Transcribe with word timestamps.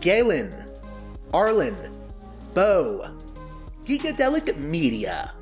Galen, 0.00 0.54
Arlen, 1.32 1.76
Bo, 2.54 3.04
Gigadelic 3.84 4.56
Media, 4.58 5.32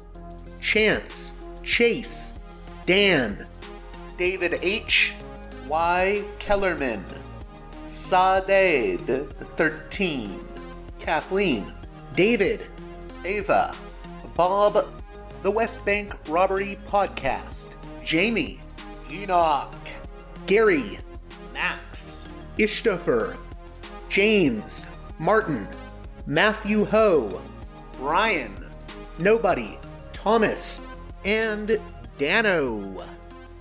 Chance, 0.61 1.33
Chase, 1.63 2.39
Dan, 2.87 3.47
David 4.17 4.59
H. 4.63 5.15
Y. 5.69 6.23
Kellerman, 6.39 7.05
Sadeed 7.89 9.29
13, 9.31 10.41
Kathleen, 11.01 11.73
David, 12.15 12.67
Ava, 13.25 13.75
Bob, 14.35 14.87
The 15.43 15.51
West 15.51 15.85
Bank 15.85 16.15
Robbery 16.29 16.79
Podcast, 16.87 17.71
Jamie, 18.05 18.61
Enoch, 19.11 19.75
Gary, 20.47 20.99
Max, 21.53 22.25
Ishtofer, 22.59 23.37
James, 24.09 24.87
Martin, 25.19 25.67
Matthew 26.27 26.85
Ho, 26.85 27.41
Brian, 27.99 28.55
Nobody, 29.19 29.79
Thomas, 30.13 30.81
and 31.25 31.81
Dano. 32.19 33.05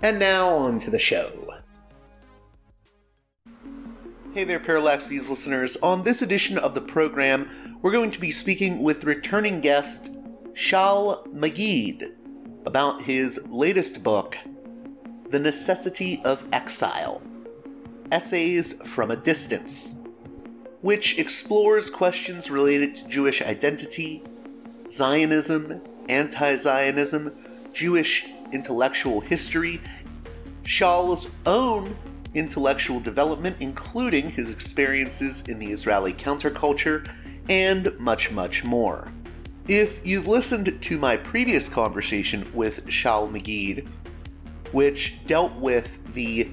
And 0.01 0.19
now 0.19 0.47
on 0.49 0.79
to 0.81 0.91
the 0.91 0.99
show. 0.99 1.31
Hey 4.33 4.43
there, 4.43 4.59
Parallax 4.59 5.07
Views 5.07 5.29
listeners. 5.29 5.77
On 5.77 6.03
this 6.03 6.21
edition 6.21 6.57
of 6.57 6.73
the 6.73 6.81
program, 6.81 7.79
we're 7.81 7.91
going 7.91 8.11
to 8.11 8.19
be 8.19 8.31
speaking 8.31 8.83
with 8.83 9.05
returning 9.05 9.61
guest 9.61 10.11
Shaul 10.53 11.25
Magid 11.33 12.15
about 12.65 13.01
his 13.01 13.47
latest 13.47 14.03
book, 14.03 14.37
The 15.29 15.39
Necessity 15.39 16.21
of 16.25 16.45
Exile 16.51 17.21
Essays 18.11 18.73
from 18.83 19.11
a 19.11 19.15
Distance, 19.15 19.93
which 20.85 21.17
explores 21.17 21.89
questions 21.89 22.51
related 22.51 22.95
to 22.95 23.07
Jewish 23.07 23.41
identity, 23.41 24.21
Zionism, 24.87 25.81
anti 26.09 26.53
Zionism, 26.53 27.33
Jewish 27.73 28.27
intellectual 28.53 29.19
history, 29.19 29.81
Shaul's 30.61 31.31
own 31.47 31.97
intellectual 32.35 32.99
development, 32.99 33.55
including 33.59 34.29
his 34.29 34.51
experiences 34.51 35.41
in 35.47 35.57
the 35.57 35.71
Israeli 35.71 36.13
counterculture, 36.13 37.11
and 37.49 37.99
much, 37.99 38.29
much 38.29 38.63
more. 38.63 39.11
If 39.67 40.05
you've 40.05 40.27
listened 40.27 40.83
to 40.83 40.99
my 40.99 41.17
previous 41.17 41.67
conversation 41.67 42.47
with 42.53 42.85
Shaul 42.85 43.31
Magid, 43.31 43.87
which 44.71 45.15
dealt 45.25 45.55
with 45.55 46.13
the 46.13 46.51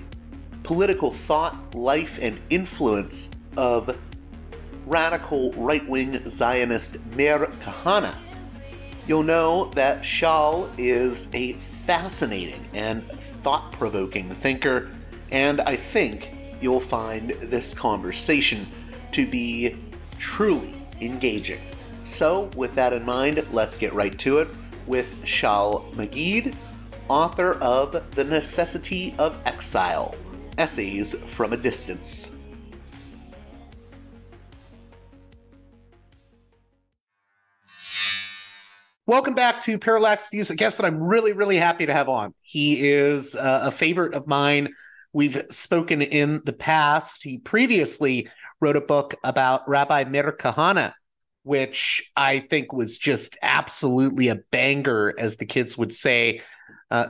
political 0.62 1.12
thought, 1.12 1.75
life, 1.75 2.19
and 2.22 2.41
influence 2.48 3.28
of 3.59 3.94
radical 4.87 5.53
right 5.53 5.87
wing 5.88 6.28
Zionist 6.28 7.04
Meir 7.06 7.47
Kahane, 7.60 8.15
you'll 9.06 9.22
know 9.22 9.66
that 9.75 10.03
Shaul 10.03 10.70
is 10.78 11.28
a 11.32 11.54
fascinating 11.54 12.65
and 12.75 13.04
thought 13.04 13.72
provoking 13.72 14.28
thinker 14.31 14.91
and 15.32 15.62
I 15.62 15.76
think 15.76 16.31
you'll 16.60 16.78
find 16.78 17.31
this 17.31 17.75
conversation 17.75 18.66
to 19.12 19.26
be 19.26 19.76
truly 20.19 20.75
engaging. 21.00 21.60
So, 22.04 22.50
with 22.54 22.75
that 22.75 22.92
in 22.92 23.04
mind, 23.04 23.44
let's 23.50 23.76
get 23.76 23.94
right 23.94 24.16
to 24.21 24.38
it 24.38 24.48
with 24.87 25.22
Shaul 25.25 25.91
Magid, 25.94 26.54
author 27.09 27.54
of 27.54 28.10
The 28.15 28.25
Necessity 28.25 29.15
of 29.19 29.38
Exile 29.47 30.15
Essays 30.59 31.15
from 31.28 31.53
a 31.53 31.56
Distance. 31.56 32.37
Welcome 39.12 39.34
back 39.34 39.62
to 39.65 39.78
Parallax 39.78 40.31
Views, 40.31 40.49
a 40.49 40.56
guest 40.56 40.78
that 40.78 40.87
I'm 40.87 41.05
really, 41.05 41.34
really 41.34 41.59
happy 41.59 41.84
to 41.84 41.93
have 41.93 42.09
on. 42.09 42.33
He 42.41 42.89
is 42.89 43.34
uh, 43.34 43.61
a 43.65 43.71
favorite 43.71 44.15
of 44.15 44.27
mine. 44.27 44.73
We've 45.12 45.45
spoken 45.50 46.00
in 46.00 46.41
the 46.47 46.55
past. 46.55 47.22
He 47.22 47.37
previously 47.37 48.31
wrote 48.59 48.78
a 48.78 48.81
book 48.81 49.15
about 49.22 49.69
Rabbi 49.69 50.05
Meir 50.05 50.33
Kahane, 50.33 50.95
which 51.43 52.11
I 52.17 52.39
think 52.39 52.72
was 52.72 52.97
just 52.97 53.37
absolutely 53.43 54.28
a 54.28 54.37
banger, 54.51 55.12
as 55.19 55.37
the 55.37 55.45
kids 55.45 55.77
would 55.77 55.93
say. 55.93 56.41
Uh, 56.91 57.09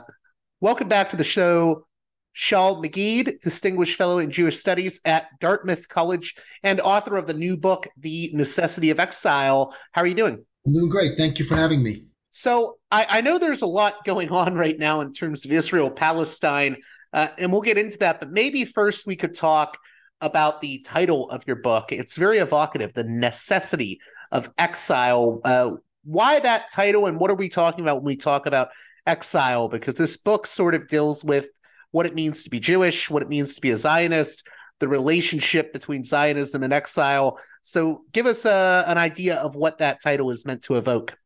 welcome 0.59 0.89
back 0.89 1.11
to 1.11 1.15
the 1.15 1.23
show, 1.23 1.87
Shaul 2.35 2.83
Magid, 2.83 3.39
Distinguished 3.39 3.95
Fellow 3.95 4.19
in 4.19 4.29
Jewish 4.29 4.59
Studies 4.59 4.99
at 5.05 5.27
Dartmouth 5.39 5.87
College 5.87 6.35
and 6.63 6.81
author 6.81 7.15
of 7.15 7.27
the 7.27 7.33
new 7.33 7.55
book, 7.55 7.87
The 7.95 8.29
Necessity 8.33 8.89
of 8.89 8.99
Exile. 8.99 9.73
How 9.93 10.01
are 10.01 10.07
you 10.07 10.15
doing? 10.15 10.43
I'm 10.65 10.73
doing 10.73 10.89
great. 10.89 11.17
Thank 11.17 11.39
you 11.39 11.45
for 11.45 11.55
having 11.55 11.83
me. 11.83 12.05
So, 12.31 12.77
I, 12.91 13.05
I 13.09 13.21
know 13.21 13.37
there's 13.37 13.61
a 13.61 13.67
lot 13.67 14.05
going 14.05 14.29
on 14.29 14.55
right 14.55 14.77
now 14.77 15.01
in 15.01 15.13
terms 15.13 15.45
of 15.45 15.51
Israel 15.51 15.91
Palestine, 15.91 16.77
uh, 17.11 17.27
and 17.37 17.51
we'll 17.51 17.61
get 17.61 17.77
into 17.77 17.97
that. 17.99 18.19
But 18.19 18.31
maybe 18.31 18.65
first 18.65 19.05
we 19.05 19.15
could 19.15 19.35
talk 19.35 19.77
about 20.21 20.61
the 20.61 20.79
title 20.79 21.29
of 21.29 21.43
your 21.45 21.57
book. 21.57 21.91
It's 21.91 22.15
very 22.15 22.37
evocative 22.37 22.93
The 22.93 23.03
Necessity 23.03 23.99
of 24.31 24.49
Exile. 24.57 25.41
Uh, 25.43 25.71
why 26.05 26.39
that 26.39 26.71
title, 26.71 27.05
and 27.05 27.19
what 27.19 27.29
are 27.29 27.35
we 27.35 27.49
talking 27.49 27.83
about 27.83 27.97
when 27.97 28.05
we 28.05 28.15
talk 28.15 28.45
about 28.45 28.69
exile? 29.05 29.67
Because 29.67 29.95
this 29.95 30.17
book 30.17 30.47
sort 30.47 30.75
of 30.75 30.87
deals 30.87 31.23
with 31.23 31.47
what 31.91 32.05
it 32.05 32.15
means 32.15 32.43
to 32.43 32.49
be 32.49 32.59
Jewish, 32.59 33.09
what 33.09 33.21
it 33.21 33.29
means 33.29 33.55
to 33.55 33.61
be 33.61 33.71
a 33.71 33.77
Zionist, 33.77 34.47
the 34.83 34.89
relationship 34.89 35.71
between 35.71 36.03
Zionism 36.03 36.61
and 36.61 36.73
exile. 36.73 37.39
So, 37.61 38.03
give 38.11 38.25
us 38.25 38.45
uh, 38.45 38.83
an 38.85 38.97
idea 38.97 39.37
of 39.37 39.55
what 39.55 39.77
that 39.77 40.01
title 40.03 40.29
is 40.29 40.45
meant 40.45 40.61
to 40.63 40.75
evoke. 40.75 41.17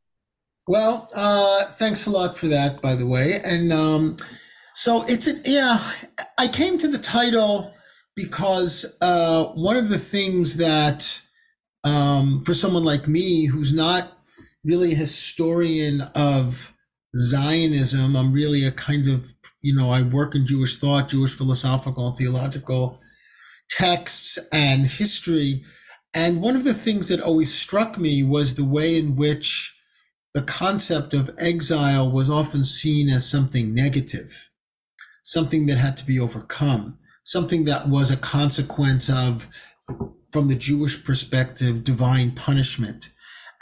Well, 0.68 1.10
uh, 1.16 1.66
thanks 1.66 2.06
a 2.06 2.12
lot 2.12 2.38
for 2.38 2.48
that, 2.50 2.84
by 2.84 2.94
the 2.96 3.08
way. 3.08 3.40
And 3.44 3.74
um, 3.74 4.18
so 4.76 5.04
it's 5.08 5.26
an, 5.26 5.42
yeah, 5.44 5.80
I 6.38 6.48
came 6.48 6.78
to 6.78 6.88
the 6.88 7.00
title 7.00 7.74
because 8.16 8.96
uh, 9.02 9.46
one 9.46 9.76
of 9.76 9.90
the 9.90 9.98
things 9.98 10.58
that 10.58 11.20
um, 11.84 12.44
for 12.46 12.54
someone 12.54 12.84
like 12.84 13.08
me 13.08 13.46
who's 13.48 13.74
not 13.74 14.20
really 14.64 14.92
a 14.92 14.98
historian 14.98 16.02
of 16.14 16.76
Zionism, 17.16 18.16
I'm 18.16 18.32
really 18.32 18.66
a 18.66 18.72
kind 18.72 19.08
of, 19.08 19.34
you 19.64 19.76
know, 19.76 19.90
I 19.90 20.04
work 20.04 20.36
in 20.36 20.46
Jewish 20.46 20.78
thought, 20.78 21.10
Jewish 21.10 21.34
philosophical, 21.36 22.12
theological 22.12 23.00
texts 23.78 24.40
and 24.52 24.88
history. 24.88 25.64
And 26.14 26.42
one 26.42 26.56
of 26.56 26.64
the 26.64 26.74
things 26.74 27.10
that 27.10 27.22
always 27.22 27.54
struck 27.54 27.98
me 27.98 28.24
was 28.24 28.56
the 28.56 28.66
way 28.66 28.98
in 28.98 29.16
which 29.16 29.76
the 30.34 30.42
concept 30.42 31.14
of 31.14 31.36
exile 31.38 32.10
was 32.10 32.30
often 32.30 32.64
seen 32.64 33.10
as 33.10 33.30
something 33.30 33.74
negative, 33.74 34.50
something 35.24 35.68
that 35.68 35.78
had 35.78 35.96
to 35.98 36.06
be 36.06 36.20
overcome, 36.20 36.98
something 37.24 37.66
that 37.66 37.88
was 37.88 38.10
a 38.10 38.18
consequence 38.18 39.10
of 39.10 39.48
from 40.32 40.48
the 40.48 40.56
Jewish 40.56 41.04
perspective, 41.04 41.84
divine 41.84 42.32
punishment. 42.32 43.12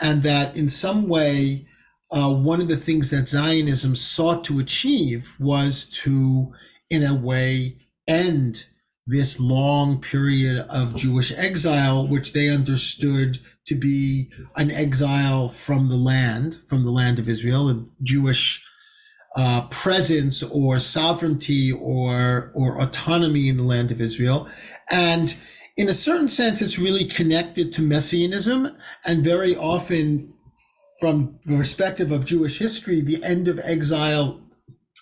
And 0.01 0.23
that 0.23 0.56
in 0.56 0.69
some 0.69 1.07
way, 1.07 1.67
uh, 2.12 2.33
one 2.33 2.62
of 2.62 2.67
the 2.67 2.77
things 2.77 3.09
that 3.09 3.27
Zionism 3.27 3.95
sought 3.95 4.44
to 4.45 4.59
achieve 4.59 5.35
was 5.39 5.85
to, 6.03 6.53
in 6.89 7.03
a 7.03 7.13
way, 7.13 7.79
end 8.07 8.67
this 9.07 9.40
long 9.40 10.02
period 10.02 10.66
of 10.68 10.96
Jewish 10.96 11.31
exile, 11.38 12.07
which 12.07 12.34
they 12.34 12.50
understood 12.50 13.40
to 13.66 13.75
be 13.75 14.31
an 14.56 14.72
exile 14.72 15.50
from 15.50 15.90
the 15.90 15.96
land, 15.96 16.57
from 16.68 16.84
the 16.84 16.92
land 16.92 17.19
of 17.19 17.30
Israel, 17.30 17.69
a 17.69 17.86
Jewish 18.02 18.66
uh, 19.36 19.68
presence 19.69 20.42
or 20.42 20.80
sovereignty 20.80 21.72
or 21.72 22.52
or 22.56 22.81
autonomy 22.81 23.50
in 23.50 23.57
the 23.57 23.63
land 23.63 23.92
of 23.92 24.02
Israel, 24.02 24.48
and 24.90 25.36
in 25.78 25.90
a 25.90 25.94
certain 25.94 26.30
sense, 26.30 26.62
it's 26.62 26.80
really 26.80 27.04
connected 27.04 27.74
to 27.74 27.81
messianism, 27.81 28.78
and 29.06 29.24
very 29.24 29.56
often, 29.56 30.34
from 31.00 31.38
the 31.46 31.58
perspective 31.58 32.12
of 32.12 32.25
Jewish 32.25 32.60
history, 32.60 33.01
the 33.01 33.24
end 33.24 33.50
of 33.50 33.60
exile 33.62 34.42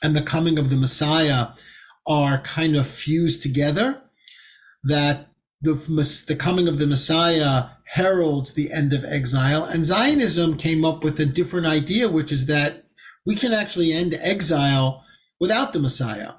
and 0.02 0.16
the 0.16 0.22
coming 0.22 0.58
of 0.58 0.72
the 0.72 0.76
Messiah 0.76 1.50
are 2.08 2.40
kind 2.40 2.76
of 2.76 2.88
fused 2.88 3.42
together. 3.42 4.02
That 4.84 5.28
the 5.62 5.74
the 6.28 6.36
coming 6.36 6.68
of 6.68 6.78
the 6.78 6.88
Messiah 6.88 7.66
heralds 7.94 8.54
the 8.54 8.72
end 8.72 8.92
of 8.92 9.06
exile, 9.06 9.64
and 9.64 9.86
Zionism 9.86 10.58
came 10.58 10.84
up 10.84 11.04
with 11.04 11.20
a 11.20 11.26
different 11.26 11.68
idea, 11.68 12.10
which 12.10 12.32
is 12.32 12.48
that 12.48 12.86
we 13.26 13.36
can 13.36 13.54
actually 13.54 13.94
end 13.94 14.14
exile 14.20 15.04
without 15.40 15.74
the 15.74 15.80
Messiah. 15.80 16.34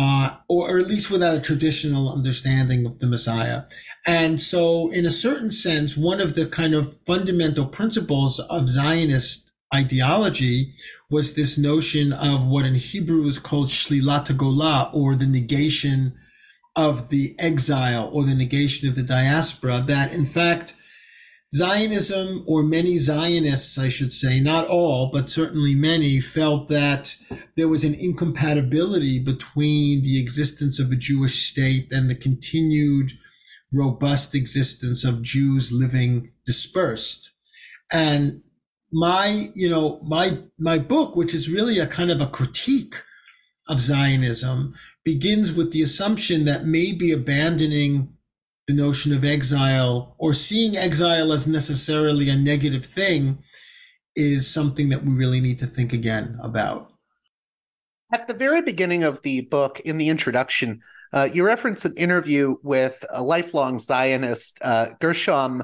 Uh, 0.00 0.36
or, 0.48 0.78
at 0.78 0.86
least 0.86 1.10
without 1.10 1.36
a 1.36 1.40
traditional 1.40 2.12
understanding 2.12 2.86
of 2.86 3.00
the 3.00 3.06
Messiah. 3.08 3.64
And 4.06 4.40
so, 4.40 4.92
in 4.92 5.04
a 5.04 5.10
certain 5.10 5.50
sense, 5.50 5.96
one 5.96 6.20
of 6.20 6.36
the 6.36 6.46
kind 6.46 6.72
of 6.72 6.98
fundamental 7.04 7.66
principles 7.66 8.38
of 8.38 8.68
Zionist 8.68 9.47
ideology 9.74 10.74
was 11.10 11.34
this 11.34 11.58
notion 11.58 12.12
of 12.12 12.46
what 12.46 12.64
in 12.64 12.74
Hebrew 12.74 13.26
is 13.26 13.38
called 13.38 13.68
shlilat 13.68 14.36
gola, 14.36 14.90
or 14.92 15.14
the 15.14 15.26
negation 15.26 16.16
of 16.74 17.08
the 17.08 17.34
exile, 17.38 18.08
or 18.12 18.24
the 18.24 18.34
negation 18.34 18.88
of 18.88 18.94
the 18.94 19.02
diaspora, 19.02 19.82
that 19.86 20.12
in 20.12 20.24
fact, 20.24 20.74
Zionism, 21.54 22.44
or 22.46 22.62
many 22.62 22.98
Zionists, 22.98 23.78
I 23.78 23.88
should 23.88 24.12
say, 24.12 24.38
not 24.38 24.66
all, 24.66 25.10
but 25.10 25.30
certainly 25.30 25.74
many, 25.74 26.20
felt 26.20 26.68
that 26.68 27.16
there 27.56 27.68
was 27.68 27.84
an 27.84 27.94
incompatibility 27.94 29.18
between 29.18 30.02
the 30.02 30.20
existence 30.20 30.78
of 30.78 30.92
a 30.92 30.96
Jewish 30.96 31.48
state 31.50 31.90
and 31.90 32.10
the 32.10 32.14
continued 32.14 33.12
robust 33.72 34.34
existence 34.34 35.04
of 35.04 35.22
Jews 35.22 35.72
living 35.72 36.32
dispersed. 36.44 37.30
And 37.90 38.42
my, 38.90 39.48
you 39.54 39.68
know, 39.68 40.00
my, 40.02 40.38
my 40.58 40.78
book, 40.78 41.16
which 41.16 41.34
is 41.34 41.50
really 41.50 41.78
a 41.78 41.86
kind 41.86 42.10
of 42.10 42.20
a 42.20 42.26
critique 42.26 42.94
of 43.68 43.80
Zionism, 43.80 44.74
begins 45.04 45.52
with 45.52 45.72
the 45.72 45.82
assumption 45.82 46.44
that 46.46 46.64
maybe 46.64 47.12
abandoning 47.12 48.14
the 48.66 48.74
notion 48.74 49.12
of 49.12 49.24
exile 49.24 50.14
or 50.18 50.32
seeing 50.32 50.76
exile 50.76 51.32
as 51.32 51.46
necessarily 51.46 52.28
a 52.28 52.36
negative 52.36 52.84
thing 52.84 53.38
is 54.14 54.52
something 54.52 54.88
that 54.88 55.04
we 55.04 55.12
really 55.12 55.40
need 55.40 55.58
to 55.58 55.66
think 55.66 55.92
again 55.92 56.38
about. 56.42 56.92
At 58.12 58.26
the 58.26 58.34
very 58.34 58.62
beginning 58.62 59.04
of 59.04 59.22
the 59.22 59.42
book, 59.42 59.80
in 59.80 59.98
the 59.98 60.08
introduction, 60.08 60.80
uh, 61.12 61.28
you 61.32 61.44
reference 61.44 61.84
an 61.84 61.94
interview 61.96 62.56
with 62.62 63.04
a 63.10 63.22
lifelong 63.22 63.78
Zionist, 63.78 64.58
uh, 64.62 64.90
Gershom 65.00 65.62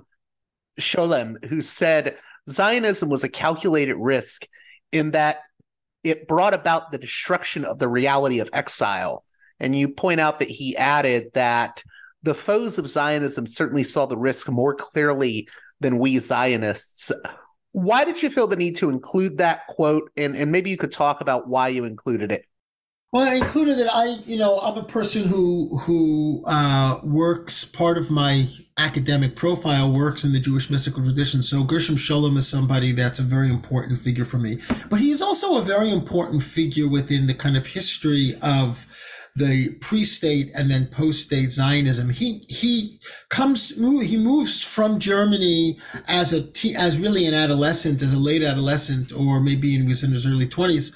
Scholem, 0.78 1.44
who 1.46 1.62
said 1.62 2.16
Zionism 2.48 3.08
was 3.08 3.24
a 3.24 3.28
calculated 3.28 3.96
risk 3.96 4.46
in 4.92 5.12
that 5.12 5.38
it 6.02 6.28
brought 6.28 6.54
about 6.54 6.92
the 6.92 6.98
destruction 6.98 7.64
of 7.64 7.78
the 7.78 7.88
reality 7.88 8.40
of 8.40 8.50
exile. 8.52 9.24
And 9.58 9.74
you 9.74 9.88
point 9.88 10.20
out 10.20 10.40
that 10.40 10.50
he 10.50 10.76
added 10.76 11.30
that 11.34 11.82
the 12.22 12.34
foes 12.34 12.78
of 12.78 12.88
Zionism 12.88 13.46
certainly 13.46 13.84
saw 13.84 14.06
the 14.06 14.16
risk 14.16 14.48
more 14.48 14.74
clearly 14.74 15.48
than 15.80 15.98
we 15.98 16.18
Zionists. 16.18 17.10
Why 17.72 18.04
did 18.04 18.22
you 18.22 18.30
feel 18.30 18.46
the 18.46 18.56
need 18.56 18.76
to 18.76 18.90
include 18.90 19.38
that 19.38 19.66
quote? 19.68 20.10
And, 20.16 20.36
and 20.36 20.52
maybe 20.52 20.70
you 20.70 20.76
could 20.76 20.92
talk 20.92 21.20
about 21.20 21.48
why 21.48 21.68
you 21.68 21.84
included 21.84 22.30
it. 22.32 22.44
Well, 23.14 23.30
I 23.30 23.36
included 23.36 23.78
that 23.78 23.94
I, 23.94 24.16
you 24.26 24.36
know, 24.36 24.58
I'm 24.58 24.76
a 24.76 24.82
person 24.82 25.22
who 25.28 25.78
who 25.82 26.42
uh, 26.48 26.98
works. 27.04 27.64
Part 27.64 27.96
of 27.96 28.10
my 28.10 28.48
academic 28.76 29.36
profile 29.36 29.92
works 29.92 30.24
in 30.24 30.32
the 30.32 30.40
Jewish 30.40 30.68
mystical 30.68 31.00
tradition. 31.00 31.40
So 31.40 31.62
Gershom 31.62 31.94
Scholem 31.94 32.36
is 32.36 32.48
somebody 32.48 32.90
that's 32.90 33.20
a 33.20 33.22
very 33.22 33.50
important 33.50 34.00
figure 34.00 34.24
for 34.24 34.38
me. 34.38 34.58
But 34.90 34.98
he 34.98 35.12
is 35.12 35.22
also 35.22 35.56
a 35.56 35.62
very 35.62 35.92
important 35.92 36.42
figure 36.42 36.88
within 36.88 37.28
the 37.28 37.34
kind 37.34 37.56
of 37.56 37.68
history 37.68 38.34
of 38.42 38.84
the 39.36 39.76
pre-state 39.80 40.50
and 40.56 40.68
then 40.68 40.86
post-state 40.88 41.50
Zionism. 41.50 42.10
He 42.10 42.44
he 42.48 42.98
comes 43.28 43.68
he 43.68 44.16
moves 44.16 44.60
from 44.60 44.98
Germany 44.98 45.78
as 46.08 46.32
a 46.32 46.48
as 46.76 46.98
really 46.98 47.26
an 47.26 47.34
adolescent, 47.34 48.02
as 48.02 48.12
a 48.12 48.18
late 48.18 48.42
adolescent, 48.42 49.12
or 49.12 49.40
maybe 49.40 49.70
he 49.78 49.86
was 49.86 50.02
in 50.02 50.10
his 50.10 50.26
early 50.26 50.48
twenties, 50.48 50.92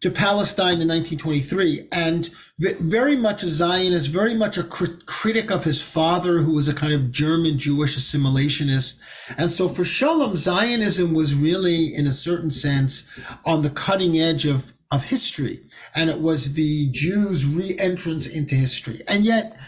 to 0.00 0.10
Palestine 0.10 0.80
in 0.80 0.88
1923, 0.88 1.88
and 1.90 2.30
very 2.58 3.16
much 3.16 3.42
a 3.42 3.48
Zionist, 3.48 4.08
very 4.08 4.34
much 4.34 4.56
a 4.56 4.62
crit- 4.62 5.06
critic 5.06 5.50
of 5.50 5.64
his 5.64 5.82
father, 5.82 6.38
who 6.38 6.52
was 6.52 6.68
a 6.68 6.74
kind 6.74 6.92
of 6.92 7.10
German 7.10 7.58
Jewish 7.58 7.96
assimilationist. 7.96 9.00
And 9.38 9.50
so 9.50 9.68
for 9.68 9.82
Scholem, 9.82 10.36
Zionism 10.36 11.14
was 11.14 11.34
really, 11.34 11.94
in 11.94 12.06
a 12.06 12.12
certain 12.12 12.50
sense, 12.50 13.08
on 13.44 13.62
the 13.62 13.70
cutting 13.70 14.18
edge 14.18 14.46
of 14.46 14.72
of 14.92 15.06
history, 15.06 15.60
and 15.96 16.08
it 16.08 16.20
was 16.20 16.54
the 16.54 16.88
Jews' 16.92 17.44
re-entrance 17.44 18.28
into 18.28 18.54
history. 18.54 19.00
And 19.08 19.24
yet, 19.24 19.58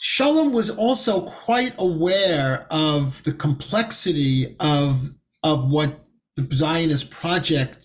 Scholem 0.00 0.52
was 0.52 0.70
also 0.70 1.22
quite 1.26 1.74
aware 1.78 2.66
of 2.70 3.22
the 3.24 3.32
complexity 3.32 4.56
of 4.60 5.10
of 5.42 5.70
what 5.70 6.04
the 6.36 6.48
Zionist 6.54 7.10
project 7.10 7.84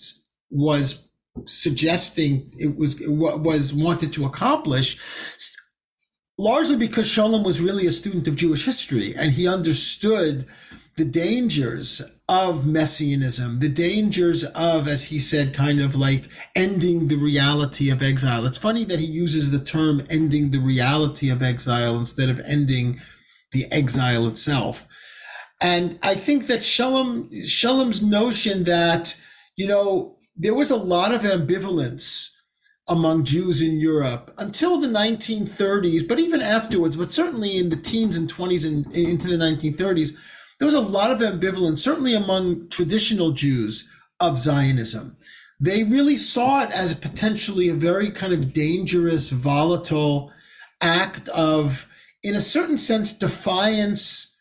was 0.49 1.02
suggesting 1.45 2.51
it 2.57 2.77
was 2.77 3.01
what 3.07 3.41
was 3.41 3.73
wanted 3.73 4.13
to 4.13 4.25
accomplish 4.25 4.97
largely 6.37 6.77
because 6.77 7.07
Scholem 7.07 7.43
was 7.43 7.61
really 7.61 7.85
a 7.85 7.91
student 7.91 8.27
of 8.27 8.35
Jewish 8.35 8.65
history 8.65 9.13
and 9.15 9.33
he 9.33 9.47
understood 9.47 10.45
the 10.95 11.05
dangers 11.05 12.01
of 12.29 12.67
messianism, 12.67 13.59
the 13.59 13.69
dangers 13.69 14.43
of, 14.43 14.87
as 14.87 15.07
he 15.07 15.19
said, 15.19 15.53
kind 15.53 15.81
of 15.81 15.95
like 15.95 16.25
ending 16.55 17.07
the 17.07 17.15
reality 17.15 17.89
of 17.89 18.03
exile. 18.03 18.45
It's 18.45 18.57
funny 18.57 18.83
that 18.85 18.99
he 18.99 19.05
uses 19.05 19.51
the 19.51 19.63
term 19.63 20.05
ending 20.09 20.51
the 20.51 20.59
reality 20.59 21.29
of 21.29 21.41
exile 21.41 21.97
instead 21.97 22.29
of 22.29 22.39
ending 22.47 23.01
the 23.51 23.65
exile 23.71 24.27
itself. 24.27 24.87
And 25.61 25.97
I 26.01 26.15
think 26.15 26.47
that 26.47 26.59
Scholem, 26.59 27.31
Scholem's 27.45 28.01
notion 28.01 28.63
that, 28.63 29.19
you 29.55 29.67
know, 29.67 30.17
there 30.35 30.53
was 30.53 30.71
a 30.71 30.75
lot 30.75 31.13
of 31.13 31.21
ambivalence 31.21 32.29
among 32.87 33.23
Jews 33.23 33.61
in 33.61 33.79
Europe 33.79 34.33
until 34.37 34.79
the 34.79 34.87
1930s, 34.87 36.07
but 36.07 36.19
even 36.19 36.41
afterwards, 36.41 36.97
but 36.97 37.13
certainly 37.13 37.57
in 37.57 37.69
the 37.69 37.77
teens 37.77 38.17
and 38.17 38.31
20s 38.31 38.67
and 38.67 38.93
into 38.95 39.27
the 39.27 39.37
1930s, 39.37 40.13
there 40.59 40.65
was 40.65 40.73
a 40.73 40.81
lot 40.81 41.11
of 41.11 41.19
ambivalence, 41.19 41.79
certainly 41.79 42.13
among 42.13 42.67
traditional 42.69 43.31
Jews 43.31 43.89
of 44.19 44.37
Zionism. 44.37 45.17
They 45.59 45.83
really 45.83 46.17
saw 46.17 46.63
it 46.63 46.71
as 46.71 46.93
potentially 46.93 47.69
a 47.69 47.73
very 47.73 48.09
kind 48.11 48.33
of 48.33 48.53
dangerous, 48.53 49.29
volatile 49.29 50.31
act 50.81 51.29
of, 51.29 51.87
in 52.21 52.35
a 52.35 52.41
certain 52.41 52.77
sense, 52.77 53.13
defiance 53.13 54.32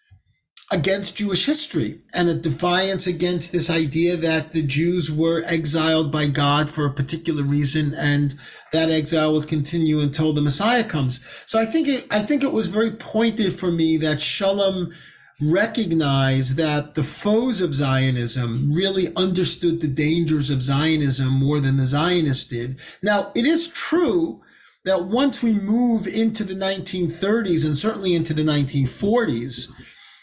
against 0.73 1.19
Jewish 1.19 1.45
history 1.45 2.01
and 2.15 2.31
a 2.31 2.35
defiance 2.35 3.07
against 3.07 3.53
this 3.53 3.69
idea 3.69 4.17
that 4.17 4.53
the 4.53 4.63
Jews 4.63 5.13
were 5.13 5.45
exiled 5.45 6.11
by 6.11 6.29
God 6.29 6.71
for 6.71 6.87
a 6.87 6.93
particular 6.93 7.43
reason 7.43 7.95
and 7.95 8.35
that 8.73 8.91
exile 8.91 9.35
would 9.35 9.47
continue 9.47 10.01
until 10.01 10.33
the 10.33 10.41
Messiah 10.41 10.83
comes. 10.83 11.23
So 11.45 11.61
I 11.61 11.67
think 11.67 11.89
it, 11.89 12.07
I 12.11 12.21
think 12.21 12.43
it 12.43 12.53
was 12.53 12.69
very 12.69 12.91
pointed 12.91 13.53
for 13.53 13.71
me 13.71 13.99
that 13.99 14.17
Scholem 14.17 14.95
recognized 15.43 16.57
that 16.57 16.95
the 16.95 17.05
foes 17.05 17.61
of 17.61 17.75
Zionism 17.75 18.73
really 18.73 19.15
understood 19.15 19.81
the 19.81 19.89
dangers 19.89 20.49
of 20.49 20.63
Zionism 20.63 21.29
more 21.29 21.61
than 21.61 21.77
the 21.77 21.87
Zionists 21.87 22.47
did. 22.47 22.79
Now, 23.03 23.31
it 23.35 23.45
is 23.45 23.69
true 23.69 24.41
that 24.85 25.05
once 25.05 25.43
we 25.43 25.53
move 25.53 26.07
into 26.07 26.45
the 26.45 26.55
1930s 26.55 27.67
and 27.67 27.77
certainly 27.77 28.15
into 28.15 28.33
the 28.33 28.43
1940s, 28.43 29.71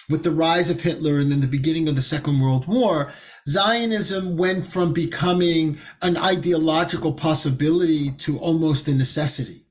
with 0.10 0.24
the 0.24 0.32
rise 0.32 0.70
of 0.70 0.82
Hitler 0.82 1.20
and 1.20 1.32
then 1.32 1.42
the 1.42 1.48
beginning 1.48 1.88
of 1.88 1.96
the 1.96 2.02
Second 2.02 2.40
World 2.40 2.68
War, 2.68 3.14
Zionism 3.48 4.38
went 4.38 4.66
from 4.66 4.92
becoming 4.92 5.78
an 6.02 6.18
ideological 6.18 7.14
possibility 7.14 8.12
to 8.12 8.40
almost 8.40 8.88
a 8.88 8.94
necessity. 8.94 9.66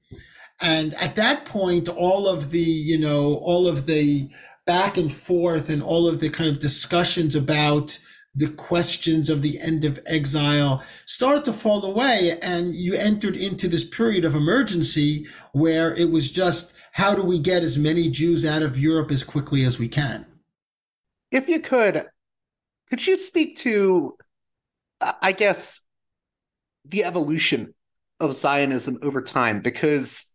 And 0.61 0.95
at 0.95 1.17
that 1.17 1.45
point, 1.45 1.89
all 1.89 2.29
of 2.29 2.51
the, 2.51 2.59
you 2.59 2.99
know, 2.99 3.35
all 3.35 3.67
of 3.67 3.87
the 3.87 4.29
back 4.67 4.97
and 4.97 5.13
forth 5.13 5.71
and 5.71 5.83
all 5.83 6.09
of 6.09 6.21
the 6.21 6.31
kind 6.31 6.51
of 6.51 6.61
discussions 6.61 7.35
about 7.35 7.99
the 8.35 8.49
questions 8.49 9.31
of 9.31 9.43
the 9.43 9.59
end 9.59 9.85
of 9.85 9.99
exile 10.07 10.83
started 11.05 11.45
to 11.45 11.53
fall 11.53 11.85
away. 11.85 12.39
And 12.43 12.75
you 12.75 12.95
entered 12.95 13.37
into 13.37 13.67
this 13.67 13.85
period 13.85 14.25
of 14.25 14.35
emergency 14.35 15.27
where 15.53 15.95
it 15.95 16.11
was 16.11 16.31
just, 16.31 16.73
how 16.93 17.15
do 17.15 17.23
we 17.23 17.39
get 17.39 17.63
as 17.63 17.79
many 17.79 18.11
Jews 18.11 18.45
out 18.45 18.63
of 18.63 18.79
Europe 18.79 19.11
as 19.11 19.25
quickly 19.25 19.65
as 19.65 19.79
we 19.79 19.89
can? 19.89 20.27
If 21.31 21.49
you 21.49 21.61
could, 21.61 22.05
could 22.89 23.07
you 23.07 23.17
speak 23.17 23.59
to, 23.59 24.17
I 25.01 25.33
guess, 25.33 25.81
the 26.85 27.05
evolution 27.05 27.75
of 28.21 28.35
Zionism 28.35 28.99
over 29.03 29.23
time? 29.23 29.61
Because 29.61 30.35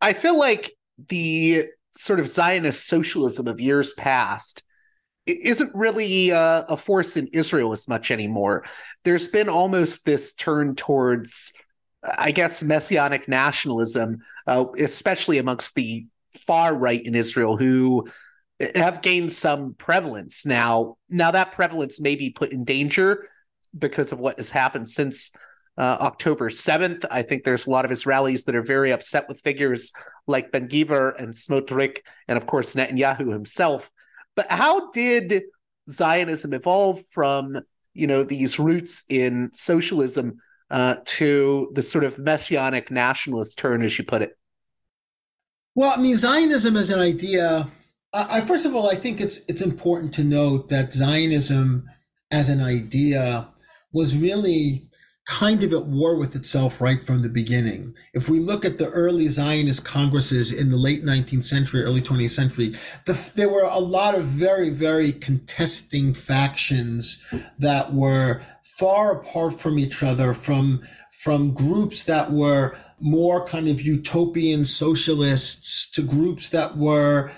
I 0.00 0.12
feel 0.12 0.38
like 0.38 0.72
the 1.08 1.66
sort 1.92 2.20
of 2.20 2.28
Zionist 2.28 2.86
socialism 2.86 3.48
of 3.48 3.60
years 3.60 3.92
past 3.94 4.62
isn't 5.26 5.74
really 5.74 6.32
uh, 6.32 6.64
a 6.68 6.76
force 6.76 7.16
in 7.16 7.28
Israel 7.32 7.72
as 7.72 7.88
much 7.88 8.10
anymore. 8.10 8.64
There's 9.04 9.28
been 9.28 9.48
almost 9.48 10.04
this 10.04 10.32
turn 10.34 10.74
towards, 10.74 11.52
I 12.02 12.30
guess, 12.30 12.62
messianic 12.62 13.28
nationalism, 13.28 14.18
uh, 14.46 14.64
especially 14.78 15.38
amongst 15.38 15.74
the 15.74 16.06
far 16.46 16.76
right 16.76 17.04
in 17.04 17.14
Israel, 17.14 17.56
who 17.56 18.08
have 18.74 19.02
gained 19.02 19.32
some 19.32 19.74
prevalence 19.74 20.44
now. 20.44 20.96
Now 21.08 21.30
that 21.30 21.52
prevalence 21.52 22.00
may 22.00 22.16
be 22.16 22.30
put 22.30 22.52
in 22.52 22.64
danger 22.64 23.28
because 23.76 24.12
of 24.12 24.20
what 24.20 24.38
has 24.38 24.50
happened 24.50 24.88
since 24.88 25.30
uh, 25.78 25.96
October 26.00 26.50
7th. 26.50 27.06
I 27.10 27.22
think 27.22 27.44
there's 27.44 27.66
a 27.66 27.70
lot 27.70 27.84
of 27.84 27.90
Israelis 27.90 28.44
that 28.44 28.54
are 28.54 28.62
very 28.62 28.90
upset 28.90 29.28
with 29.28 29.40
figures 29.40 29.92
like 30.26 30.52
Ben 30.52 30.68
Gvir 30.68 31.18
and 31.18 31.32
Smotrich, 31.32 32.00
and 32.28 32.36
of 32.36 32.46
course 32.46 32.74
Netanyahu 32.74 33.32
himself. 33.32 33.90
But 34.36 34.50
how 34.50 34.90
did 34.90 35.42
Zionism 35.88 36.52
evolve 36.52 37.00
from 37.10 37.60
you 37.94 38.06
know 38.06 38.24
these 38.24 38.58
roots 38.58 39.04
in 39.08 39.50
socialism 39.52 40.38
uh, 40.70 40.96
to 41.04 41.70
the 41.74 41.82
sort 41.82 42.04
of 42.04 42.18
messianic 42.18 42.90
nationalist 42.90 43.58
turn, 43.58 43.82
as 43.82 43.98
you 43.98 44.04
put 44.04 44.22
it? 44.22 44.36
Well, 45.74 45.94
I 45.96 46.00
mean, 46.00 46.16
Zionism 46.16 46.76
as 46.76 46.90
an 46.90 47.00
idea. 47.00 47.68
I, 48.12 48.40
first 48.40 48.66
of 48.66 48.74
all, 48.74 48.90
I 48.90 48.96
think 48.96 49.20
it's 49.20 49.44
it's 49.48 49.62
important 49.62 50.12
to 50.14 50.24
note 50.24 50.68
that 50.68 50.92
Zionism 50.92 51.88
as 52.30 52.48
an 52.48 52.60
idea 52.60 53.48
was 53.92 54.16
really 54.16 54.88
kind 55.26 55.62
of 55.62 55.72
at 55.72 55.86
war 55.86 56.16
with 56.16 56.34
itself 56.34 56.80
right 56.80 57.02
from 57.02 57.22
the 57.22 57.28
beginning. 57.28 57.94
If 58.12 58.28
we 58.28 58.40
look 58.40 58.64
at 58.64 58.78
the 58.78 58.88
early 58.88 59.28
Zionist 59.28 59.84
congresses 59.84 60.52
in 60.52 60.70
the 60.70 60.76
late 60.76 61.04
19th 61.04 61.44
century, 61.44 61.82
early 61.82 62.00
20th 62.00 62.30
century, 62.30 62.74
the, 63.06 63.32
there 63.36 63.48
were 63.48 63.62
a 63.62 63.78
lot 63.78 64.16
of 64.16 64.24
very, 64.24 64.70
very 64.70 65.12
contesting 65.12 66.14
factions 66.14 67.24
that 67.60 67.94
were 67.94 68.42
far 68.64 69.20
apart 69.20 69.54
from 69.54 69.78
each 69.78 70.02
other, 70.02 70.34
from 70.34 70.82
from 71.22 71.52
groups 71.52 72.04
that 72.04 72.32
were 72.32 72.74
more 72.98 73.44
kind 73.44 73.68
of 73.68 73.82
utopian 73.82 74.64
socialists 74.64 75.88
to 75.90 76.02
groups 76.02 76.48
that 76.48 76.78
were 76.78 77.30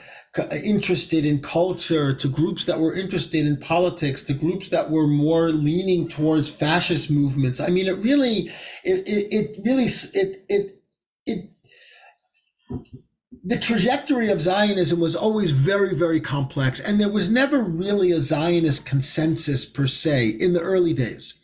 interested 0.65 1.27
in 1.27 1.43
culture 1.43 2.15
to 2.15 2.27
groups 2.27 2.65
that 2.65 2.81
were 2.81 2.95
interested 2.95 3.47
in 3.47 3.59
politics 3.59 4.23
to 4.23 4.33
groups 4.33 4.71
that 4.71 4.91
were 4.91 5.07
more 5.07 5.51
leaning 5.51 6.09
towards 6.09 6.51
fascist 6.51 7.11
movements 7.11 7.61
i 7.61 7.69
mean 7.69 7.87
it 7.87 7.99
really 7.99 8.51
it 8.83 9.07
it, 9.07 9.29
it 9.31 9.61
really 9.63 9.85
it 9.85 10.45
it 10.49 10.83
it 11.27 11.51
the 13.45 13.59
trajectory 13.59 14.31
of 14.31 14.41
Zionism 14.41 15.01
was 15.01 15.17
always 15.17 15.51
very, 15.51 15.95
very 15.95 16.21
complex, 16.21 16.79
and 16.79 17.01
there 17.01 17.11
was 17.11 17.29
never 17.29 17.61
really 17.61 18.13
a 18.13 18.21
Zionist 18.21 18.87
consensus 18.87 19.65
per 19.65 19.87
se 19.87 20.29
in 20.39 20.53
the 20.53 20.61
early 20.61 20.95
days. 20.95 21.41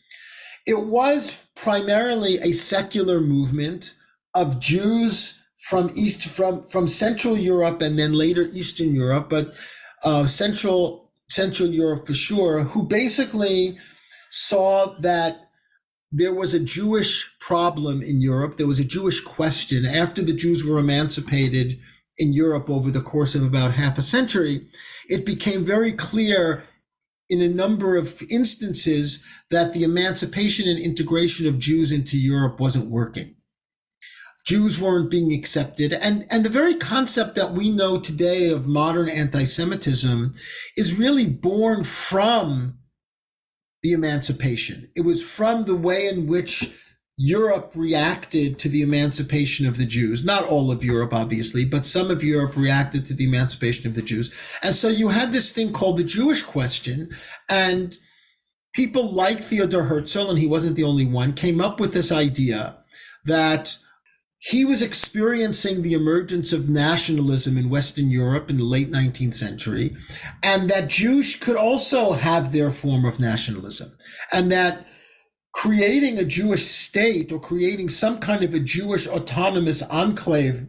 It 0.65 0.87
was 0.87 1.47
primarily 1.57 2.39
a 2.39 2.53
secular 2.53 3.21
movement 3.21 3.95
of 4.33 4.61
Jews 4.61 5.38
from 5.69 5.91
east 5.95 6.23
from 6.25 6.63
from 6.63 6.89
Central 6.89 7.37
Europe 7.37 7.83
and 7.83 7.99
then 7.99 8.13
later 8.15 8.49
Eastern 8.55 8.95
Europe, 8.95 9.29
but 9.29 9.53
uh, 10.03 10.25
Central 10.25 11.11
Central 11.29 11.69
Europe 11.69 12.07
for 12.07 12.15
sure, 12.15 12.65
who 12.65 12.83
basically 12.83 13.77
saw 14.31 14.99
that 15.01 15.49
there 16.11 16.33
was 16.33 16.55
a 16.55 16.61
Jewish 16.61 17.31
problem 17.39 18.01
in 18.01 18.23
Europe. 18.23 18.57
There 18.57 18.67
was 18.67 18.81
a 18.81 18.95
Jewish 18.97 19.21
question 19.21 19.85
after 19.85 20.23
the 20.23 20.33
Jews 20.33 20.65
were 20.65 20.79
emancipated 20.79 21.79
in 22.17 22.33
Europe 22.33 22.71
over 22.71 22.91
the 22.91 23.03
course 23.03 23.35
of 23.35 23.45
about 23.45 23.73
half 23.73 23.99
a 23.99 24.03
century. 24.03 24.69
It 25.11 25.27
became 25.27 25.65
very 25.65 25.93
clear 25.93 26.65
in 27.29 27.43
a 27.43 27.49
number 27.49 27.99
of 27.99 28.23
instances 28.31 29.23
that 29.51 29.75
the 29.75 29.85
emancipation 29.85 30.67
and 30.67 30.79
integration 30.79 31.47
of 31.47 31.59
Jews 31.59 31.93
into 31.93 32.19
Europe 32.19 32.59
wasn't 32.59 32.91
working. 32.91 33.35
Jews 34.49 34.81
weren't 34.81 35.11
being 35.11 35.31
accepted. 35.31 35.93
And, 35.93 36.27
and 36.31 36.43
the 36.43 36.49
very 36.49 36.75
concept 36.75 37.35
that 37.35 37.53
we 37.53 37.71
know 37.71 38.01
today 38.01 38.49
of 38.49 38.67
modern 38.67 39.07
anti-Semitism 39.07 40.33
is 40.75 40.99
really 40.99 41.27
born 41.27 41.85
from 41.85 42.79
the 43.83 43.93
emancipation. 43.93 44.91
It 44.97 45.03
was 45.03 45.23
from 45.23 45.67
the 45.67 45.77
way 45.77 46.09
in 46.09 46.27
which 46.27 46.73
Europe 47.19 47.73
reacted 47.75 48.59
to 48.61 48.71
the 48.71 48.81
emancipation 48.81 49.67
of 49.67 49.77
the 49.77 49.85
Jews. 49.85 50.25
Not 50.25 50.45
all 50.45 50.73
of 50.73 50.83
Europe, 50.83 51.13
obviously, 51.13 51.67
but 51.67 51.85
some 51.85 52.11
of 52.11 52.25
Europe 52.25 52.57
reacted 52.57 53.05
to 53.05 53.15
the 53.15 53.27
emancipation 53.27 53.87
of 53.87 53.95
the 53.95 54.01
Jews. 54.01 54.35
And 54.63 54.75
so 54.75 54.89
you 54.89 55.09
had 55.09 55.31
this 55.31 55.53
thing 55.53 55.75
called 55.75 55.99
the 55.99 56.05
Jewish 56.05 56.43
question 56.43 57.11
and 57.51 57.99
people 58.73 59.13
like 59.13 59.41
Theodor 59.41 59.83
Herzl, 59.83 60.31
and 60.31 60.39
he 60.39 60.47
wasn't 60.47 60.77
the 60.77 60.85
only 60.85 61.05
one, 61.05 61.35
came 61.35 61.61
up 61.61 61.79
with 61.79 61.93
this 61.93 62.11
idea 62.11 62.79
that 63.27 63.77
he 64.39 64.65
was 64.65 64.83
experiencing 64.83 65.83
the 65.83 65.95
emergence 65.95 66.53
of 66.53 66.69
nationalism 66.69 67.59
in 67.59 67.71
Western 67.71 68.11
Europe 68.11 68.49
in 68.49 68.57
the 68.57 68.65
late 68.65 68.91
19th 68.91 69.35
century, 69.35 69.97
and 70.43 70.71
that 70.71 70.89
Jews 70.89 71.35
could 71.35 71.57
also 71.57 72.13
have 72.13 72.53
their 72.53 72.71
form 72.71 73.05
of 73.05 73.19
nationalism, 73.19 73.97
and 74.33 74.51
that 74.53 74.87
creating 75.53 76.19
a 76.19 76.25
Jewish 76.25 76.67
state 76.67 77.33
or 77.33 77.41
creating 77.41 77.89
some 77.89 78.19
kind 78.21 78.45
of 78.45 78.55
a 78.55 78.61
Jewish 78.61 79.09
autonomous 79.09 79.83
enclave 79.83 80.69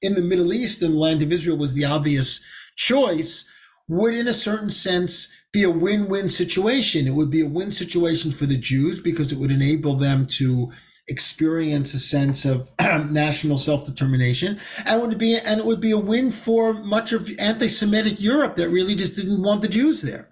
in 0.00 0.14
the 0.14 0.22
Middle 0.22 0.52
East 0.52 0.82
and 0.82 0.94
the 0.94 0.98
land 0.98 1.20
of 1.22 1.32
Israel 1.32 1.58
was 1.58 1.74
the 1.74 1.84
obvious 1.84 2.40
choice, 2.76 3.44
would 3.86 4.14
in 4.14 4.26
a 4.26 4.32
certain 4.32 4.70
sense 4.70 5.28
be 5.52 5.62
a 5.62 5.70
win-win 5.70 6.30
situation. 6.30 7.06
It 7.06 7.14
would 7.14 7.30
be 7.30 7.42
a 7.42 7.46
win 7.46 7.70
situation 7.70 8.30
for 8.30 8.46
the 8.46 8.56
Jews 8.56 8.98
because 8.98 9.30
it 9.30 9.38
would 9.38 9.50
enable 9.50 9.94
them 9.94 10.26
to 10.38 10.72
experience 11.08 11.92
a 11.94 11.98
sense 11.98 12.44
of 12.44 12.70
national 12.80 13.58
self-determination. 13.58 14.58
And 14.86 15.02
would 15.02 15.18
be 15.18 15.36
and 15.36 15.60
it 15.60 15.66
would 15.66 15.80
be 15.80 15.90
a 15.90 15.98
win 15.98 16.30
for 16.30 16.74
much 16.74 17.12
of 17.12 17.30
anti-semitic 17.38 18.20
Europe 18.20 18.56
that 18.56 18.70
really 18.70 18.94
just 18.94 19.16
didn't 19.16 19.42
want 19.42 19.62
the 19.62 19.68
Jews 19.68 20.02
there. 20.02 20.28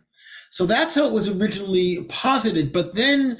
So 0.50 0.66
that's 0.66 0.94
how 0.94 1.06
it 1.06 1.12
was 1.12 1.28
originally 1.28 2.04
posited, 2.04 2.72
but 2.72 2.94
then 2.94 3.38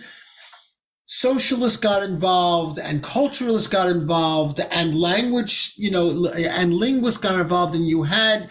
socialists 1.04 1.78
got 1.78 2.02
involved 2.02 2.78
and 2.78 3.02
culturalists 3.02 3.70
got 3.70 3.90
involved 3.90 4.60
and 4.70 4.98
language, 4.98 5.74
you 5.76 5.90
know, 5.90 6.26
and 6.34 6.72
linguists 6.72 7.20
got 7.20 7.38
involved. 7.38 7.74
And 7.74 7.86
you 7.86 8.04
had 8.04 8.48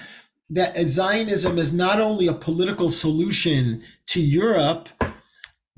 that 0.52 0.76
Zionism 0.88 1.58
is 1.58 1.74
not 1.74 2.00
only 2.00 2.28
a 2.28 2.34
political 2.34 2.90
solution 2.90 3.82
to 4.08 4.22
Europe, 4.22 4.90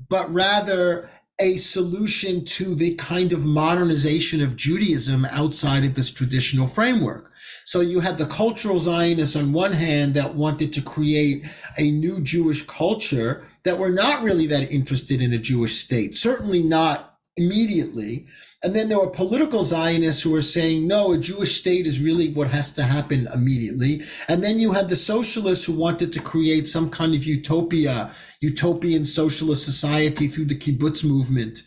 but 0.08 0.30
rather 0.32 1.08
a 1.40 1.56
solution 1.56 2.44
to 2.44 2.74
the 2.74 2.94
kind 2.94 3.32
of 3.32 3.44
modernization 3.44 4.40
of 4.40 4.56
Judaism 4.56 5.24
outside 5.26 5.84
of 5.84 5.94
this 5.94 6.10
traditional 6.10 6.66
framework. 6.66 7.32
So 7.64 7.80
you 7.80 8.00
had 8.00 8.18
the 8.18 8.26
cultural 8.26 8.78
Zionists 8.78 9.34
on 9.34 9.52
one 9.52 9.72
hand 9.72 10.14
that 10.14 10.34
wanted 10.34 10.72
to 10.74 10.82
create 10.82 11.46
a 11.76 11.90
new 11.90 12.20
Jewish 12.20 12.64
culture 12.66 13.44
that 13.64 13.78
were 13.78 13.90
not 13.90 14.22
really 14.22 14.46
that 14.46 14.70
interested 14.70 15.20
in 15.20 15.32
a 15.32 15.38
Jewish 15.38 15.76
state, 15.76 16.16
certainly 16.16 16.62
not 16.62 17.13
immediately. 17.36 18.26
And 18.62 18.74
then 18.74 18.88
there 18.88 18.98
were 18.98 19.10
political 19.10 19.62
Zionists 19.62 20.22
who 20.22 20.30
were 20.30 20.40
saying, 20.42 20.86
no, 20.86 21.12
a 21.12 21.18
Jewish 21.18 21.58
state 21.60 21.86
is 21.86 22.00
really 22.00 22.32
what 22.32 22.48
has 22.48 22.72
to 22.74 22.82
happen 22.82 23.28
immediately. 23.34 24.02
And 24.26 24.42
then 24.42 24.58
you 24.58 24.72
had 24.72 24.88
the 24.88 24.96
socialists 24.96 25.66
who 25.66 25.74
wanted 25.74 26.12
to 26.14 26.20
create 26.20 26.66
some 26.66 26.88
kind 26.88 27.14
of 27.14 27.24
utopia, 27.24 28.10
utopian 28.40 29.04
socialist 29.04 29.64
society 29.64 30.28
through 30.28 30.46
the 30.46 30.58
kibbutz 30.58 31.04
movement 31.04 31.60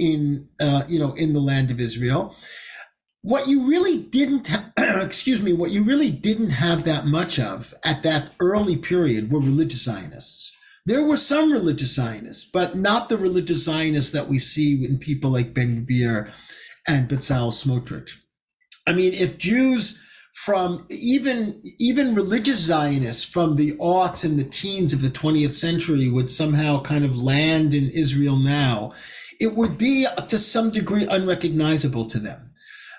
in, 0.00 0.48
uh, 0.58 0.82
you 0.88 0.98
know, 0.98 1.12
in 1.12 1.34
the 1.34 1.40
land 1.40 1.70
of 1.70 1.78
Israel. 1.78 2.34
What 3.22 3.46
you 3.46 3.68
really 3.68 3.98
didn't, 3.98 4.48
ha- 4.48 4.72
excuse 4.76 5.40
me, 5.40 5.52
what 5.52 5.70
you 5.70 5.84
really 5.84 6.10
didn't 6.10 6.50
have 6.50 6.84
that 6.84 7.06
much 7.06 7.38
of 7.38 7.74
at 7.84 8.02
that 8.02 8.30
early 8.40 8.76
period 8.76 9.30
were 9.30 9.40
religious 9.40 9.84
Zionists. 9.84 10.52
There 10.86 11.04
were 11.04 11.16
some 11.16 11.50
religious 11.50 11.94
Zionists, 11.94 12.44
but 12.44 12.76
not 12.76 13.08
the 13.08 13.16
religious 13.16 13.64
Zionists 13.64 14.12
that 14.12 14.28
we 14.28 14.38
see 14.38 14.84
in 14.84 14.98
people 14.98 15.30
like 15.30 15.54
Ben 15.54 15.86
Gvir 15.86 16.30
and 16.86 17.08
Bezalel 17.08 17.52
Smotrich. 17.52 18.18
I 18.86 18.92
mean, 18.92 19.14
if 19.14 19.38
Jews 19.38 20.00
from 20.34 20.84
even 20.90 21.62
even 21.78 22.14
religious 22.14 22.58
Zionists 22.58 23.24
from 23.24 23.56
the 23.56 23.72
aughts 23.78 24.24
and 24.24 24.38
the 24.38 24.44
teens 24.44 24.92
of 24.92 25.00
the 25.00 25.08
20th 25.08 25.52
century 25.52 26.08
would 26.10 26.28
somehow 26.28 26.82
kind 26.82 27.04
of 27.04 27.16
land 27.16 27.72
in 27.72 27.88
Israel 27.90 28.36
now, 28.36 28.92
it 29.40 29.54
would 29.54 29.78
be 29.78 30.06
to 30.28 30.38
some 30.38 30.70
degree 30.70 31.06
unrecognizable 31.06 32.04
to 32.06 32.18
them. 32.18 32.50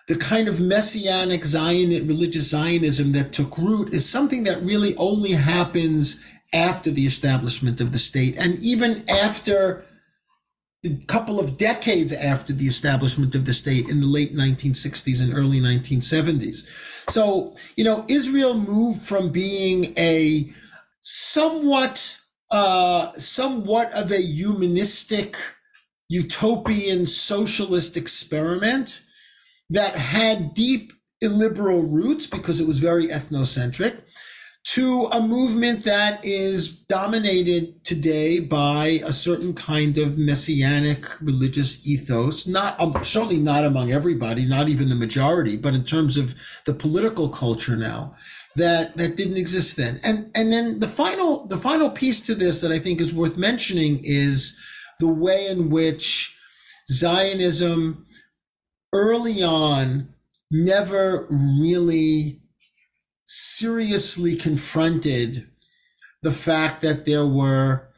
The 0.08 0.16
kind 0.16 0.48
of 0.48 0.62
messianic 0.62 1.46
Zionist 1.46 2.04
religious 2.04 2.50
Zionism 2.50 3.12
that 3.12 3.34
took 3.34 3.58
root 3.58 3.94
is 3.94 4.10
something 4.10 4.44
that 4.46 4.62
really 4.64 4.96
only 4.96 5.32
happens 5.32 6.24
after 6.54 6.92
the 6.92 7.06
establishment 7.06 7.82
of 7.82 7.92
the 7.92 7.98
state 7.98 8.36
and 8.38 8.60
even 8.60 9.04
after 9.10 9.86
a 10.86 10.96
couple 11.08 11.40
of 11.40 11.58
decades 11.58 12.14
after 12.14 12.54
the 12.54 12.68
establishment 12.68 13.36
of 13.36 13.46
the 13.46 13.54
state 13.54 13.90
in 13.90 14.02
the 14.02 14.08
late 14.08 14.36
1960s 14.36 15.22
and 15.22 15.34
early 15.34 15.60
1970s. 15.60 16.68
So, 17.10 17.56
you 17.76 17.84
know, 17.84 18.06
Israel 18.08 18.54
moved 18.54 19.02
from 19.02 19.32
being 19.32 19.94
a 19.98 20.54
somewhat, 21.02 22.20
uh, 22.52 23.14
somewhat 23.14 23.92
of 23.94 24.12
a 24.12 24.22
humanistic, 24.22 25.38
utopian 26.10 27.06
socialist 27.08 27.98
experiment 27.98 29.02
that 29.70 29.96
had 29.96 30.54
deep 30.54 30.94
illiberal 31.22 31.82
roots 31.82 32.28
because 32.28 32.60
it 32.60 32.68
was 32.68 32.80
very 32.80 33.08
ethnocentric 33.08 34.02
to 34.66 35.06
a 35.12 35.22
movement 35.22 35.84
that 35.84 36.26
is 36.26 36.70
dominated 36.70 37.84
today 37.84 38.40
by 38.40 39.00
a 39.06 39.12
certain 39.12 39.54
kind 39.54 39.98
of 39.98 40.18
messianic 40.18 41.22
religious 41.22 41.86
ethos 41.88 42.48
not 42.48 42.80
um, 42.80 42.94
certainly 43.04 43.40
not 43.40 43.64
among 43.64 43.92
everybody 43.92 44.46
not 44.46 44.68
even 44.68 44.90
the 44.90 44.96
majority 44.96 45.56
but 45.56 45.74
in 45.74 45.84
terms 45.84 46.18
of 46.18 46.36
the 46.66 46.74
political 46.74 47.30
culture 47.30 47.76
now 47.76 48.16
that 48.56 48.96
that 48.98 49.16
didn't 49.16 49.38
exist 49.38 49.78
then. 49.78 50.00
And 50.04 50.32
and 50.34 50.52
then 50.52 50.80
the 50.80 50.88
final 50.88 51.46
the 51.46 51.58
final 51.58 51.90
piece 51.90 52.22
to 52.22 52.36
this 52.36 52.62
that 52.62 52.72
i 52.72 52.80
think 52.80 53.02
is 53.02 53.14
worth 53.14 53.38
mentioning 53.38 54.00
is 54.04 54.58
the 55.00 55.08
way 55.08 55.48
in 55.48 55.70
which 55.70 56.38
zionism 56.90 58.06
early 58.94 59.44
on 59.44 60.14
never 60.52 61.28
really 61.30 62.40
seriously 63.26 64.36
confronted 64.36 65.48
the 66.22 66.32
fact 66.32 66.82
that 66.82 67.06
there 67.06 67.26
were 67.26 67.90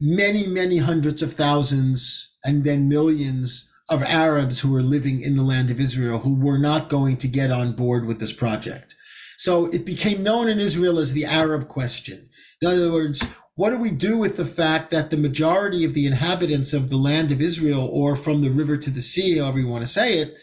many, 0.00 0.46
many 0.46 0.78
hundreds 0.78 1.22
of 1.22 1.32
thousands 1.32 2.34
and 2.44 2.64
then 2.64 2.88
millions 2.88 3.70
of 3.88 4.02
Arabs 4.02 4.60
who 4.60 4.70
were 4.70 4.82
living 4.82 5.20
in 5.20 5.36
the 5.36 5.42
land 5.42 5.70
of 5.70 5.80
Israel 5.80 6.20
who 6.20 6.34
were 6.34 6.58
not 6.58 6.88
going 6.88 7.16
to 7.18 7.28
get 7.28 7.50
on 7.50 7.72
board 7.72 8.06
with 8.06 8.18
this 8.18 8.32
project. 8.32 8.94
So 9.36 9.66
it 9.66 9.84
became 9.84 10.22
known 10.22 10.48
in 10.48 10.58
Israel 10.58 10.98
as 10.98 11.12
the 11.12 11.24
Arab 11.24 11.68
question. 11.68 12.30
In 12.62 12.68
other 12.68 12.92
words, 12.92 13.26
what 13.56 13.70
do 13.70 13.78
we 13.78 13.90
do 13.90 14.16
with 14.16 14.36
the 14.36 14.44
fact 14.44 14.90
that 14.90 15.10
the 15.10 15.16
majority 15.16 15.84
of 15.84 15.94
the 15.94 16.06
inhabitants 16.06 16.72
of 16.72 16.88
the 16.88 16.96
land 16.96 17.30
of 17.30 17.40
Israel 17.40 17.88
or 17.90 18.16
from 18.16 18.40
the 18.40 18.50
river 18.50 18.76
to 18.76 18.90
the 18.90 19.00
sea, 19.00 19.38
however 19.38 19.58
you 19.58 19.68
want 19.68 19.84
to 19.84 19.90
say 19.90 20.18
it, 20.18 20.38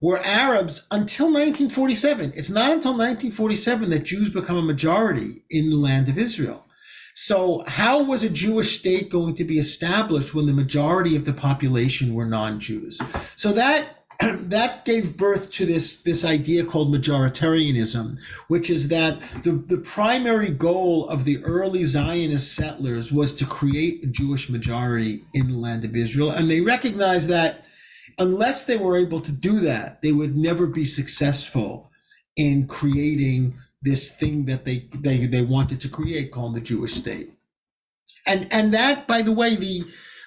were 0.00 0.18
Arabs 0.24 0.86
until 0.90 1.26
1947. 1.26 2.32
It's 2.34 2.50
not 2.50 2.70
until 2.70 2.92
1947 2.92 3.90
that 3.90 4.04
Jews 4.04 4.30
become 4.30 4.56
a 4.56 4.62
majority 4.62 5.42
in 5.50 5.70
the 5.70 5.76
land 5.76 6.08
of 6.08 6.18
Israel. 6.18 6.64
So 7.14 7.64
how 7.66 8.04
was 8.04 8.22
a 8.22 8.30
Jewish 8.30 8.78
state 8.78 9.10
going 9.10 9.34
to 9.34 9.44
be 9.44 9.58
established 9.58 10.34
when 10.34 10.46
the 10.46 10.52
majority 10.52 11.16
of 11.16 11.24
the 11.24 11.32
population 11.32 12.14
were 12.14 12.26
non-Jews? 12.26 13.00
So 13.34 13.52
that 13.52 13.94
that 14.20 14.84
gave 14.84 15.16
birth 15.16 15.50
to 15.52 15.66
this 15.66 16.00
this 16.00 16.24
idea 16.24 16.64
called 16.64 16.94
majoritarianism, 16.94 18.20
which 18.46 18.70
is 18.70 18.88
that 18.88 19.20
the, 19.42 19.52
the 19.52 19.78
primary 19.78 20.50
goal 20.50 21.08
of 21.08 21.24
the 21.24 21.42
early 21.44 21.84
Zionist 21.84 22.54
settlers 22.54 23.12
was 23.12 23.32
to 23.34 23.44
create 23.44 24.04
a 24.04 24.08
Jewish 24.08 24.48
majority 24.48 25.24
in 25.34 25.48
the 25.48 25.58
land 25.58 25.84
of 25.84 25.96
Israel, 25.96 26.30
and 26.30 26.48
they 26.48 26.60
recognized 26.60 27.28
that 27.30 27.66
unless 28.18 28.66
they 28.66 28.76
were 28.76 28.96
able 28.96 29.20
to 29.20 29.32
do 29.32 29.60
that, 29.60 30.02
they 30.02 30.12
would 30.12 30.36
never 30.36 30.66
be 30.66 30.84
successful 30.84 31.90
in 32.36 32.66
creating 32.66 33.54
this 33.82 34.14
thing 34.14 34.46
that 34.46 34.64
they, 34.64 34.88
they, 34.94 35.26
they 35.26 35.42
wanted 35.42 35.80
to 35.80 35.88
create 35.88 36.32
called 36.32 36.54
the 36.54 36.60
Jewish 36.60 36.94
state. 36.94 37.32
And, 38.26 38.46
and 38.50 38.74
that, 38.74 39.06
by 39.06 39.22
the 39.22 39.32
way, 39.32 39.54
the, 39.56 39.84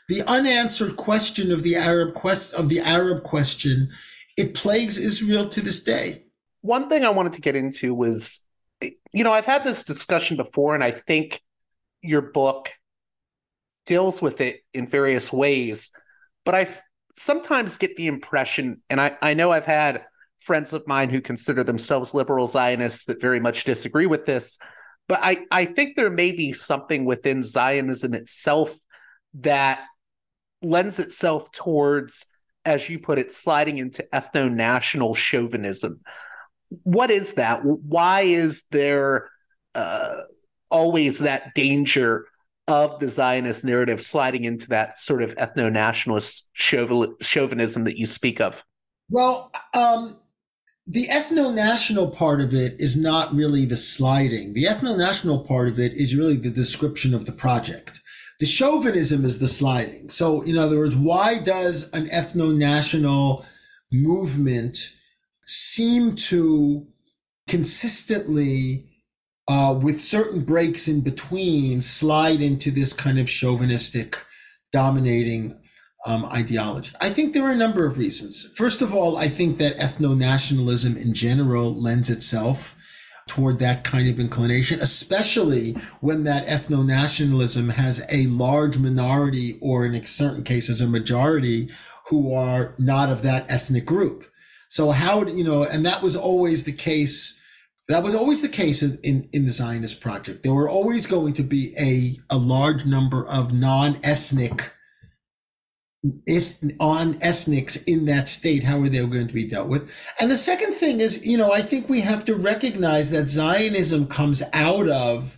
the 0.07 0.23
unanswered 0.23 0.97
question 0.97 1.51
of 1.51 1.63
the 1.63 1.75
Arab 1.75 2.13
quest 2.13 2.53
of 2.53 2.69
the 2.69 2.79
Arab 2.79 3.23
question, 3.23 3.89
it 4.37 4.53
plagues 4.53 4.97
Israel 4.97 5.47
to 5.49 5.61
this 5.61 5.83
day. 5.83 6.23
One 6.61 6.89
thing 6.89 7.05
I 7.05 7.09
wanted 7.09 7.33
to 7.33 7.41
get 7.41 7.55
into 7.55 7.93
was, 7.93 8.39
you 8.81 9.23
know, 9.23 9.33
I've 9.33 9.45
had 9.45 9.63
this 9.63 9.83
discussion 9.83 10.37
before, 10.37 10.75
and 10.75 10.83
I 10.83 10.91
think 10.91 11.41
your 12.01 12.21
book 12.21 12.69
deals 13.85 14.21
with 14.21 14.41
it 14.41 14.61
in 14.73 14.87
various 14.87 15.31
ways. 15.31 15.91
But 16.45 16.55
I 16.55 16.67
sometimes 17.15 17.77
get 17.77 17.95
the 17.95 18.07
impression, 18.07 18.81
and 18.89 18.99
I, 18.99 19.17
I 19.21 19.33
know 19.33 19.51
I've 19.51 19.65
had 19.65 20.05
friends 20.39 20.73
of 20.73 20.87
mine 20.87 21.09
who 21.09 21.21
consider 21.21 21.63
themselves 21.63 22.13
liberal 22.13 22.47
Zionists 22.47 23.05
that 23.05 23.21
very 23.21 23.39
much 23.39 23.63
disagree 23.63 24.07
with 24.07 24.25
this, 24.25 24.57
but 25.07 25.19
I, 25.21 25.45
I 25.51 25.65
think 25.65 25.95
there 25.95 26.09
may 26.09 26.31
be 26.31 26.53
something 26.53 27.05
within 27.05 27.43
Zionism 27.43 28.13
itself 28.13 28.75
that 29.35 29.81
lends 30.61 30.99
itself 30.99 31.51
towards, 31.51 32.25
as 32.65 32.89
you 32.89 32.99
put 32.99 33.19
it, 33.19 33.31
sliding 33.31 33.77
into 33.77 34.07
ethno 34.13 34.51
national 34.51 35.13
chauvinism. 35.13 36.01
What 36.83 37.11
is 37.11 37.33
that? 37.33 37.61
Why 37.63 38.21
is 38.21 38.63
there 38.71 39.29
uh, 39.75 40.21
always 40.69 41.19
that 41.19 41.53
danger 41.53 42.25
of 42.67 42.99
the 42.99 43.09
Zionist 43.09 43.65
narrative 43.65 44.01
sliding 44.01 44.43
into 44.43 44.67
that 44.69 44.99
sort 44.99 45.21
of 45.21 45.35
ethno 45.35 45.71
nationalist 45.71 46.49
chauvinism 46.53 47.83
that 47.83 47.97
you 47.97 48.05
speak 48.05 48.39
of? 48.39 48.63
Well, 49.09 49.51
um, 49.73 50.19
the 50.87 51.07
ethno 51.07 51.53
national 51.53 52.09
part 52.09 52.41
of 52.41 52.53
it 52.53 52.79
is 52.79 52.97
not 52.97 53.33
really 53.33 53.65
the 53.65 53.75
sliding. 53.75 54.53
The 54.53 54.65
ethno 54.65 54.97
national 54.97 55.39
part 55.39 55.67
of 55.67 55.79
it 55.79 55.93
is 55.93 56.15
really 56.15 56.37
the 56.37 56.49
description 56.49 57.13
of 57.13 57.25
the 57.25 57.31
project. 57.31 57.99
The 58.39 58.45
chauvinism 58.45 59.23
is 59.23 59.39
the 59.39 59.47
sliding. 59.47 60.09
So, 60.09 60.41
in 60.41 60.57
other 60.57 60.77
words, 60.77 60.95
why 60.95 61.39
does 61.39 61.91
an 61.93 62.07
ethno 62.07 62.55
national 62.55 63.45
movement 63.91 64.77
seem 65.43 66.15
to 66.15 66.87
consistently 67.47 68.90
uh, 69.51 69.73
with 69.73 69.99
certain 69.99 70.41
breaks 70.45 70.87
in 70.87 71.01
between, 71.01 71.81
slide 71.81 72.41
into 72.41 72.71
this 72.71 72.93
kind 72.93 73.19
of 73.19 73.27
chauvinistic, 73.27 74.25
dominating 74.71 75.59
um, 76.05 76.23
ideology. 76.25 76.91
I 77.01 77.09
think 77.09 77.33
there 77.33 77.43
are 77.43 77.51
a 77.51 77.55
number 77.55 77.85
of 77.85 77.97
reasons. 77.97 78.49
First 78.55 78.81
of 78.81 78.93
all, 78.93 79.17
I 79.17 79.27
think 79.27 79.57
that 79.57 79.77
ethno 79.77 80.17
nationalism 80.17 80.95
in 80.95 81.13
general 81.13 81.75
lends 81.75 82.09
itself 82.09 82.77
toward 83.27 83.59
that 83.59 83.83
kind 83.83 84.07
of 84.07 84.21
inclination, 84.21 84.79
especially 84.79 85.73
when 85.99 86.23
that 86.23 86.47
ethno 86.47 86.85
nationalism 86.85 87.69
has 87.69 88.05
a 88.09 88.27
large 88.27 88.79
minority, 88.79 89.59
or 89.61 89.85
in 89.85 90.01
certain 90.05 90.45
cases, 90.45 90.79
a 90.79 90.87
majority 90.87 91.69
who 92.07 92.33
are 92.33 92.73
not 92.79 93.09
of 93.09 93.21
that 93.23 93.45
ethnic 93.49 93.85
group. 93.85 94.23
So, 94.69 94.91
how, 94.91 95.25
you 95.25 95.43
know, 95.43 95.63
and 95.63 95.85
that 95.85 96.01
was 96.01 96.15
always 96.15 96.63
the 96.63 96.71
case 96.71 97.40
that 97.87 98.03
was 98.03 98.15
always 98.15 98.41
the 98.41 98.49
case 98.49 98.83
in, 98.83 98.99
in, 99.03 99.29
in, 99.33 99.45
the 99.45 99.51
Zionist 99.51 99.99
project. 99.99 100.43
There 100.43 100.53
were 100.53 100.69
always 100.69 101.07
going 101.07 101.33
to 101.33 101.43
be 101.43 101.73
a, 101.77 102.17
a 102.33 102.37
large 102.37 102.85
number 102.85 103.27
of 103.27 103.51
non-ethnic 103.53 104.73
if 106.25 106.55
on 106.79 107.17
ethnics 107.21 107.75
in 107.83 108.05
that 108.05 108.27
state, 108.27 108.63
how 108.63 108.81
are 108.81 108.89
they 108.89 109.05
going 109.05 109.27
to 109.27 109.33
be 109.33 109.47
dealt 109.47 109.67
with? 109.67 109.91
And 110.19 110.31
the 110.31 110.37
second 110.37 110.73
thing 110.73 110.99
is, 110.99 111.25
you 111.25 111.37
know, 111.37 111.51
I 111.51 111.61
think 111.61 111.89
we 111.89 112.01
have 112.01 112.25
to 112.25 112.35
recognize 112.35 113.11
that 113.11 113.29
Zionism 113.29 114.07
comes 114.07 114.41
out 114.53 114.89
of 114.89 115.37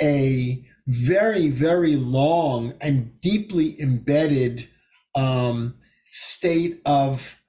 a 0.00 0.64
very, 0.86 1.50
very 1.50 1.96
long 1.96 2.74
and 2.80 3.20
deeply 3.20 3.80
embedded 3.80 4.68
um, 5.16 5.74
state 6.10 6.80
of 6.86 7.42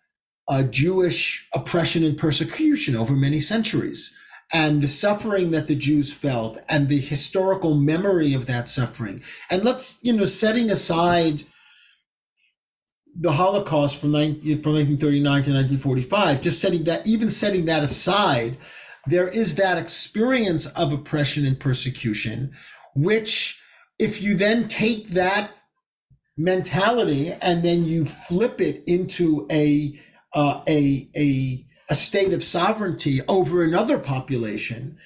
uh, 0.48 0.64
Jewish 0.64 1.48
oppression 1.54 2.04
and 2.04 2.18
persecution 2.18 2.96
over 2.96 3.14
many 3.14 3.40
centuries 3.40 4.14
and 4.54 4.82
the 4.82 4.88
suffering 4.88 5.52
that 5.52 5.68
the 5.68 5.76
Jews 5.76 6.14
felt 6.14 6.58
and 6.70 6.88
the 6.88 7.00
historical 7.00 7.76
memory 7.76 8.34
of 8.34 8.46
that 8.46 8.70
suffering. 8.70 9.22
And 9.50 9.64
let's, 9.64 10.00
you 10.02 10.14
know, 10.14 10.26
setting 10.26 10.72
aside 10.72 11.44
the 13.20 13.34
Holocaust 13.34 14.00
from, 14.00 14.12
19, 14.12 14.62
from 14.62 14.76
1939 14.76 15.24
to 15.24 15.52
1945, 15.52 16.42
just 16.42 16.62
setting 16.62 16.84
that, 16.84 17.06
even 17.06 17.30
setting 17.30 17.66
that 17.66 17.84
aside, 17.84 18.58
there 19.06 19.28
is 19.28 19.56
that 19.56 19.78
experience 19.78 20.66
of 20.68 20.94
oppression 20.94 21.46
and 21.46 21.60
persecution, 21.60 22.54
which 22.96 23.62
if 24.00 24.22
you 24.22 24.36
then 24.36 24.68
take 24.68 25.10
that 25.10 25.52
mentality 26.38 27.32
and 27.42 27.64
then 27.64 27.86
you 27.86 28.06
flip 28.06 28.62
it 28.62 28.84
into 28.86 29.48
a 29.52 30.00
uh, 30.34 30.62
a, 30.68 31.10
a, 31.16 31.66
a 31.90 31.96
state 31.96 32.34
of 32.34 32.44
sovereignty 32.44 33.20
over 33.28 33.64
another 33.64 33.98
population, 33.98 34.98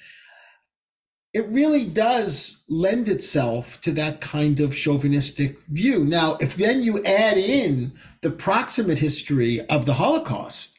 it 1.32 1.48
really 1.48 1.84
does 1.86 2.62
lend 2.68 3.08
itself 3.08 3.80
to 3.80 3.92
that 3.92 4.20
kind 4.20 4.60
of 4.60 4.76
chauvinistic 4.76 5.58
view. 5.66 6.04
Now, 6.04 6.36
if 6.40 6.56
then 6.56 6.82
you 6.82 7.02
add 7.04 7.38
in 7.38 7.92
the 8.20 8.30
proximate 8.30 8.98
history 8.98 9.60
of 9.68 9.86
the 9.86 9.94
Holocaust, 9.94 10.78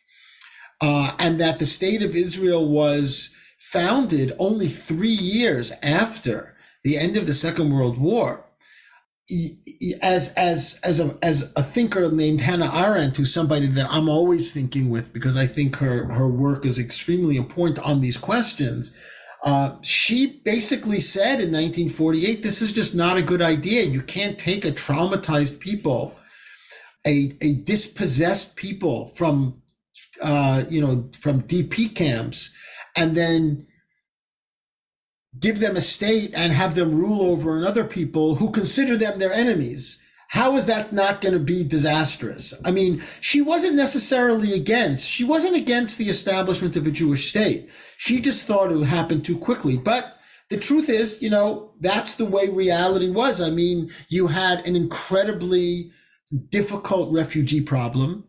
uh, 0.82 1.16
and 1.18 1.40
that 1.40 1.60
the 1.60 1.66
state 1.66 2.04
of 2.04 2.16
Israel 2.16 2.68
was 2.68 3.30
founded 3.58 4.34
only 4.38 4.68
three 4.68 5.08
years 5.08 5.72
after 5.82 6.56
the 6.84 6.98
end 6.98 7.16
of 7.18 7.26
the 7.26 7.34
Second 7.34 7.74
World 7.74 7.98
War, 7.98 8.46
as 10.02 10.34
as 10.34 10.80
as 10.84 11.00
a 11.00 11.18
as 11.22 11.52
a 11.56 11.64
thinker 11.64 12.12
named 12.12 12.42
Hannah 12.42 12.72
Arendt, 12.74 13.18
who's 13.18 13.34
somebody 13.34 13.68
that 13.68 13.88
I'm 13.90 14.10
always 14.10 14.54
thinking 14.54 14.90
with 14.90 15.14
because 15.14 15.36
I 15.38 15.48
think 15.48 15.78
her 15.78 16.06
her 16.14 16.28
work 16.28 16.66
is 16.66 16.80
extremely 16.80 17.38
important 17.38 17.80
on 17.80 18.02
these 18.02 18.18
questions. 18.18 18.96
Uh, 19.44 19.76
she 19.82 20.40
basically 20.46 21.02
said 21.02 21.42
in 21.42 21.52
1948, 21.52 22.42
this 22.42 22.62
is 22.62 22.72
just 22.72 22.96
not 22.96 23.18
a 23.18 23.22
good 23.22 23.42
idea. 23.42 23.84
You 23.84 24.02
can't 24.02 24.40
take 24.40 24.64
a 24.64 24.72
traumatized 24.72 25.60
people, 25.60 26.16
a, 27.06 27.34
a 27.42 27.56
dispossessed 27.56 28.56
people 28.56 29.08
from, 29.08 29.62
uh, 30.24 30.64
you 30.70 30.80
know, 30.80 31.10
from 31.20 31.42
DP 31.42 31.94
camps, 31.94 32.54
and 32.96 33.16
then 33.16 33.68
give 35.40 35.60
them 35.60 35.76
a 35.76 35.82
state 35.82 36.32
and 36.34 36.54
have 36.54 36.76
them 36.76 36.96
rule 36.96 37.22
over 37.24 37.58
another 37.58 37.84
people 37.84 38.36
who 38.36 38.52
consider 38.52 38.98
them 38.98 39.20
their 39.20 39.34
enemies. 39.34 40.00
How 40.30 40.56
is 40.56 40.66
that 40.66 40.92
not 40.92 41.22
going 41.22 41.34
to 41.34 41.40
be 41.40 41.64
disastrous? 41.64 42.54
I 42.66 42.72
mean, 42.72 43.04
she 43.22 43.42
wasn't 43.42 43.76
necessarily 43.76 44.54
against, 44.54 45.08
she 45.08 45.24
wasn't 45.24 45.56
against 45.56 46.00
the 46.00 46.06
establishment 46.06 46.76
of 46.76 46.88
a 46.88 46.92
Jewish 46.92 47.30
state. 47.30 47.70
She 47.98 48.20
just 48.20 48.48
thought 48.48 48.72
it 48.72 48.76
would 48.76 48.88
happen 48.88 49.22
too 49.22 49.38
quickly. 49.38 49.78
But 49.78 50.18
the 50.50 50.58
truth 50.58 50.90
is, 50.90 51.22
you 51.22 51.30
know, 51.30 51.74
that's 51.80 52.16
the 52.16 52.26
way 52.26 52.50
reality 52.50 53.12
was. 53.12 53.42
I 53.42 53.52
mean, 53.52 53.92
you 54.10 54.28
had 54.28 54.66
an 54.66 54.76
incredibly 54.76 55.92
difficult 56.50 57.12
refugee 57.12 57.62
problem, 57.62 58.26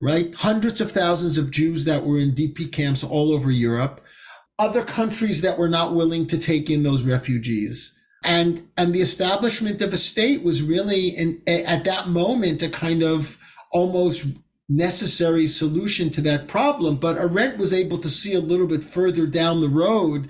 right? 0.00 0.34
Hundreds 0.34 0.80
of 0.80 0.92
thousands 0.92 1.38
of 1.38 1.50
Jews 1.50 1.84
that 1.86 2.04
were 2.04 2.18
in 2.18 2.32
DP 2.32 2.70
camps 2.70 3.02
all 3.02 3.32
over 3.32 3.50
Europe 3.50 4.04
other 4.62 4.84
countries 4.84 5.40
that 5.42 5.58
were 5.58 5.68
not 5.68 5.92
willing 5.92 6.24
to 6.28 6.38
take 6.38 6.70
in 6.70 6.84
those 6.84 7.02
refugees. 7.02 7.98
And, 8.24 8.68
and 8.76 8.94
the 8.94 9.00
establishment 9.00 9.82
of 9.82 9.92
a 9.92 9.96
state 9.96 10.44
was 10.44 10.62
really 10.62 11.08
in, 11.08 11.42
at 11.48 11.82
that 11.84 12.06
moment 12.06 12.62
a 12.62 12.68
kind 12.68 13.02
of 13.02 13.38
almost 13.72 14.28
necessary 14.68 15.48
solution 15.48 16.10
to 16.10 16.20
that 16.20 16.46
problem. 16.46 16.96
But 16.96 17.18
Arendt 17.18 17.58
was 17.58 17.74
able 17.74 17.98
to 17.98 18.08
see 18.08 18.34
a 18.34 18.40
little 18.40 18.68
bit 18.68 18.84
further 18.84 19.26
down 19.26 19.60
the 19.60 19.68
road 19.68 20.28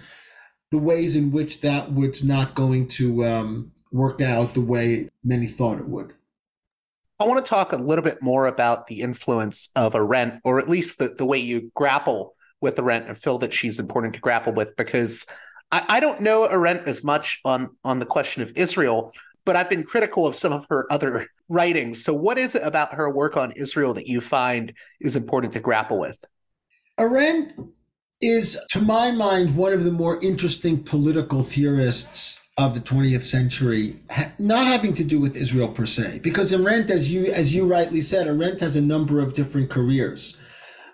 the 0.70 0.78
ways 0.78 1.14
in 1.14 1.30
which 1.30 1.60
that 1.60 1.92
was 1.92 2.24
not 2.24 2.54
going 2.54 2.88
to 2.88 3.26
um, 3.26 3.72
work 3.92 4.22
out 4.22 4.54
the 4.54 4.62
way 4.62 5.10
many 5.22 5.46
thought 5.46 5.78
it 5.78 5.86
would. 5.86 6.14
I 7.20 7.24
want 7.24 7.44
to 7.44 7.48
talk 7.48 7.74
a 7.74 7.76
little 7.76 8.02
bit 8.02 8.22
more 8.22 8.46
about 8.46 8.86
the 8.86 9.02
influence 9.02 9.68
of 9.76 9.94
Arendt, 9.94 10.40
or 10.44 10.58
at 10.58 10.70
least 10.70 10.98
the, 10.98 11.08
the 11.08 11.26
way 11.26 11.36
you 11.36 11.70
grapple 11.74 12.34
with 12.62 12.78
Arendt 12.78 13.08
and 13.08 13.18
feel 13.18 13.38
that 13.38 13.52
she's 13.52 13.78
important 13.78 14.14
to 14.14 14.20
grapple 14.20 14.52
with 14.52 14.76
because 14.76 15.26
I, 15.70 15.84
I 15.88 16.00
don't 16.00 16.20
know 16.20 16.44
Arendt 16.44 16.88
as 16.88 17.02
much 17.04 17.40
on 17.44 17.76
on 17.84 17.98
the 17.98 18.06
question 18.06 18.42
of 18.42 18.52
Israel, 18.56 19.12
but 19.44 19.56
I've 19.56 19.68
been 19.68 19.84
critical 19.84 20.26
of 20.26 20.34
some 20.34 20.52
of 20.52 20.66
her 20.70 20.90
other 20.90 21.26
writings. 21.48 22.04
So, 22.04 22.14
what 22.14 22.38
is 22.38 22.54
it 22.54 22.62
about 22.62 22.94
her 22.94 23.10
work 23.10 23.36
on 23.36 23.52
Israel 23.52 23.94
that 23.94 24.06
you 24.06 24.20
find 24.20 24.72
is 25.00 25.16
important 25.16 25.52
to 25.54 25.60
grapple 25.60 26.00
with? 26.00 26.24
Arendt 26.98 27.54
is, 28.20 28.60
to 28.70 28.80
my 28.80 29.10
mind, 29.10 29.56
one 29.56 29.72
of 29.72 29.84
the 29.84 29.90
more 29.90 30.20
interesting 30.22 30.82
political 30.82 31.42
theorists 31.42 32.40
of 32.58 32.74
the 32.74 32.80
20th 32.80 33.24
century, 33.24 33.96
not 34.38 34.66
having 34.66 34.92
to 34.94 35.04
do 35.04 35.18
with 35.18 35.34
Israel 35.36 35.68
per 35.68 35.86
se, 35.86 36.20
because 36.22 36.52
Arendt, 36.52 36.90
as 36.90 37.12
you 37.12 37.26
as 37.26 37.54
you 37.54 37.66
rightly 37.66 38.00
said, 38.00 38.26
Arendt 38.26 38.60
has 38.60 38.76
a 38.76 38.82
number 38.82 39.20
of 39.20 39.34
different 39.34 39.70
careers, 39.70 40.36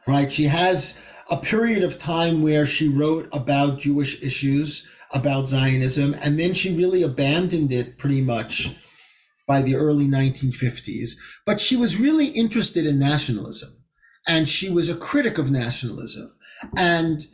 right? 0.06 0.30
She 0.30 0.44
has 0.44 1.04
a 1.30 1.36
period 1.36 1.82
of 1.82 1.98
time 1.98 2.42
where 2.42 2.64
she 2.66 2.88
wrote 2.88 3.28
about 3.32 3.78
Jewish 3.78 4.22
issues, 4.22 4.88
about 5.12 5.48
Zionism, 5.48 6.14
and 6.22 6.38
then 6.38 6.54
she 6.54 6.74
really 6.74 7.02
abandoned 7.02 7.72
it 7.72 7.98
pretty 7.98 8.20
much 8.20 8.76
by 9.46 9.62
the 9.62 9.74
early 9.74 10.06
1950s. 10.06 11.16
But 11.46 11.60
she 11.60 11.76
was 11.76 12.00
really 12.00 12.28
interested 12.28 12.86
in 12.86 12.98
nationalism, 12.98 13.70
and 14.26 14.48
she 14.48 14.70
was 14.70 14.90
a 14.90 14.96
critic 14.96 15.38
of 15.38 15.50
nationalism. 15.50 16.34
And 16.76 17.24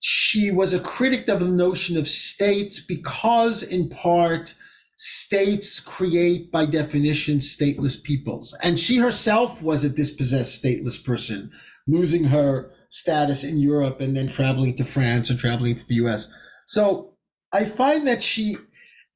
she 0.00 0.50
was 0.50 0.74
a 0.74 0.80
critic 0.80 1.28
of 1.28 1.40
the 1.40 1.48
notion 1.48 1.96
of 1.96 2.08
states 2.08 2.80
because, 2.80 3.62
in 3.62 3.88
part, 3.88 4.54
states 4.96 5.80
create, 5.80 6.50
by 6.50 6.66
definition, 6.66 7.38
stateless 7.38 8.02
peoples. 8.02 8.56
And 8.62 8.78
she 8.78 8.98
herself 8.98 9.62
was 9.62 9.84
a 9.84 9.88
dispossessed 9.88 10.62
stateless 10.62 11.02
person, 11.02 11.52
losing 11.86 12.24
her 12.24 12.70
status 12.92 13.42
in 13.42 13.58
Europe 13.58 14.00
and 14.02 14.14
then 14.14 14.28
traveling 14.28 14.76
to 14.76 14.84
France 14.84 15.30
and 15.30 15.38
traveling 15.38 15.74
to 15.74 15.86
the 15.88 15.94
US. 15.94 16.30
So 16.66 17.14
I 17.50 17.64
find 17.64 18.06
that 18.06 18.22
she 18.22 18.54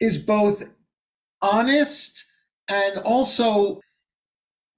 is 0.01 0.17
both 0.17 0.65
honest 1.43 2.25
and 2.69 2.99
also 3.05 3.81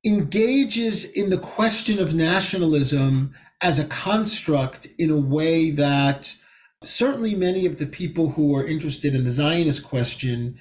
engages 0.04 1.10
in 1.12 1.30
the 1.30 1.38
question 1.38 2.00
of 2.00 2.12
nationalism 2.12 3.32
as 3.62 3.78
a 3.78 3.86
construct 3.86 4.88
in 4.98 5.10
a 5.10 5.16
way 5.16 5.70
that 5.70 6.34
certainly 6.82 7.36
many 7.36 7.66
of 7.66 7.78
the 7.78 7.86
people 7.86 8.30
who 8.30 8.54
are 8.56 8.66
interested 8.66 9.14
in 9.14 9.22
the 9.22 9.30
Zionist 9.30 9.84
question 9.84 10.58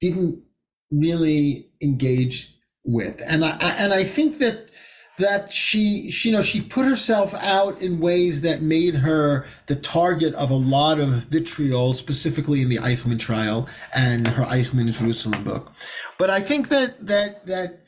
didn't 0.00 0.42
really 0.90 1.68
engage 1.82 2.56
with. 2.84 3.20
And 3.28 3.44
I, 3.44 3.56
and 3.78 3.92
I 3.92 4.04
think 4.04 4.38
that 4.38 4.70
that 5.18 5.52
she, 5.52 6.10
she, 6.10 6.30
you 6.30 6.34
know, 6.34 6.42
she 6.42 6.60
put 6.60 6.86
herself 6.86 7.34
out 7.34 7.80
in 7.80 8.00
ways 8.00 8.40
that 8.40 8.62
made 8.62 8.96
her 8.96 9.46
the 9.66 9.76
target 9.76 10.34
of 10.34 10.50
a 10.50 10.54
lot 10.54 10.98
of 10.98 11.08
vitriol, 11.08 11.94
specifically 11.94 12.62
in 12.62 12.68
the 12.68 12.78
Eichmann 12.78 13.18
trial 13.18 13.68
and 13.94 14.26
her 14.26 14.44
Eichmann 14.44 14.82
in 14.82 14.92
Jerusalem 14.92 15.44
book. 15.44 15.72
But 16.18 16.30
I 16.30 16.40
think 16.40 16.68
that 16.68 17.06
that 17.06 17.46
that 17.46 17.84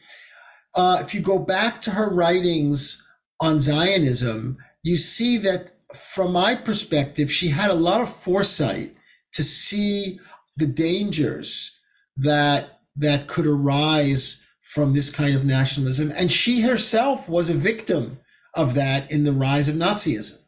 uh, 0.76 0.98
if 1.00 1.14
you 1.14 1.20
go 1.20 1.38
back 1.38 1.80
to 1.82 1.92
her 1.92 2.12
writings 2.12 3.02
on 3.40 3.60
Zionism, 3.60 4.58
you 4.82 4.96
see 4.96 5.36
that 5.38 5.72
from 5.94 6.32
my 6.32 6.54
perspective, 6.54 7.32
she 7.32 7.48
had 7.48 7.70
a 7.70 7.74
lot 7.74 8.00
of 8.00 8.08
foresight 8.08 8.94
to 9.32 9.42
see 9.42 10.20
the 10.56 10.66
dangers 10.66 11.76
that 12.16 12.80
that 12.94 13.26
could 13.26 13.46
arise 13.46 14.42
from 14.66 14.92
this 14.92 15.10
kind 15.10 15.36
of 15.36 15.44
nationalism. 15.44 16.12
And 16.16 16.30
she 16.30 16.62
herself 16.62 17.28
was 17.28 17.48
a 17.48 17.54
victim 17.54 18.18
of 18.52 18.74
that 18.74 19.08
in 19.12 19.22
the 19.22 19.32
rise 19.32 19.68
of 19.68 19.76
Nazism. 19.76 20.38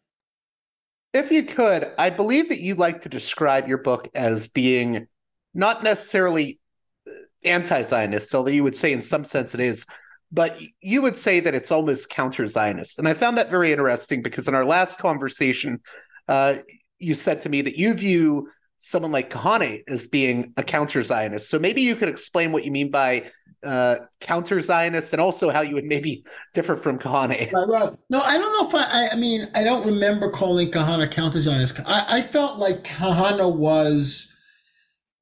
If 1.15 1.31
you 1.31 1.45
could, 1.45 1.93
I 1.97 2.11
believe 2.11 2.49
that 2.49 2.61
you 2.61 2.75
like 2.75 3.03
to 3.03 3.09
describe 3.09 3.69
your 3.69 3.79
book 3.79 4.09
as 4.17 4.49
being 4.49 5.07
not 5.55 5.85
necessarily 5.85 6.59
uh, 7.07 7.13
anti 7.45 7.83
Zionist, 7.83 8.35
although 8.35 8.51
you 8.51 8.65
would 8.65 8.77
say 8.77 8.93
in 8.93 9.03
some 9.03 9.25
sense 9.25 9.55
it 9.55 9.61
is, 9.61 9.87
but 10.33 10.59
you 10.81 11.01
would 11.01 11.17
say 11.17 11.39
that 11.39 11.55
it's 11.55 11.71
almost 11.71 12.11
counter 12.11 12.45
Zionist. 12.47 12.99
And 12.99 13.07
I 13.07 13.15
found 13.15 13.39
that 13.39 13.49
very 13.49 13.71
interesting 13.71 14.21
because 14.21 14.49
in 14.49 14.55
our 14.55 14.67
last 14.67 14.99
conversation, 14.99 15.81
uh, 16.27 16.57
you 16.99 17.15
said 17.15 17.41
to 17.43 17.49
me 17.49 17.63
that 17.63 17.79
you 17.79 17.95
view 17.95 18.51
someone 18.79 19.13
like 19.13 19.31
Kahane 19.31 19.85
as 19.87 20.09
being 20.09 20.53
a 20.57 20.65
counter 20.65 21.05
Zionist. 21.05 21.49
So 21.49 21.61
maybe 21.61 21.83
you 21.83 21.95
could 21.95 22.09
explain 22.09 22.51
what 22.51 22.65
you 22.65 22.73
mean 22.73 22.91
by 22.91 23.31
uh, 23.65 23.97
counter 24.21 24.61
Zionist 24.61 25.13
and 25.13 25.21
also 25.21 25.51
how 25.51 25.61
you 25.61 25.75
would 25.75 25.85
maybe 25.85 26.25
differ 26.55 26.77
from 26.77 26.99
Kahane. 26.99 27.53
Right, 27.53 27.69
right. 27.69 27.97
No, 28.11 28.21
I 28.21 28.39
don't 28.39 28.53
know 28.53 28.69
if 28.69 28.75
I, 28.75 29.09
I, 29.13 29.17
mean, 29.17 29.49
I 29.55 29.65
don't 29.65 29.87
remember 29.87 30.31
calling 30.31 30.71
Kahane 30.71 31.11
counter 31.11 31.41
Zionist. 31.41 31.81
I, 31.87 32.05
I 32.09 32.23
felt 32.23 32.59
like 32.59 32.85
Kahane 32.85 33.57
was 33.57 34.33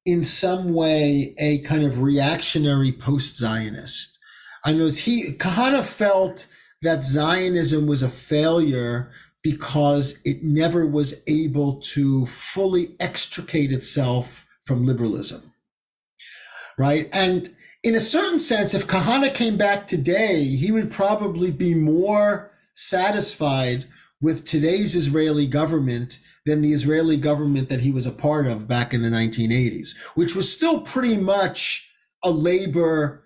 in 0.05 0.23
some 0.23 0.73
way 0.73 1.35
a 1.37 1.59
kind 1.59 1.83
of 1.83 2.01
reactionary 2.01 2.91
post 2.91 3.37
Zionist. 3.37 4.19
I 4.63 4.73
know 4.73 4.87
he, 4.87 5.33
Kahane 5.37 5.83
felt 5.83 6.47
that 6.81 7.03
Zionism 7.03 7.87
was 7.87 8.03
a 8.03 8.09
failure 8.09 9.11
because 9.43 10.19
it 10.25 10.43
never 10.43 10.85
was 10.85 11.21
able 11.27 11.79
to 11.79 12.25
fully 12.25 12.95
extricate 12.99 13.71
itself 13.71 14.45
from 14.65 14.85
liberalism. 14.85 15.53
Right. 16.77 17.09
And 17.11 17.49
in 17.87 17.95
a 17.95 18.01
certain 18.01 18.39
sense, 18.39 18.73
if 18.73 18.85
Kahane 18.85 19.33
came 19.33 19.55
back 19.55 19.87
today, 19.87 20.43
he 20.43 20.73
would 20.73 20.91
probably 20.91 21.51
be 21.51 21.73
more 21.73 22.51
satisfied 22.73 23.85
with 24.19 24.43
today's 24.43 24.93
Israeli 24.93 25.47
government 25.47 26.19
than 26.45 26.61
the 26.61 26.73
Israeli 26.73 27.15
government 27.15 27.69
that 27.69 27.79
he 27.81 27.91
was 27.91 28.05
a 28.05 28.11
part 28.11 28.45
of 28.45 28.67
back 28.67 28.93
in 28.93 29.03
the 29.03 29.09
1980s, 29.09 29.95
which 30.15 30.35
was 30.35 30.51
still 30.51 30.81
pretty 30.81 31.15
much 31.15 31.89
a 32.25 32.29
labor, 32.29 33.23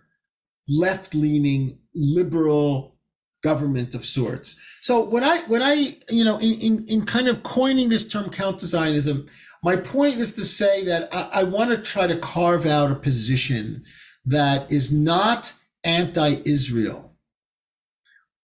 left 0.70 1.16
leaning, 1.16 1.80
liberal 1.96 3.00
government 3.42 3.96
of 3.96 4.06
sorts. 4.06 4.58
So 4.82 5.02
when 5.02 5.24
I 5.24 5.40
when 5.48 5.64
I 5.64 5.96
you 6.10 6.24
know 6.24 6.38
in 6.38 6.54
in, 6.62 6.86
in 6.88 7.06
kind 7.08 7.28
of 7.28 7.42
coining 7.42 7.90
this 7.90 8.08
term 8.08 8.30
counter 8.30 8.68
Zionism, 8.68 9.26
my 9.64 9.76
point 9.76 10.18
is 10.18 10.36
to 10.36 10.46
say 10.46 10.86
that 10.86 11.10
I, 11.12 11.42
I 11.42 11.44
want 11.46 11.72
to 11.72 11.78
try 11.78 12.06
to 12.06 12.20
carve 12.20 12.68
out 12.68 12.92
a 12.92 12.96
position 12.96 13.84
that 14.26 14.72
is 14.72 14.92
not 14.92 15.54
anti-Israel, 15.84 17.14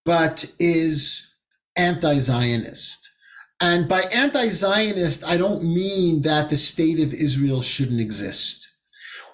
but 0.06 0.52
is 0.60 1.34
anti-Zionist. 1.76 3.12
And 3.60 3.88
by 3.88 4.02
anti-Zionist, 4.02 5.24
I 5.24 5.38
don't 5.38 5.63
mean 5.63 6.22
that 6.22 6.50
the 6.50 6.58
state 6.58 7.00
of 7.00 7.13
Israel 7.13 7.62
shouldn't 7.62 8.00
exist 8.00 8.68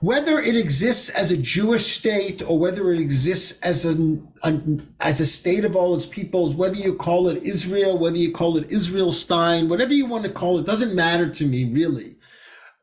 whether 0.03 0.38
it 0.38 0.58
exists 0.58 1.10
as 1.12 1.32
a 1.32 1.38
Jewish 1.38 1.86
state 1.86 2.41
or 2.45 2.60
whether 2.60 2.91
it 2.91 2.99
exists 2.99 3.58
as 3.62 3.86
a, 3.86 4.19
a, 4.43 4.60
as 4.99 5.21
a 5.21 5.25
state 5.25 5.63
of 5.63 5.77
all 5.77 5.95
its 5.95 6.06
peoples, 6.06 6.56
whether 6.56 6.75
you 6.75 6.93
call 6.93 7.29
it 7.29 7.41
Israel, 7.41 7.97
whether 7.97 8.17
you 8.17 8.34
call 8.34 8.58
it 8.58 8.67
Israelstein, 8.67 9.69
whatever 9.69 9.93
you 9.93 10.06
want 10.06 10.25
to 10.25 10.29
call 10.29 10.60
it, 10.60 10.65
doesn't 10.65 10.93
matter 10.93 11.29
to 11.29 11.45
me 11.45 11.71
really. 11.71 12.17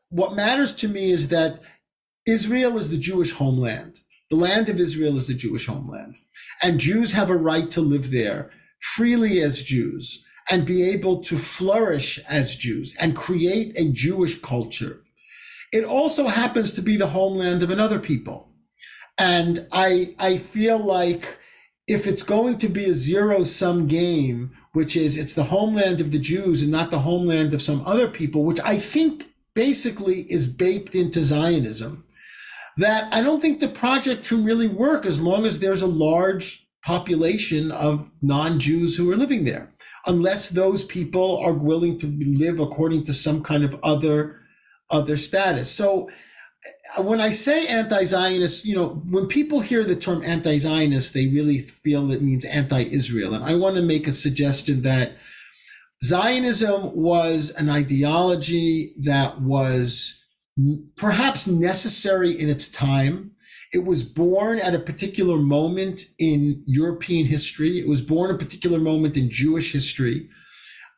What 0.09 0.33
matters 0.33 0.73
to 0.77 0.87
me 0.87 1.11
is 1.11 1.29
that 1.29 1.59
Israel 2.31 2.77
is 2.77 2.89
the 2.89 2.97
Jewish 2.97 3.31
homeland. 3.33 3.99
The 4.29 4.35
land 4.47 4.69
of 4.69 4.79
Israel 4.79 5.17
is 5.17 5.27
the 5.27 5.33
Jewish 5.33 5.65
homeland, 5.67 6.15
and 6.63 6.79
Jews 6.79 7.13
have 7.13 7.29
a 7.29 7.35
right 7.51 7.69
to 7.71 7.81
live 7.81 8.11
there 8.11 8.49
freely 8.95 9.41
as 9.41 9.63
Jews 9.63 10.25
and 10.49 10.65
be 10.65 10.83
able 10.89 11.21
to 11.21 11.37
flourish 11.37 12.19
as 12.27 12.55
Jews 12.55 12.95
and 12.99 13.15
create 13.15 13.77
a 13.77 13.91
Jewish 13.91 14.39
culture 14.41 15.03
it 15.71 15.85
also 15.85 16.27
happens 16.27 16.73
to 16.73 16.81
be 16.81 16.97
the 16.97 17.07
homeland 17.07 17.63
of 17.63 17.71
another 17.71 17.99
people. 17.99 18.49
And 19.17 19.67
I, 19.71 20.15
I 20.19 20.37
feel 20.37 20.77
like 20.77 21.39
if 21.87 22.07
it's 22.07 22.23
going 22.23 22.57
to 22.59 22.69
be 22.69 22.85
a 22.85 22.93
zero 22.93 23.43
sum 23.43 23.87
game, 23.87 24.51
which 24.73 24.95
is 24.95 25.17
it's 25.17 25.33
the 25.33 25.45
homeland 25.45 26.01
of 26.01 26.11
the 26.11 26.19
Jews 26.19 26.61
and 26.61 26.71
not 26.71 26.91
the 26.91 26.99
homeland 26.99 27.53
of 27.53 27.61
some 27.61 27.85
other 27.85 28.07
people, 28.07 28.43
which 28.43 28.59
I 28.63 28.77
think 28.77 29.25
basically 29.53 30.21
is 30.29 30.45
baked 30.47 30.95
into 30.95 31.23
Zionism, 31.23 32.05
that 32.81 33.13
I 33.13 33.21
don't 33.21 33.41
think 33.41 33.59
the 33.59 33.67
project 33.67 34.27
can 34.27 34.43
really 34.43 34.67
work 34.67 35.05
as 35.05 35.21
long 35.21 35.45
as 35.45 35.59
there's 35.59 35.81
a 35.81 35.87
large 35.87 36.67
population 36.83 37.71
of 37.71 38.11
non 38.21 38.59
Jews 38.59 38.97
who 38.97 39.11
are 39.11 39.17
living 39.17 39.43
there, 39.43 39.73
unless 40.05 40.49
those 40.49 40.83
people 40.83 41.37
are 41.37 41.53
willing 41.53 41.99
to 41.99 42.07
live 42.07 42.59
according 42.59 43.03
to 43.05 43.13
some 43.13 43.43
kind 43.43 43.63
of 43.63 43.79
other 43.83 44.41
of 44.89 45.07
their 45.07 45.17
status. 45.17 45.71
So 45.71 46.09
uh, 46.97 47.03
when 47.03 47.21
I 47.21 47.31
say 47.31 47.67
anti-Zionist, 47.67 48.65
you 48.65 48.75
know, 48.75 49.01
when 49.09 49.27
people 49.27 49.61
hear 49.61 49.83
the 49.83 49.95
term 49.95 50.21
anti-Zionist, 50.23 51.13
they 51.13 51.27
really 51.27 51.59
feel 51.59 52.11
it 52.11 52.21
means 52.21 52.45
anti-Israel. 52.45 53.33
And 53.33 53.43
I 53.43 53.55
want 53.55 53.75
to 53.77 53.81
make 53.81 54.07
a 54.07 54.13
suggestion 54.13 54.81
that 54.81 55.13
Zionism 56.03 56.95
was 56.95 57.51
an 57.51 57.69
ideology 57.69 58.93
that 59.03 59.39
was 59.39 60.20
perhaps 60.95 61.47
necessary 61.47 62.31
in 62.31 62.49
its 62.49 62.69
time. 62.69 63.31
It 63.73 63.85
was 63.85 64.03
born 64.03 64.59
at 64.59 64.75
a 64.75 64.79
particular 64.79 65.37
moment 65.37 66.01
in 66.19 66.63
European 66.65 67.25
history. 67.25 67.79
It 67.79 67.87
was 67.87 68.01
born 68.01 68.29
a 68.29 68.37
particular 68.37 68.79
moment 68.79 69.15
in 69.15 69.29
Jewish 69.29 69.71
history. 69.71 70.29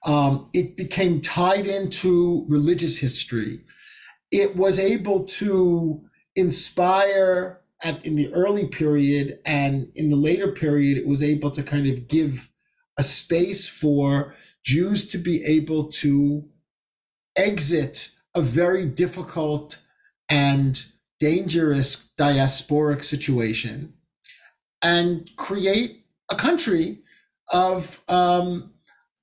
Um, 0.06 0.50
it 0.54 0.76
became 0.76 1.22
tied 1.22 1.68
into 1.68 2.46
religious 2.50 2.98
history 2.98 3.64
it 4.34 4.56
was 4.56 4.80
able 4.80 5.26
to 5.26 6.04
inspire 6.36 7.62
at 7.84 8.04
in 8.04 8.16
the 8.16 8.34
early 8.34 8.68
period 8.68 9.40
and 9.46 9.92
in 9.94 10.10
the 10.10 10.16
later 10.16 10.52
period 10.52 10.98
it 10.98 11.06
was 11.06 11.22
able 11.22 11.52
to 11.52 11.62
kind 11.62 11.86
of 11.86 12.08
give 12.08 12.50
a 12.98 13.04
space 13.04 13.68
for 13.68 14.34
Jews 14.64 15.08
to 15.10 15.20
be 15.20 15.44
able 15.46 15.92
to 15.92 16.50
exit 17.36 18.10
a 18.36 18.42
very 18.42 18.86
difficult 18.86 19.78
and 20.30 20.86
dangerous 21.20 22.10
diasporic 22.18 23.04
situation 23.04 23.94
and 24.82 25.30
create 25.38 26.06
a 26.30 26.36
country 26.36 27.00
of 27.52 28.02
um, 28.10 28.74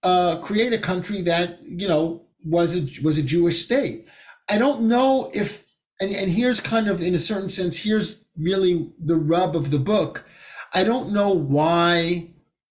uh, 0.03 0.38
create 0.38 0.73
a 0.73 0.79
country 0.79 1.20
that 1.23 1.59
you 1.62 1.88
know 1.88 2.23
was 2.44 2.77
a 2.77 3.03
was 3.03 3.18
a 3.18 3.23
Jewish 3.23 3.62
state. 3.62 4.07
I 4.51 4.59
don't 4.59 4.83
know 4.83 5.31
if, 5.33 5.77
and, 6.01 6.12
and 6.12 6.33
here's 6.33 6.61
kind 6.61 6.88
of, 6.88 7.01
in 7.01 7.14
a 7.14 7.18
certain 7.18 7.51
sense, 7.51 7.85
here's 7.85 8.27
really 8.37 8.90
the 8.99 9.14
rub 9.14 9.55
of 9.55 9.70
the 9.70 9.79
book. 9.79 10.27
I 10.75 10.83
don't 10.83 11.12
know 11.12 11.31
why 11.31 12.31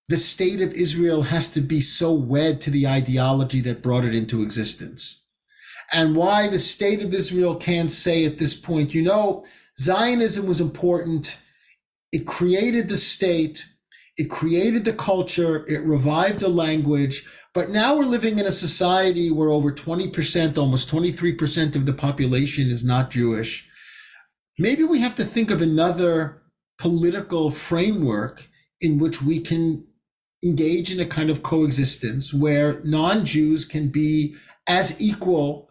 the 0.10 0.18
state 0.18 0.60
of 0.60 0.74
Israel 0.74 1.24
has 1.24 1.50
to 1.52 1.62
be 1.62 1.80
so 1.80 2.12
wed 2.12 2.60
to 2.62 2.70
the 2.70 2.86
ideology 2.86 3.62
that 3.62 3.82
brought 3.82 4.04
it 4.04 4.14
into 4.14 4.42
existence. 4.42 5.24
And 5.94 6.16
why 6.16 6.48
the 6.48 6.60
state 6.60 7.02
of 7.02 7.14
Israel 7.14 7.56
can't 7.56 7.92
say 7.92 8.26
at 8.26 8.38
this 8.38 8.54
point, 8.54 8.94
you 8.94 9.02
know, 9.02 9.46
Zionism 9.80 10.46
was 10.46 10.62
important. 10.62 11.40
It 12.12 12.28
created 12.28 12.90
the 12.90 12.98
state. 12.98 13.66
It 14.18 14.30
created 14.30 14.86
the 14.86 14.94
culture. 14.94 15.66
It 15.68 15.86
revived 15.86 16.44
a 16.44 16.50
language. 16.50 17.26
But 17.54 17.70
now 17.70 17.96
we're 17.96 18.06
living 18.06 18.38
in 18.38 18.46
a 18.46 18.52
society 18.52 19.32
where 19.32 19.50
over 19.50 19.72
20%, 19.72 20.58
almost 20.58 20.90
23% 20.90 21.76
of 21.76 21.86
the 21.86 21.94
population 21.94 22.68
is 22.68 22.86
not 22.86 23.10
Jewish. 23.10 23.68
Maybe 24.60 24.84
we 24.84 25.00
have 25.00 25.16
to 25.16 25.24
think 25.24 25.50
of 25.50 25.62
another 25.62 26.42
political 26.78 27.50
framework 27.50 28.48
in 28.82 29.00
which 29.00 29.22
we 29.22 29.40
can 29.40 29.86
engage 30.44 30.92
in 30.92 31.00
a 31.00 31.06
kind 31.06 31.30
of 31.30 31.44
coexistence 31.44 32.34
where 32.34 32.82
non 32.84 33.26
Jews 33.26 33.66
can 33.66 33.90
be 33.90 34.36
as 34.68 35.00
equal 35.02 35.69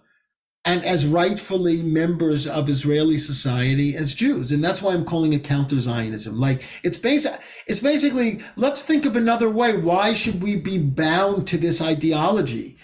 and 0.68 0.84
as 0.84 1.06
rightfully 1.06 1.82
members 1.82 2.46
of 2.46 2.68
Israeli 2.68 3.16
society 3.16 3.96
as 3.96 4.14
Jews. 4.14 4.52
And 4.52 4.62
that's 4.62 4.82
why 4.82 4.92
I'm 4.92 5.06
calling 5.06 5.32
it 5.32 5.42
counter 5.42 5.80
Zionism. 5.80 6.38
Like 6.38 6.62
it's 6.84 6.98
basic, 6.98 7.32
it's 7.66 7.80
basically, 7.80 8.40
let's 8.54 8.82
think 8.82 9.06
of 9.06 9.16
another 9.16 9.48
way. 9.48 9.78
Why 9.78 10.12
should 10.12 10.42
we 10.42 10.56
be 10.56 10.76
bound 10.76 11.46
to 11.48 11.56
this 11.56 11.80
ideology 11.80 12.76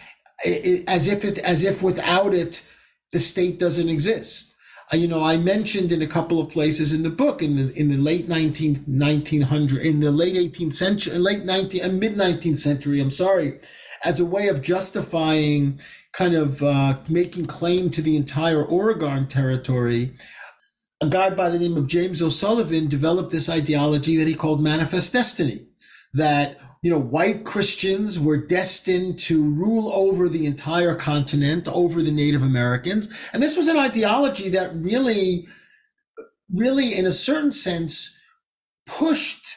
as 0.88 1.12
if 1.12 1.26
it, 1.26 1.36
as 1.40 1.62
if 1.62 1.82
without 1.82 2.32
it, 2.32 2.64
the 3.12 3.20
state 3.20 3.60
doesn't 3.60 3.90
exist? 3.90 4.54
Uh, 4.90 4.96
you 4.96 5.06
know, 5.06 5.22
I 5.22 5.36
mentioned 5.36 5.92
in 5.92 6.00
a 6.00 6.06
couple 6.06 6.40
of 6.40 6.48
places 6.48 6.90
in 6.90 7.02
the 7.02 7.10
book 7.10 7.42
in 7.42 7.56
the 7.56 7.72
in 7.78 7.90
the 7.90 7.98
late 7.98 8.28
19, 8.28 8.76
1900 8.86 9.82
in 9.82 10.00
the 10.00 10.10
late 10.10 10.36
18th 10.36 10.72
century, 10.72 11.18
late 11.18 11.44
19 11.44 11.82
and 11.82 12.00
mid 12.00 12.16
19th 12.16 12.56
century. 12.56 13.00
I'm 13.00 13.10
sorry, 13.10 13.60
as 14.04 14.20
a 14.20 14.24
way 14.24 14.48
of 14.48 14.62
justifying 14.62 15.80
kind 16.12 16.34
of 16.34 16.62
uh, 16.62 16.98
making 17.08 17.46
claim 17.46 17.90
to 17.90 18.02
the 18.02 18.16
entire 18.16 18.62
Oregon 18.62 19.26
territory, 19.26 20.14
a 21.00 21.06
guy 21.06 21.30
by 21.30 21.48
the 21.48 21.58
name 21.58 21.76
of 21.76 21.88
James 21.88 22.22
O'Sullivan 22.22 22.88
developed 22.88 23.32
this 23.32 23.48
ideology 23.48 24.16
that 24.16 24.28
he 24.28 24.34
called 24.34 24.62
manifest 24.62 25.12
destiny, 25.12 25.66
that 26.12 26.58
you 26.82 26.90
know 26.90 27.00
white 27.00 27.44
Christians 27.44 28.20
were 28.20 28.36
destined 28.36 29.18
to 29.20 29.42
rule 29.42 29.90
over 29.92 30.28
the 30.28 30.46
entire 30.46 30.94
continent, 30.94 31.66
over 31.68 32.02
the 32.02 32.12
Native 32.12 32.42
Americans, 32.42 33.08
and 33.32 33.42
this 33.42 33.56
was 33.56 33.68
an 33.68 33.78
ideology 33.78 34.48
that 34.50 34.74
really, 34.74 35.46
really, 36.52 36.96
in 36.96 37.06
a 37.06 37.10
certain 37.10 37.52
sense, 37.52 38.16
pushed 38.86 39.56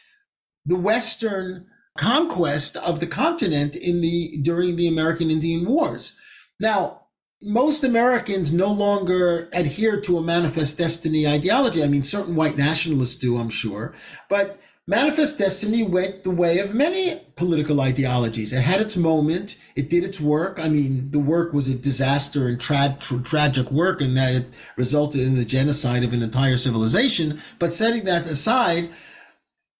the 0.65 0.77
Western 0.77 1.67
conquest 1.97 2.77
of 2.77 2.99
the 2.99 3.07
continent 3.07 3.75
in 3.75 4.01
the 4.01 4.37
during 4.41 4.75
the 4.75 4.87
American 4.87 5.29
Indian 5.29 5.65
Wars. 5.65 6.15
Now, 6.59 7.01
most 7.41 7.83
Americans 7.83 8.51
no 8.51 8.71
longer 8.71 9.49
adhere 9.53 10.01
to 10.01 10.17
a 10.17 10.23
manifest 10.23 10.77
destiny 10.77 11.27
ideology. 11.27 11.83
I 11.83 11.87
mean, 11.87 12.03
certain 12.03 12.35
white 12.35 12.57
nationalists 12.57 13.15
do, 13.15 13.37
I'm 13.37 13.49
sure, 13.49 13.93
but 14.27 14.59
manifest 14.87 15.37
destiny 15.37 15.83
went 15.83 16.23
the 16.23 16.31
way 16.31 16.59
of 16.59 16.73
many 16.73 17.21
political 17.35 17.81
ideologies. 17.81 18.53
It 18.53 18.61
had 18.61 18.81
its 18.81 18.97
moment. 18.97 19.57
It 19.75 19.89
did 19.89 20.03
its 20.03 20.19
work. 20.19 20.59
I 20.59 20.69
mean, 20.69 21.11
the 21.11 21.19
work 21.19 21.53
was 21.53 21.67
a 21.67 21.75
disaster 21.75 22.47
and 22.47 22.59
tra- 22.59 22.97
tra- 22.99 23.21
tragic 23.21 23.69
work 23.69 24.01
in 24.01 24.15
that 24.15 24.33
it 24.33 24.45
resulted 24.77 25.21
in 25.21 25.35
the 25.35 25.45
genocide 25.45 26.03
of 26.03 26.13
an 26.13 26.23
entire 26.23 26.57
civilization. 26.57 27.39
But 27.59 27.73
setting 27.73 28.05
that 28.05 28.25
aside, 28.25 28.89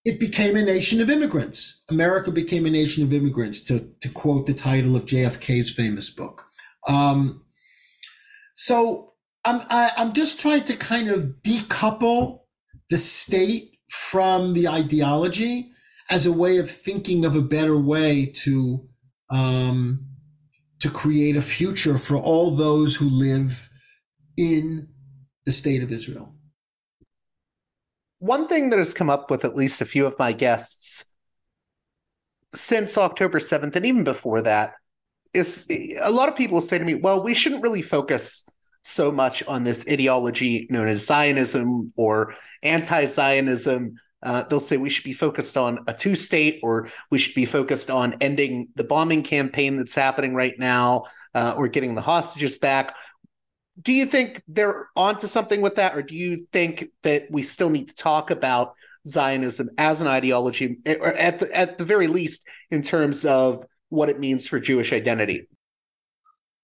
it 0.08 0.22
became 0.22 0.56
a 0.56 0.64
nation 0.64 1.02
of 1.02 1.10
immigrants. 1.10 1.84
America 1.90 2.32
became 2.32 2.66
a 2.66 2.70
nation 2.70 3.04
of 3.04 3.12
immigrants, 3.12 3.62
to, 3.62 3.92
to 4.00 4.08
quote 4.08 4.46
the 4.46 4.54
title 4.54 4.96
of 4.96 5.06
JFK's 5.06 5.70
famous 5.70 6.10
book. 6.10 6.46
Um, 6.88 7.44
so 8.56 9.16
I'm 9.44 9.60
I, 9.70 9.84
am 9.84 9.92
i 9.98 10.02
am 10.04 10.14
just 10.14 10.40
trying 10.40 10.64
to 10.64 10.78
kind 10.78 11.10
of 11.10 11.36
decouple 11.46 12.40
the 12.90 12.96
state 12.96 13.80
from 13.90 14.54
the 14.54 14.70
ideology 14.70 15.72
as 16.10 16.26
a 16.26 16.32
way 16.32 16.56
of 16.58 16.72
thinking 16.72 17.26
of 17.26 17.36
a 17.36 17.42
better 17.42 17.78
way 17.78 18.32
to 18.44 18.88
um, 19.30 20.06
to 20.80 20.90
create 20.90 21.36
a 21.36 21.42
future 21.42 21.98
for 21.98 22.16
all 22.16 22.52
those 22.52 22.96
who 22.96 23.10
live 23.10 23.70
in 24.38 24.88
the 25.46 25.52
state 25.52 25.84
of 25.84 25.92
Israel. 25.92 26.37
One 28.20 28.48
thing 28.48 28.70
that 28.70 28.80
has 28.80 28.94
come 28.94 29.10
up 29.10 29.30
with 29.30 29.46
at 29.46 29.56
least 29.56 29.82
a 29.82 29.86
few 29.86 30.06
of 30.06 30.18
my 30.18 30.32
guests 30.32 31.06
since 32.54 32.98
October 32.98 33.40
7th 33.40 33.76
and 33.76 33.86
even 33.86 34.04
before 34.04 34.42
that 34.42 34.74
is 35.34 35.68
a 35.70 36.12
lot 36.12 36.30
of 36.30 36.36
people 36.36 36.62
say 36.62 36.78
to 36.78 36.86
me, 36.86 36.96
well, 36.96 37.22
we 37.22 37.34
shouldn't 37.34 37.62
really 37.62 37.82
focus 37.82 38.48
so 38.82 39.12
much 39.12 39.44
on 39.44 39.64
this 39.64 39.86
ideology 39.90 40.66
known 40.70 40.88
as 40.88 41.06
Zionism 41.06 41.94
or 41.96 42.34
anti 42.64 43.06
Zionism. 43.06 43.96
Uh, 44.24 44.44
they'll 44.44 44.60
say 44.60 44.78
we 44.78 44.90
should 44.90 45.04
be 45.04 45.14
focused 45.14 45.58
on 45.58 45.80
a 45.88 45.94
two 45.94 46.16
state 46.16 46.60
or 46.64 46.90
we 47.12 47.20
should 47.20 47.36
be 47.36 47.46
focused 47.46 47.92
on 47.92 48.16
ending 48.20 48.70
the 48.76 48.84
bombing 48.84 49.22
campaign 49.22 49.78
that's 49.78 49.94
happening 49.94 50.34
right 50.34 50.58
now 50.58 51.04
uh, 51.36 51.54
or 51.56 51.68
getting 51.68 51.94
the 51.94 52.02
hostages 52.02 52.58
back. 52.58 52.96
Do 53.82 53.94
you 53.94 54.06
think 54.06 54.42
they're 54.48 54.88
onto 54.96 55.28
something 55.28 55.62
with 55.62 55.76
that, 55.76 55.96
or 55.96 56.02
do 56.02 56.16
you 56.16 56.48
think 56.52 56.90
that 57.04 57.28
we 57.30 57.44
still 57.44 57.70
need 57.70 57.90
to 57.90 57.96
talk 57.96 58.32
about 58.32 58.74
Zionism 59.08 59.70
as 59.78 60.02
an 60.02 60.08
ideology, 60.08 60.78
eh, 60.86 60.96
or 61.00 61.14
at 61.14 61.40
the, 61.40 61.56
at 61.56 61.78
the 61.78 61.86
very 61.86 62.08
least, 62.08 62.48
in 62.72 62.82
terms 62.82 63.26
of 63.26 63.66
what 63.90 64.10
it 64.10 64.20
means 64.20 64.48
for 64.48 64.60
Jewish 64.60 64.92
identity? 64.92 65.48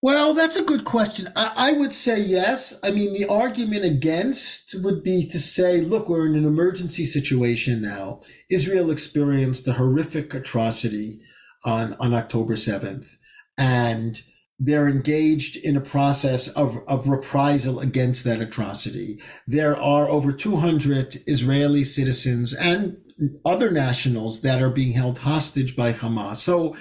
Well, 0.04 0.34
that's 0.34 0.58
a 0.58 0.66
good 0.66 0.84
question. 0.84 1.30
I, 1.34 1.54
I, 1.56 1.72
would 1.72 1.94
say 1.94 2.20
yes. 2.20 2.78
I 2.84 2.92
mean, 2.92 3.14
the 3.14 3.26
argument 3.26 3.86
against 3.86 4.76
would 4.84 5.02
be 5.02 5.26
to 5.30 5.40
say, 5.40 5.80
look, 5.80 6.10
we're 6.10 6.26
in 6.26 6.36
an 6.36 6.44
emergency 6.44 7.06
situation 7.06 7.82
now. 7.82 8.20
Israel 8.52 8.92
experienced 8.92 9.66
a 9.66 9.74
horrific 9.74 10.34
atrocity 10.34 11.22
on, 11.64 11.94
on 12.02 12.14
October 12.14 12.56
7th, 12.56 13.16
and 13.58 14.22
they're 14.66 14.88
engaged 14.88 15.58
in 15.58 15.76
a 15.76 15.82
process 15.82 16.48
of, 16.48 16.78
of 16.88 17.10
reprisal 17.10 17.82
against 17.82 18.24
that 18.24 18.40
atrocity. 18.40 19.20
There 19.46 19.76
are 19.76 20.08
over 20.08 20.32
200 20.32 21.18
Israeli 21.28 21.84
citizens 21.84 22.54
and 22.54 22.98
other 23.46 23.70
nationals 23.70 24.42
that 24.42 24.62
are 24.62 24.70
being 24.70 24.94
held 24.94 25.20
hostage 25.20 25.76
by 25.76 25.92
Hamas. 25.92 26.38
So 26.38 26.78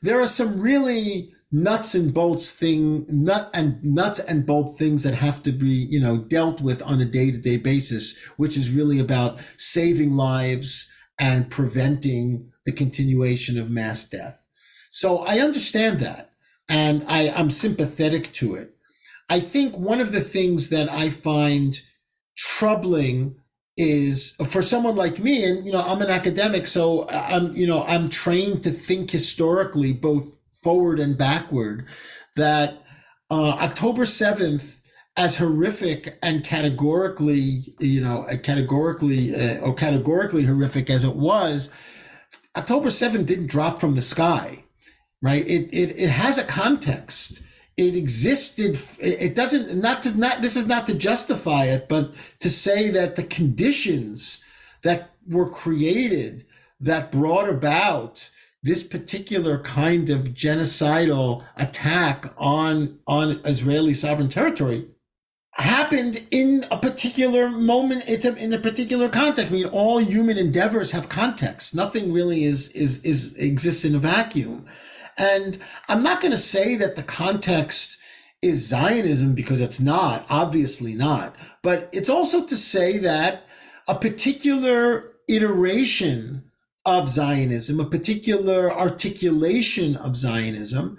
there 0.00 0.18
are 0.18 0.26
some 0.26 0.60
really 0.60 1.30
nuts 1.52 1.94
and 1.94 2.14
bolts 2.14 2.50
thing, 2.52 3.04
nut 3.08 3.50
and 3.52 3.84
nuts 3.84 4.18
and 4.18 4.46
bolt 4.46 4.78
things 4.78 5.02
that 5.02 5.14
have 5.14 5.42
to 5.42 5.52
be, 5.52 5.86
you 5.90 6.00
know, 6.00 6.16
dealt 6.16 6.62
with 6.62 6.80
on 6.82 7.02
a 7.02 7.04
day 7.04 7.30
to 7.30 7.38
day 7.38 7.58
basis, 7.58 8.18
which 8.38 8.56
is 8.56 8.70
really 8.70 8.98
about 8.98 9.38
saving 9.58 10.12
lives 10.12 10.90
and 11.18 11.50
preventing 11.50 12.50
the 12.64 12.72
continuation 12.72 13.58
of 13.58 13.70
mass 13.70 14.08
death. 14.08 14.46
So 14.90 15.18
I 15.18 15.40
understand 15.40 16.00
that 16.00 16.30
and 16.68 17.04
I, 17.08 17.30
I'm 17.30 17.50
sympathetic 17.50 18.32
to 18.34 18.54
it. 18.54 18.74
I 19.28 19.40
think 19.40 19.76
one 19.76 20.00
of 20.00 20.12
the 20.12 20.20
things 20.20 20.70
that 20.70 20.90
I 20.90 21.10
find 21.10 21.80
troubling 22.36 23.36
is 23.76 24.34
for 24.46 24.62
someone 24.62 24.96
like 24.96 25.18
me 25.18 25.44
and 25.44 25.66
you 25.66 25.70
know 25.72 25.82
i'm 25.82 26.00
an 26.00 26.08
academic 26.08 26.66
so 26.66 27.06
i'm 27.10 27.54
you 27.54 27.66
know 27.66 27.82
i'm 27.82 28.08
trained 28.08 28.62
to 28.62 28.70
think 28.70 29.10
historically 29.10 29.92
both 29.92 30.34
forward 30.62 30.98
and 30.98 31.18
backward 31.18 31.86
that 32.36 32.82
uh, 33.30 33.56
October 33.60 34.02
7th, 34.02 34.80
as 35.16 35.38
horrific 35.38 36.18
and 36.22 36.44
categorically, 36.44 37.74
you 37.80 38.00
know, 38.00 38.26
categorically 38.42 39.34
uh, 39.34 39.60
or 39.60 39.74
categorically 39.74 40.44
horrific 40.44 40.90
as 40.90 41.04
it 41.04 41.16
was, 41.16 41.72
October 42.56 42.88
7th 42.88 43.26
didn't 43.26 43.46
drop 43.46 43.80
from 43.80 43.94
the 43.94 44.00
sky, 44.00 44.64
right? 45.22 45.46
It, 45.46 45.68
it, 45.72 45.98
it 45.98 46.10
has 46.10 46.38
a 46.38 46.44
context. 46.44 47.42
It 47.76 47.94
existed. 47.94 48.78
It 49.00 49.34
doesn't, 49.34 49.80
not 49.80 50.02
to, 50.04 50.18
not, 50.18 50.42
this 50.42 50.56
is 50.56 50.66
not 50.66 50.86
to 50.86 50.96
justify 50.96 51.64
it, 51.64 51.88
but 51.88 52.14
to 52.40 52.50
say 52.50 52.90
that 52.90 53.16
the 53.16 53.24
conditions 53.24 54.42
that 54.82 55.10
were 55.28 55.48
created 55.48 56.44
that 56.80 57.12
brought 57.12 57.48
about 57.48 58.30
this 58.62 58.82
particular 58.82 59.58
kind 59.58 60.10
of 60.10 60.30
genocidal 60.30 61.44
attack 61.56 62.32
on 62.36 62.98
on 63.06 63.40
Israeli 63.44 63.94
sovereign 63.94 64.28
territory 64.28 64.86
happened 65.52 66.26
in 66.30 66.64
a 66.70 66.76
particular 66.76 67.48
moment 67.48 68.08
in 68.08 68.52
a 68.52 68.58
particular 68.58 69.08
context. 69.08 69.52
I 69.52 69.54
mean, 69.54 69.66
all 69.66 69.98
human 69.98 70.36
endeavors 70.36 70.90
have 70.90 71.08
context. 71.08 71.74
Nothing 71.74 72.12
really 72.12 72.44
is 72.44 72.68
is 72.72 73.04
is 73.04 73.38
exists 73.38 73.84
in 73.84 73.94
a 73.94 73.98
vacuum. 73.98 74.66
And 75.18 75.58
I'm 75.88 76.02
not 76.02 76.20
going 76.20 76.32
to 76.32 76.38
say 76.38 76.74
that 76.76 76.96
the 76.96 77.02
context 77.02 77.98
is 78.42 78.68
Zionism 78.68 79.34
because 79.34 79.60
it's 79.60 79.80
not, 79.80 80.26
obviously 80.28 80.94
not. 80.94 81.34
But 81.62 81.88
it's 81.92 82.10
also 82.10 82.44
to 82.46 82.56
say 82.56 82.98
that 82.98 83.46
a 83.88 83.94
particular 83.94 85.14
iteration 85.28 86.50
of 86.84 87.08
Zionism, 87.08 87.80
a 87.80 87.84
particular 87.84 88.72
articulation 88.72 89.96
of 89.96 90.16
Zionism, 90.16 90.98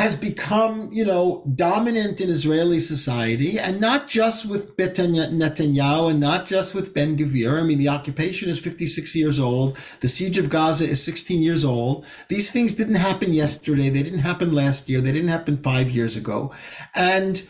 has 0.00 0.16
become, 0.16 0.88
you 0.90 1.04
know, 1.04 1.44
dominant 1.54 2.22
in 2.22 2.30
Israeli 2.30 2.80
society, 2.80 3.58
and 3.58 3.78
not 3.78 4.08
just 4.08 4.48
with 4.48 4.74
Netanyahu 4.78 6.10
and 6.10 6.18
not 6.18 6.46
just 6.46 6.74
with 6.74 6.94
Ben 6.94 7.18
Gvir. 7.18 7.60
I 7.60 7.64
mean, 7.64 7.78
the 7.78 7.90
occupation 7.90 8.48
is 8.48 8.58
56 8.58 9.14
years 9.14 9.38
old. 9.38 9.76
The 10.00 10.08
siege 10.08 10.38
of 10.38 10.48
Gaza 10.48 10.86
is 10.86 11.04
16 11.04 11.42
years 11.42 11.66
old. 11.66 12.06
These 12.28 12.50
things 12.50 12.74
didn't 12.74 12.94
happen 12.94 13.34
yesterday. 13.34 13.90
They 13.90 14.02
didn't 14.02 14.20
happen 14.20 14.54
last 14.54 14.88
year. 14.88 15.02
They 15.02 15.12
didn't 15.12 15.36
happen 15.36 15.62
five 15.62 15.90
years 15.90 16.16
ago. 16.16 16.50
And 16.94 17.42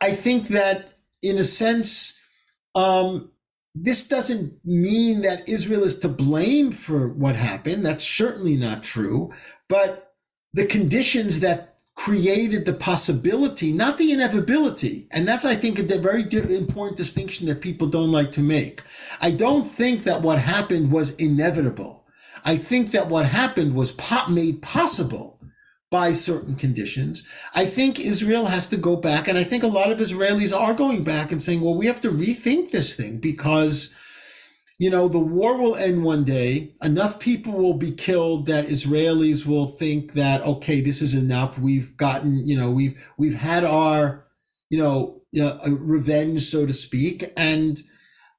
I 0.00 0.12
think 0.12 0.48
that, 0.48 0.94
in 1.20 1.36
a 1.36 1.44
sense, 1.44 2.18
um, 2.74 3.32
this 3.74 4.08
doesn't 4.08 4.64
mean 4.64 5.20
that 5.20 5.46
Israel 5.46 5.84
is 5.84 5.98
to 5.98 6.08
blame 6.08 6.72
for 6.72 7.06
what 7.06 7.36
happened. 7.36 7.84
That's 7.84 8.08
certainly 8.08 8.56
not 8.56 8.82
true. 8.82 9.30
But 9.68 10.05
the 10.56 10.66
conditions 10.66 11.40
that 11.40 11.74
created 11.94 12.64
the 12.64 12.72
possibility, 12.72 13.72
not 13.72 13.98
the 13.98 14.10
inevitability. 14.10 15.06
And 15.10 15.28
that's, 15.28 15.44
I 15.44 15.54
think, 15.54 15.78
a 15.78 15.98
very 15.98 16.22
important 16.22 16.96
distinction 16.96 17.46
that 17.46 17.60
people 17.60 17.88
don't 17.88 18.10
like 18.10 18.32
to 18.32 18.40
make. 18.40 18.82
I 19.20 19.32
don't 19.32 19.66
think 19.66 20.04
that 20.04 20.22
what 20.22 20.38
happened 20.38 20.92
was 20.92 21.14
inevitable. 21.16 22.06
I 22.42 22.56
think 22.56 22.90
that 22.92 23.08
what 23.08 23.26
happened 23.26 23.74
was 23.74 23.94
made 24.30 24.62
possible 24.62 25.38
by 25.90 26.12
certain 26.12 26.54
conditions. 26.54 27.26
I 27.54 27.66
think 27.66 28.00
Israel 28.00 28.46
has 28.46 28.66
to 28.68 28.78
go 28.78 28.96
back, 28.96 29.28
and 29.28 29.36
I 29.36 29.44
think 29.44 29.62
a 29.62 29.68
lot 29.68 29.92
of 29.92 29.98
Israelis 29.98 30.58
are 30.58 30.74
going 30.74 31.04
back 31.04 31.30
and 31.30 31.40
saying, 31.40 31.60
well, 31.60 31.74
we 31.74 31.86
have 31.86 32.00
to 32.00 32.10
rethink 32.10 32.70
this 32.70 32.96
thing 32.96 33.18
because, 33.18 33.94
you 34.78 34.90
know, 34.90 35.08
the 35.08 35.18
war 35.18 35.56
will 35.56 35.74
end 35.74 36.04
one 36.04 36.24
day. 36.24 36.74
Enough 36.82 37.18
people 37.18 37.54
will 37.54 37.74
be 37.74 37.92
killed 37.92 38.46
that 38.46 38.66
Israelis 38.66 39.46
will 39.46 39.66
think 39.66 40.12
that, 40.12 40.42
okay, 40.42 40.80
this 40.80 41.00
is 41.00 41.14
enough. 41.14 41.58
We've 41.58 41.96
gotten, 41.96 42.46
you 42.46 42.56
know, 42.56 42.70
we've, 42.70 43.02
we've 43.16 43.36
had 43.36 43.64
our, 43.64 44.26
you 44.68 44.78
know, 44.78 45.22
uh, 45.40 45.58
revenge, 45.70 46.42
so 46.42 46.66
to 46.66 46.74
speak. 46.74 47.24
And, 47.36 47.80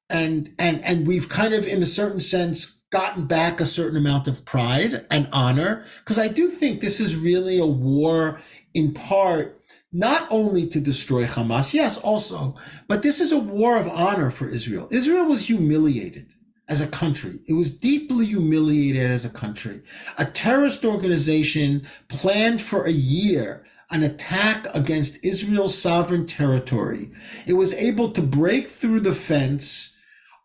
and, 0.08 0.54
and, 0.58 0.82
and 0.84 1.06
we've 1.06 1.28
kind 1.28 1.54
of, 1.54 1.66
in 1.66 1.82
a 1.82 1.86
certain 1.86 2.20
sense, 2.20 2.78
gotten 2.90 3.26
back 3.26 3.60
a 3.60 3.66
certain 3.66 3.98
amount 3.98 4.28
of 4.28 4.44
pride 4.44 5.04
and 5.10 5.28
honor 5.32 5.84
because 5.98 6.18
I 6.18 6.28
do 6.28 6.48
think 6.48 6.80
this 6.80 7.00
is 7.00 7.16
really 7.16 7.58
a 7.58 7.66
war 7.66 8.40
in 8.72 8.94
part 8.94 9.57
not 9.92 10.26
only 10.30 10.66
to 10.68 10.80
destroy 10.80 11.24
Hamas, 11.24 11.72
yes, 11.72 11.98
also, 11.98 12.54
but 12.86 13.02
this 13.02 13.20
is 13.20 13.32
a 13.32 13.38
war 13.38 13.76
of 13.76 13.88
honor 13.88 14.30
for 14.30 14.48
Israel. 14.48 14.88
Israel 14.90 15.26
was 15.26 15.46
humiliated 15.46 16.34
as 16.68 16.80
a 16.80 16.86
country. 16.86 17.40
It 17.48 17.54
was 17.54 17.70
deeply 17.70 18.26
humiliated 18.26 19.10
as 19.10 19.24
a 19.24 19.30
country. 19.30 19.80
A 20.18 20.26
terrorist 20.26 20.84
organization 20.84 21.86
planned 22.08 22.60
for 22.60 22.84
a 22.84 22.92
year 22.92 23.64
an 23.90 24.02
attack 24.02 24.66
against 24.74 25.24
Israel's 25.24 25.76
sovereign 25.76 26.26
territory. 26.26 27.10
It 27.46 27.54
was 27.54 27.72
able 27.74 28.10
to 28.12 28.22
break 28.22 28.66
through 28.66 29.00
the 29.00 29.14
fence 29.14 29.96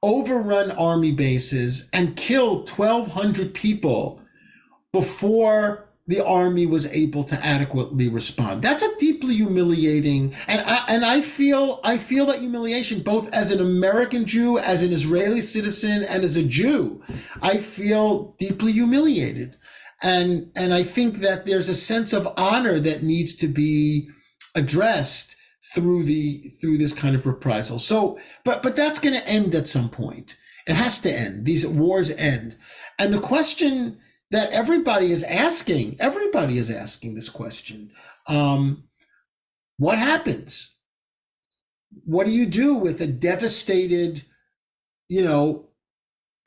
overrun 0.01 0.71
army 0.71 1.11
bases 1.11 1.89
and 1.91 2.15
kill 2.15 2.59
1,200 2.59 3.53
people 3.53 4.21
before 4.91 5.82
the 6.05 6.25
army 6.25 6.65
was 6.65 6.93
able 6.93 7.23
to 7.23 7.45
adequately 7.45 8.09
respond. 8.09 8.61
That's 8.61 8.83
a 8.83 8.95
deeply 8.97 9.35
humiliating, 9.35 10.35
and 10.47 10.61
I, 10.65 10.85
and 10.89 11.05
I 11.05 11.21
feel 11.21 11.79
I 11.83 11.97
feel 11.97 12.25
that 12.25 12.39
humiliation 12.39 13.01
both 13.01 13.33
as 13.33 13.51
an 13.51 13.61
American 13.61 14.25
Jew, 14.25 14.57
as 14.57 14.83
an 14.83 14.91
Israeli 14.91 15.39
citizen, 15.39 16.03
and 16.03 16.23
as 16.23 16.35
a 16.35 16.43
Jew. 16.43 17.01
I 17.41 17.57
feel 17.57 18.35
deeply 18.37 18.73
humiliated, 18.73 19.55
and 20.01 20.51
and 20.55 20.73
I 20.73 20.83
think 20.83 21.17
that 21.17 21.45
there's 21.45 21.69
a 21.69 21.75
sense 21.75 22.11
of 22.11 22.27
honor 22.35 22.79
that 22.79 23.03
needs 23.03 23.33
to 23.35 23.47
be 23.47 24.09
addressed 24.55 25.37
through 25.73 26.03
the 26.03 26.39
through 26.59 26.79
this 26.79 26.93
kind 26.93 27.15
of 27.15 27.25
reprisal. 27.25 27.79
So, 27.79 28.19
but 28.43 28.61
but 28.61 28.75
that's 28.75 28.99
going 28.99 29.15
to 29.15 29.27
end 29.27 29.55
at 29.55 29.69
some 29.69 29.89
point. 29.89 30.35
It 30.67 30.75
has 30.75 30.99
to 31.01 31.11
end. 31.11 31.45
These 31.45 31.65
wars 31.65 32.11
end, 32.11 32.57
and 32.99 33.13
the 33.13 33.21
question 33.21 33.99
that 34.33 34.51
everybody 34.51 35.11
is 35.11 35.23
asking, 35.23 35.95
everybody 35.99 36.57
is 36.57 36.69
asking 36.69 37.15
this 37.15 37.29
question: 37.29 37.91
um, 38.27 38.83
What 39.77 39.97
happens? 39.97 40.75
What 42.05 42.25
do 42.25 42.31
you 42.31 42.45
do 42.45 42.75
with 42.75 42.99
a 43.01 43.07
devastated, 43.07 44.23
you 45.07 45.23
know, 45.23 45.69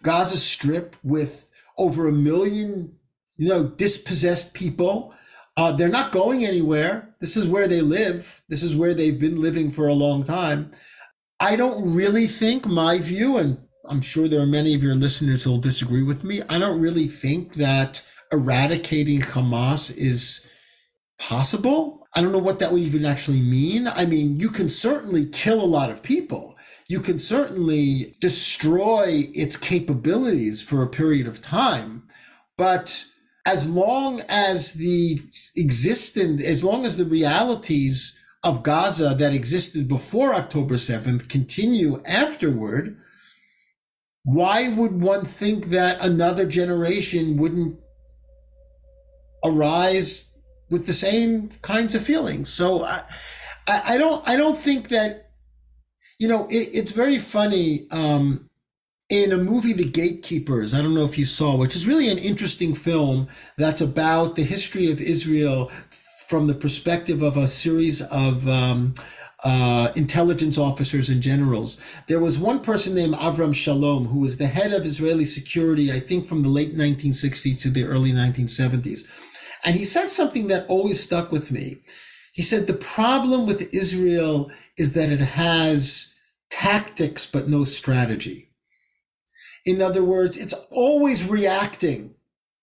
Gaza 0.03 0.37
Strip 0.37 0.97
with 1.03 1.49
over 1.79 2.09
a 2.09 2.13
million 2.13 2.97
you 3.37 3.49
know, 3.49 3.69
dispossessed 3.69 4.55
people. 4.55 5.15
Uh, 5.57 5.73
they're 5.73 5.89
not 5.89 6.13
going 6.13 6.45
anywhere. 6.45 7.15
This 7.21 7.37
is 7.37 7.49
where 7.49 7.69
they 7.69 7.81
live. 7.81 8.43
This 8.49 8.63
is 8.63 8.77
where 8.77 8.95
they've 8.95 9.19
been 9.19 9.41
living 9.41 9.71
for 9.71 9.87
a 9.87 9.95
long 9.95 10.25
time. 10.25 10.71
I 11.41 11.57
don't 11.57 11.95
really 11.95 12.27
think 12.27 12.67
my 12.67 12.99
view, 12.99 13.37
and 13.37 13.59
I'm 13.89 14.01
sure 14.01 14.29
there 14.29 14.41
are 14.41 14.47
many 14.47 14.75
of 14.75 14.83
your 14.83 14.95
listeners 14.95 15.45
who 15.45 15.51
will 15.51 15.59
disagree 15.59 16.03
with 16.03 16.25
me. 16.25 16.43
I 16.49 16.59
don't 16.59 16.81
really 16.81 17.07
think 17.07 17.55
that 17.55 18.05
eradicating 18.33 19.21
Hamas 19.21 19.97
is 19.97 20.47
possible. 21.19 22.07
I 22.15 22.21
don't 22.21 22.33
know 22.33 22.39
what 22.39 22.59
that 22.59 22.73
would 22.73 22.83
even 22.83 23.05
actually 23.05 23.41
mean. 23.41 23.87
I 23.87 24.07
mean, 24.07 24.37
you 24.37 24.49
can 24.49 24.69
certainly 24.69 25.27
kill 25.27 25.63
a 25.63 25.67
lot 25.67 25.91
of 25.91 26.03
people. 26.03 26.57
You 26.89 27.01
can 27.01 27.19
certainly 27.19 28.17
destroy 28.21 29.25
its 29.35 29.57
capabilities 29.57 30.63
for 30.63 30.83
a 30.83 30.89
period 30.89 31.27
of 31.27 31.43
time. 31.43 32.05
But 32.57 33.05
as 33.45 33.69
long 33.69 34.23
as 34.29 34.75
the 34.75 35.21
existent, 35.57 36.41
as 36.41 36.65
long 36.65 36.85
as 36.85 36.97
the 36.97 37.05
realities 37.05 38.19
of 38.43 38.63
Gaza 38.63 39.15
that 39.19 39.33
existed 39.33 39.89
before 39.89 40.35
October 40.35 40.75
7th 40.75 41.29
continue 41.29 42.01
afterward, 42.07 42.97
why 44.27 44.69
would 44.69 45.01
one 45.01 45.25
think 45.25 45.67
that 45.67 46.05
another 46.05 46.47
generation 46.47 47.37
wouldn't 47.37 47.79
arise 49.45 50.25
with 50.69 50.87
the 50.87 50.93
same 50.93 51.49
kinds 51.63 51.95
of 51.95 52.03
feelings? 52.03 52.49
So 52.49 52.85
I, 52.85 53.05
I, 53.69 53.97
don't, 53.97 54.29
I 54.29 54.37
don't 54.37 54.59
think 54.59 54.89
that, 54.89 55.31
you 56.19 56.27
know, 56.27 56.47
it, 56.47 56.71
it's 56.75 56.91
very 56.91 57.21
funny. 57.21 57.87
Um, 57.93 58.51
in 59.09 59.31
a 59.31 59.39
movie, 59.39 59.73
The 59.73 59.89
Gatekeepers, 59.89 60.75
I 60.75 60.83
don't 60.83 60.95
know 60.95 61.05
if 61.05 61.17
you 61.17 61.25
saw, 61.25 61.57
which 61.57 61.77
is 61.77 61.87
really 61.87 62.09
an 62.09 62.19
interesting 62.19 62.75
film 62.75 63.29
that's 63.57 63.81
about 63.81 64.35
the 64.35 64.43
history 64.43 64.91
of 64.91 65.01
Israel 65.01 65.71
from 66.27 66.49
the 66.49 66.55
perspective 66.55 67.23
of 67.23 67.37
a 67.37 67.47
series 67.47 68.03
of 68.03 68.49
um, 68.49 68.95
uh, 69.47 69.93
intelligence 69.95 70.59
officers 70.59 71.09
and 71.09 71.23
generals. 71.23 71.79
There 72.09 72.19
was 72.19 72.37
one 72.37 72.59
person 72.59 72.97
named 72.97 73.15
Avram 73.15 73.55
Shalom 73.55 74.07
who 74.07 74.19
was 74.19 74.39
the 74.39 74.49
head 74.49 74.73
of 74.73 74.85
Israeli 74.85 75.25
security, 75.25 75.93
I 75.93 76.01
think 76.01 76.27
from 76.27 76.43
the 76.43 76.49
late 76.49 76.77
1960s 76.77 77.63
to 77.63 77.71
the 77.71 77.85
early 77.85 78.11
1970s. 78.11 79.03
And 79.65 79.77
he 79.77 79.85
said 79.85 80.09
something 80.09 80.49
that 80.49 80.67
always 80.67 81.01
stuck 81.01 81.31
with 81.31 81.53
me. 81.53 81.77
He 82.33 82.43
said, 82.43 82.67
the 82.67 82.75
problem 82.75 83.47
with 83.47 83.73
Israel 83.73 84.51
is 84.77 84.95
that 84.95 85.11
it 85.11 85.21
has 85.21 86.13
tactics, 86.51 87.25
but 87.25 87.49
no 87.49 87.63
strategy. 87.63 88.51
In 89.65 89.81
other 89.81 90.03
words, 90.03 90.37
it's 90.37 90.55
always 90.73 91.29
reacting 91.29 92.17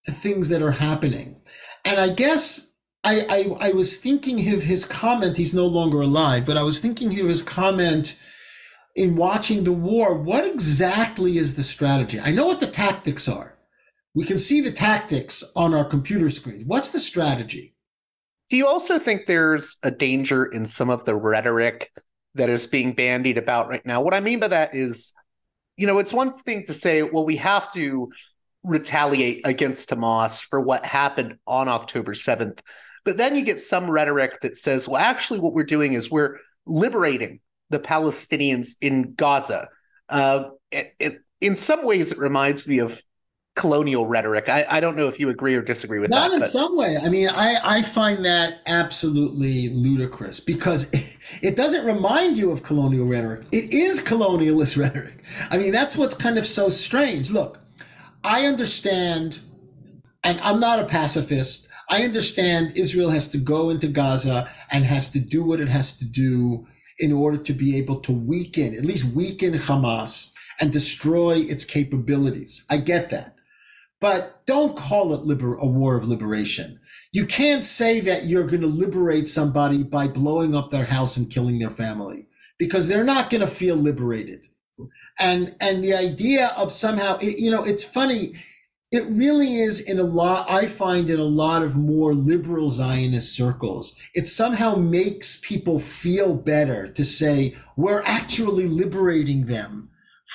to 0.04 0.12
things 0.12 0.50
that 0.50 0.62
are 0.62 0.72
happening. 0.72 1.40
And 1.86 1.98
I 1.98 2.10
guess 2.10 2.73
I, 3.04 3.22
I, 3.30 3.68
I 3.68 3.72
was 3.72 3.98
thinking 3.98 4.54
of 4.54 4.64
his 4.64 4.86
comment. 4.86 5.38
He's 5.38 5.54
no 5.54 5.66
longer 5.66 6.02
alive, 6.02 6.46
but 6.46 6.58
I 6.58 6.64
was 6.64 6.80
thinking 6.80 7.20
of 7.20 7.28
his 7.28 7.42
comment 7.42 8.18
in 8.96 9.16
watching 9.16 9.64
the 9.64 9.74
war. 9.74 10.16
What 10.16 10.46
exactly 10.46 11.38
is 11.38 11.56
the 11.56 11.64
strategy? 11.64 12.20
I 12.20 12.32
know 12.32 12.46
what 12.46 12.60
the 12.60 12.68
tactics 12.68 13.28
are. 13.28 13.58
We 14.16 14.26
can 14.26 14.38
see 14.38 14.62
the 14.62 14.72
tactics 14.72 15.44
on 15.56 15.74
our 15.74 15.84
computer 15.84 16.30
screen. 16.30 16.64
What's 16.66 16.92
the 16.92 17.00
strategy? 17.00 17.74
Do 18.50 18.58
you 18.58 18.68
also 18.68 19.00
think 19.00 19.26
there's 19.26 19.78
a 19.84 19.90
danger 19.90 20.46
in 20.46 20.66
some 20.66 20.90
of 20.90 21.06
the 21.06 21.16
rhetoric 21.16 21.92
that 22.36 22.50
is 22.50 22.68
being 22.68 22.94
bandied 22.94 23.38
about 23.38 23.70
right 23.70 23.86
now? 23.86 24.02
What 24.02 24.14
I 24.14 24.20
mean 24.20 24.40
by 24.40 24.50
that 24.50 24.76
is, 24.76 25.12
you 25.76 25.88
know, 25.88 25.98
it's 25.98 26.14
one 26.14 26.34
thing 26.34 26.64
to 26.66 26.74
say, 26.74 27.02
well, 27.02 27.26
we 27.26 27.38
have 27.38 27.74
to 27.74 28.12
retaliate 28.64 29.42
against 29.46 29.90
Hamas 29.90 30.42
for 30.42 30.62
what 30.62 30.86
happened 30.86 31.38
on 31.48 31.68
October 31.68 32.14
7th. 32.14 32.60
But 33.06 33.18
then 33.18 33.36
you 33.36 33.44
get 33.44 33.62
some 33.62 33.90
rhetoric 33.90 34.42
that 34.42 34.56
says, 34.56 34.88
well, 34.88 35.02
actually, 35.02 35.40
what 35.40 35.54
we're 35.54 35.64
doing 35.64 35.94
is 35.94 36.10
we're 36.10 36.40
liberating 36.66 37.40
the 37.70 37.80
Palestinians 37.80 38.76
in 38.82 39.14
Gaza. 39.16 39.68
Uh, 40.10 40.50
it, 40.72 40.94
it, 41.00 41.18
in 41.42 41.56
some 41.56 41.84
ways, 41.84 42.12
it 42.12 42.18
reminds 42.18 42.68
me 42.68 42.80
of 42.80 43.02
colonial 43.56 44.08
rhetoric. 44.08 44.50
I, 44.50 44.66
I 44.70 44.80
don't 44.80 44.96
know 44.96 45.08
if 45.08 45.20
you 45.20 45.30
agree 45.30 45.56
or 45.56 45.62
disagree 45.62 46.00
with 46.00 46.10
Not 46.10 46.22
that. 46.22 46.28
Not 46.28 46.34
in 46.36 46.40
but... 46.42 46.50
some 46.50 46.78
way. 46.78 46.98
I 47.02 47.10
mean, 47.10 47.30
I, 47.30 47.58
I 47.64 47.82
find 47.82 48.26
that 48.26 48.62
absolutely 48.66 49.70
ludicrous 49.70 50.40
because 50.40 50.92
it 51.42 51.56
doesn't 51.56 51.86
remind 51.86 52.38
you 52.38 52.52
of 52.52 52.64
colonial 52.64 53.06
rhetoric. 53.06 53.44
It 53.52 53.72
is 53.72 54.02
colonialist 54.02 54.78
rhetoric. 54.82 55.24
I 55.52 55.58
mean, 55.58 55.72
that's 55.72 55.96
what's 55.96 56.16
kind 56.16 56.38
of 56.38 56.46
so 56.46 56.70
strange. 56.70 57.32
Look, 57.32 57.60
I 58.24 58.46
understand, 58.46 59.40
and 60.24 60.40
I'm 60.42 60.60
not 60.60 60.80
a 60.80 60.86
pacifist. 60.86 61.68
I 61.90 62.04
understand 62.04 62.76
Israel 62.76 63.10
has 63.10 63.28
to 63.30 63.38
go 63.38 63.70
into 63.70 63.88
Gaza 63.88 64.50
and 64.72 64.86
has 64.86 65.10
to 65.10 65.20
do 65.20 65.44
what 65.44 65.60
it 65.60 65.70
has 65.70 65.96
to 65.98 66.06
do 66.06 66.66
in 67.00 67.12
order 67.12 67.38
to 67.38 67.54
be 67.54 67.78
able 67.78 68.00
to 68.02 68.12
weaken, 68.12 68.76
at 68.76 68.86
least 68.86 69.16
weaken 69.16 69.54
Hamas 69.54 70.32
and 70.60 70.72
destroy 70.72 71.38
its 71.38 71.66
capabilities. 71.66 72.64
I 72.70 72.78
get 72.78 73.10
that. 73.10 73.36
But 74.00 74.46
don't 74.46 74.76
call 74.76 75.14
it 75.14 75.22
liber- 75.22 75.56
a 75.56 75.66
war 75.66 75.96
of 75.96 76.08
liberation. 76.08 76.80
You 77.12 77.26
can't 77.26 77.64
say 77.64 78.00
that 78.02 78.26
you're 78.26 78.46
going 78.46 78.62
to 78.62 78.68
liberate 78.68 79.28
somebody 79.28 79.84
by 79.84 80.08
blowing 80.08 80.54
up 80.54 80.70
their 80.70 80.86
house 80.86 81.16
and 81.16 81.30
killing 81.30 81.60
their 81.60 81.70
family 81.70 82.28
because 82.60 82.88
they're 82.88 83.04
not 83.04 83.30
going 83.30 83.42
to 83.42 83.48
feel 83.48 83.76
liberated. 83.76 84.48
And, 85.20 85.56
and 85.62 85.84
the 85.84 85.94
idea 85.94 86.52
of 86.58 86.72
somehow, 86.72 87.18
you 87.22 87.50
know, 87.50 87.64
it's 87.64 87.84
funny 87.84 88.34
it 88.94 89.08
really 89.08 89.56
is 89.56 89.82
in 89.82 89.98
a 89.98 90.04
lot, 90.04 90.46
I 90.48 90.68
find 90.68 91.10
in 91.10 91.20
a 91.20 91.24
lot 91.24 91.64
of 91.64 91.76
more 91.76 92.14
liberal 92.14 92.70
Zionist 92.70 93.36
circles, 93.36 94.00
it 94.14 94.28
somehow 94.28 94.76
makes 94.76 95.40
people 95.42 95.80
feel 95.80 96.36
better 96.36 96.88
to 96.88 97.04
say, 97.04 97.56
we're 97.76 98.04
actually 98.04 98.68
liberating 98.68 99.48
them 99.48 99.90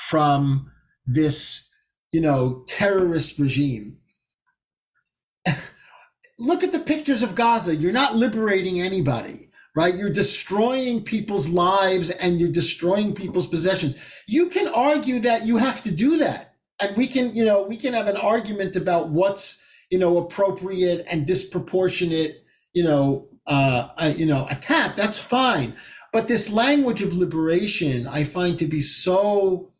from 0.08 0.72
this, 1.06 1.70
you 2.12 2.20
know, 2.20 2.64
terrorist 2.66 3.38
regime. 3.38 3.98
Look 6.40 6.64
at 6.64 6.72
the 6.72 6.80
pictures 6.80 7.22
of 7.22 7.36
Gaza. 7.36 7.76
You're 7.76 7.92
not 7.92 8.16
liberating 8.16 8.80
anybody, 8.80 9.50
right? 9.76 9.94
You're 9.94 10.10
destroying 10.10 11.04
people's 11.04 11.48
lives 11.48 12.10
and 12.10 12.40
you're 12.40 12.50
destroying 12.50 13.14
people's 13.14 13.46
possessions. 13.46 13.96
You 14.26 14.48
can 14.48 14.66
argue 14.66 15.20
that 15.20 15.46
you 15.46 15.58
have 15.58 15.80
to 15.84 15.92
do 15.92 16.18
that 16.18 16.47
and 16.80 16.96
we 16.96 17.06
can 17.06 17.34
you 17.34 17.44
know 17.44 17.62
we 17.62 17.76
can 17.76 17.94
have 17.94 18.06
an 18.06 18.16
argument 18.16 18.76
about 18.76 19.08
what's 19.08 19.62
you 19.90 19.98
know 19.98 20.18
appropriate 20.18 21.04
and 21.10 21.26
disproportionate 21.26 22.44
you 22.74 22.84
know 22.84 23.28
uh, 23.46 23.88
uh, 23.96 24.12
you 24.16 24.26
know 24.26 24.46
attack. 24.50 24.96
That's 24.96 25.18
fine. 25.18 25.74
But 26.12 26.28
this 26.28 26.50
language 26.50 27.02
of 27.02 27.14
liberation 27.14 28.06
i 28.06 28.24
find 28.24 28.58
to 28.58 28.66
be 28.66 28.80
so 28.80 29.72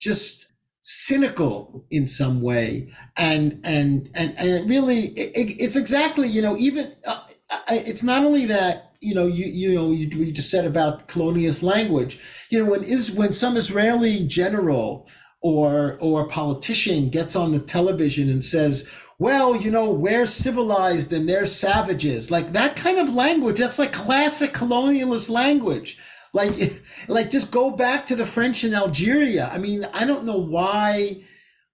just 0.00 0.44
cynical 0.84 1.86
in 1.90 2.06
some 2.06 2.42
way. 2.42 2.90
And 3.16 3.60
and 3.64 4.10
and 4.14 4.34
and 4.38 4.48
it 4.48 4.68
really 4.68 5.06
it, 5.16 5.56
it's 5.58 5.76
exactly 5.76 6.28
you 6.28 6.42
know 6.42 6.56
even 6.58 6.92
uh, 7.06 7.24
it's 7.70 8.02
not 8.02 8.24
only 8.24 8.44
that 8.46 8.92
you 9.00 9.14
know 9.14 9.26
you 9.26 9.46
you 9.46 9.74
know 9.74 9.90
you, 9.90 10.06
you 10.06 10.30
just 10.30 10.50
said 10.50 10.66
about 10.66 11.08
colonialist 11.08 11.62
language. 11.62 12.20
You 12.50 12.58
know 12.58 12.70
when 12.70 12.84
is 12.84 13.10
when 13.10 13.32
some 13.32 13.56
israeli 13.56 14.26
general 14.26 15.08
or 15.44 15.98
or 16.00 16.22
a 16.22 16.28
politician 16.28 17.10
gets 17.10 17.36
on 17.36 17.52
the 17.52 17.60
television 17.60 18.30
and 18.30 18.42
says, 18.42 18.90
"Well, 19.18 19.54
you 19.54 19.70
know, 19.70 19.90
we're 19.90 20.24
civilized 20.24 21.12
and 21.12 21.28
they're 21.28 21.44
savages." 21.44 22.30
Like 22.30 22.52
that 22.52 22.76
kind 22.76 22.98
of 22.98 23.14
language, 23.14 23.58
that's 23.58 23.78
like 23.78 23.92
classic 23.92 24.52
colonialist 24.52 25.28
language. 25.30 25.98
Like 26.32 26.54
like 27.08 27.30
just 27.30 27.52
go 27.52 27.70
back 27.70 28.06
to 28.06 28.16
the 28.16 28.24
French 28.24 28.64
in 28.64 28.72
Algeria. 28.74 29.50
I 29.52 29.58
mean, 29.58 29.84
I 29.92 30.06
don't 30.06 30.24
know 30.24 30.38
why 30.38 31.22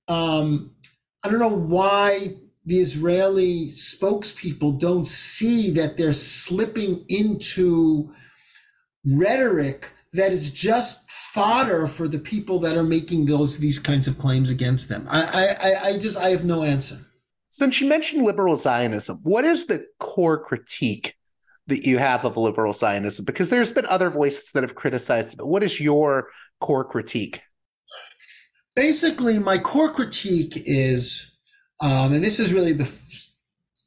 um 0.09 0.73
I 1.25 1.31
don't 1.31 1.39
know 1.39 1.49
why 1.49 2.35
the 2.67 2.81
Israeli 2.81 3.67
spokespeople 3.69 4.81
don't 4.81 5.07
see 5.07 5.71
that 5.71 5.97
they're 5.97 6.13
slipping 6.13 7.05
into 7.09 8.13
rhetoric 9.07 9.93
that 10.13 10.33
is 10.33 10.51
just 10.51 11.10
fodder 11.35 11.87
for 11.87 12.09
the 12.09 12.19
people 12.19 12.59
that 12.59 12.77
are 12.77 12.83
making 12.83 13.27
those 13.27 13.59
these 13.59 13.79
kinds 13.79 14.09
of 14.09 14.19
claims 14.19 14.51
against 14.51 14.89
them. 14.89 15.07
I, 15.09 15.55
I, 15.63 15.89
I 15.89 15.99
just 15.99 16.19
I 16.19 16.31
have 16.31 16.45
no 16.45 16.65
answer. 16.65 16.99
Since 17.51 17.81
you 17.81 17.89
mentioned 17.89 18.25
liberal 18.25 18.57
Zionism, 18.57 19.21
what 19.23 19.45
is 19.45 19.67
the 19.67 19.87
core 19.99 20.43
critique 20.43 21.15
that 21.69 21.87
you 21.87 21.99
have 21.99 22.25
of 22.25 22.37
liberal 22.37 22.73
Zionism? 22.73 23.25
Because 23.25 23.49
there's 23.49 23.73
been 23.73 23.87
other 23.87 24.11
voices 24.11 24.51
that 24.53 24.65
have 24.65 24.75
criticized 24.75 25.33
it, 25.33 25.37
but 25.37 25.47
what 25.47 25.63
is 25.63 25.81
your 25.81 26.29
core 26.61 26.85
critique? 26.85 27.41
Basically, 28.75 29.39
my 29.39 29.59
core 29.59 29.91
critique 29.91 30.55
is, 30.65 31.37
um, 31.81 32.13
and 32.13 32.25
this 32.25 32.41
is 32.41 32.53
really 32.53 32.73
the 32.73 32.85
f- 32.85 33.29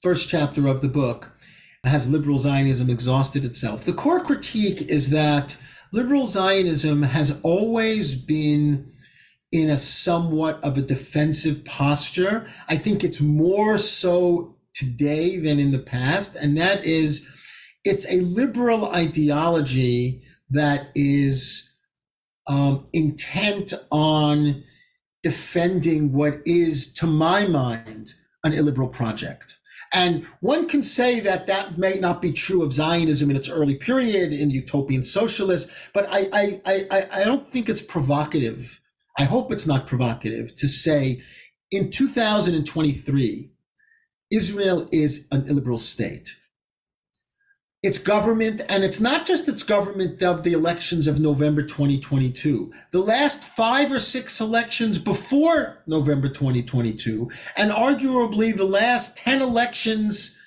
first 0.02 0.30
chapter 0.30 0.68
of 0.68 0.82
the 0.82 0.90
book, 0.90 1.36
has 1.84 2.10
liberal 2.10 2.38
Zionism 2.38 2.90
exhausted 2.90 3.44
itself? 3.44 3.84
The 3.84 3.94
core 3.94 4.22
critique 4.22 4.82
is 4.90 5.10
that 5.10 5.58
liberal 5.94 6.26
Zionism 6.26 7.04
has 7.04 7.40
always 7.44 8.16
been 8.16 8.92
in 9.52 9.70
a 9.70 9.78
somewhat 9.78 10.62
of 10.64 10.76
a 10.76 10.82
defensive 10.82 11.64
posture. 11.64 12.48
I 12.68 12.76
think 12.76 13.04
it's 13.04 13.22
more 13.22 13.78
so 13.78 14.58
today 14.74 15.38
than 15.38 15.60
in 15.60 15.72
the 15.72 15.78
past. 15.78 16.36
And 16.36 16.58
that 16.58 16.84
is, 16.84 17.30
it's 17.86 18.12
a 18.12 18.22
liberal 18.22 18.88
ideology 18.88 20.24
that 20.50 20.90
is 20.96 21.72
um, 22.48 22.88
intent 22.92 23.74
on 23.92 24.64
defending 25.22 26.12
what 26.12 26.40
is, 26.44 26.92
to 26.94 27.06
my 27.06 27.46
mind, 27.46 28.16
an 28.44 28.52
illiberal 28.52 28.90
project. 28.90 29.58
And 29.94 30.26
one 30.40 30.68
can 30.68 30.82
say 30.82 31.20
that 31.20 31.46
that 31.48 31.78
may 31.78 32.00
not 32.00 32.22
be 32.22 32.32
true 32.32 32.64
of 32.64 32.74
Zionism 32.74 33.30
in 33.30 33.36
its 33.36 33.50
early 33.50 33.76
period, 33.76 34.34
in 34.34 34.50
the 34.50 34.56
utopian 34.56 35.04
socialists, 35.04 35.90
but 35.94 36.08
I, 36.12 36.28
I, 36.34 36.62
I, 36.92 37.04
I 37.22 37.24
don't 37.26 37.46
think 37.46 37.70
it's 37.70 37.82
provocative. 37.82 38.82
I 39.20 39.26
hope 39.26 39.52
it's 39.52 39.68
not 39.68 39.86
provocative 39.86 40.56
to 40.56 40.68
say 40.68 41.22
in 41.72 41.92
2023, 41.92 43.52
Israel 44.32 44.88
is 44.92 45.28
an 45.32 45.48
illiberal 45.48 45.78
state 45.78 46.36
its 47.84 47.98
government, 47.98 48.62
and 48.70 48.86
it's 48.86 49.02
not 49.02 49.26
just 49.26 49.50
its 49.50 49.62
government 49.62 50.24
of 50.24 50.44
the 50.44 50.54
elections 50.54 51.06
of 51.06 51.20
November 51.20 51.62
2022. 51.62 52.72
The 52.92 53.00
last 53.02 53.44
five 53.44 53.92
or 53.92 54.00
six 54.00 54.40
elections 54.40 54.98
before 54.98 55.84
November 55.86 56.30
2022, 56.30 57.30
and 57.58 57.72
arguably 57.72 58.56
the 58.56 58.64
last 58.64 59.18
10 59.18 59.42
elections 59.42 60.40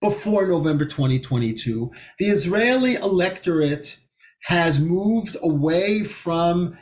before 0.00 0.48
November 0.48 0.84
2022, 0.84 1.92
the 2.18 2.26
Israeli 2.26 2.96
electorate 2.96 3.98
has 4.44 4.80
moved 4.80 5.36
away 5.42 6.02
from 6.02 6.76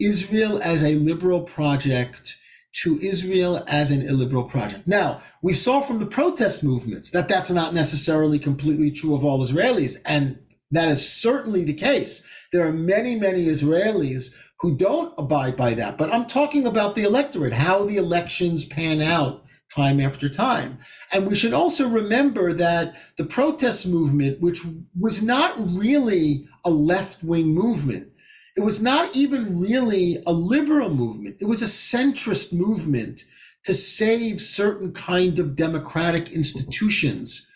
Israel 0.00 0.60
as 0.60 0.82
a 0.82 0.96
liberal 0.96 1.42
project 1.42 2.36
to 2.82 2.98
Israel 3.00 3.64
as 3.68 3.90
an 3.90 4.02
illiberal 4.02 4.44
project. 4.44 4.86
Now, 4.86 5.22
we 5.42 5.54
saw 5.54 5.80
from 5.80 5.98
the 5.98 6.06
protest 6.06 6.62
movements 6.62 7.10
that 7.10 7.28
that's 7.28 7.50
not 7.50 7.72
necessarily 7.72 8.38
completely 8.38 8.90
true 8.90 9.14
of 9.14 9.24
all 9.24 9.42
Israelis, 9.42 9.96
and 10.04 10.38
that 10.70 10.88
is 10.88 11.08
certainly 11.08 11.64
the 11.64 11.74
case. 11.74 12.22
There 12.52 12.66
are 12.66 12.72
many, 12.72 13.16
many 13.16 13.46
Israelis 13.46 14.34
who 14.60 14.76
don't 14.76 15.14
abide 15.18 15.56
by 15.56 15.74
that. 15.74 15.98
But 15.98 16.12
I'm 16.12 16.26
talking 16.26 16.66
about 16.66 16.94
the 16.94 17.04
electorate, 17.04 17.52
how 17.52 17.84
the 17.84 17.96
elections 17.96 18.64
pan 18.64 19.00
out 19.00 19.44
time 19.74 20.00
after 20.00 20.28
time. 20.28 20.78
And 21.12 21.26
we 21.26 21.34
should 21.34 21.52
also 21.52 21.88
remember 21.88 22.52
that 22.54 22.94
the 23.16 23.24
protest 23.24 23.86
movement, 23.86 24.40
which 24.40 24.62
was 24.98 25.22
not 25.22 25.54
really 25.58 26.46
a 26.64 26.70
left 26.70 27.22
wing 27.22 27.48
movement, 27.48 28.08
it 28.56 28.62
was 28.62 28.80
not 28.80 29.14
even 29.14 29.60
really 29.60 30.22
a 30.26 30.32
liberal 30.32 30.92
movement. 30.92 31.36
It 31.40 31.44
was 31.44 31.62
a 31.62 31.66
centrist 31.66 32.52
movement 32.54 33.22
to 33.64 33.74
save 33.74 34.40
certain 34.40 34.92
kind 34.92 35.38
of 35.38 35.56
democratic 35.56 36.32
institutions, 36.32 37.46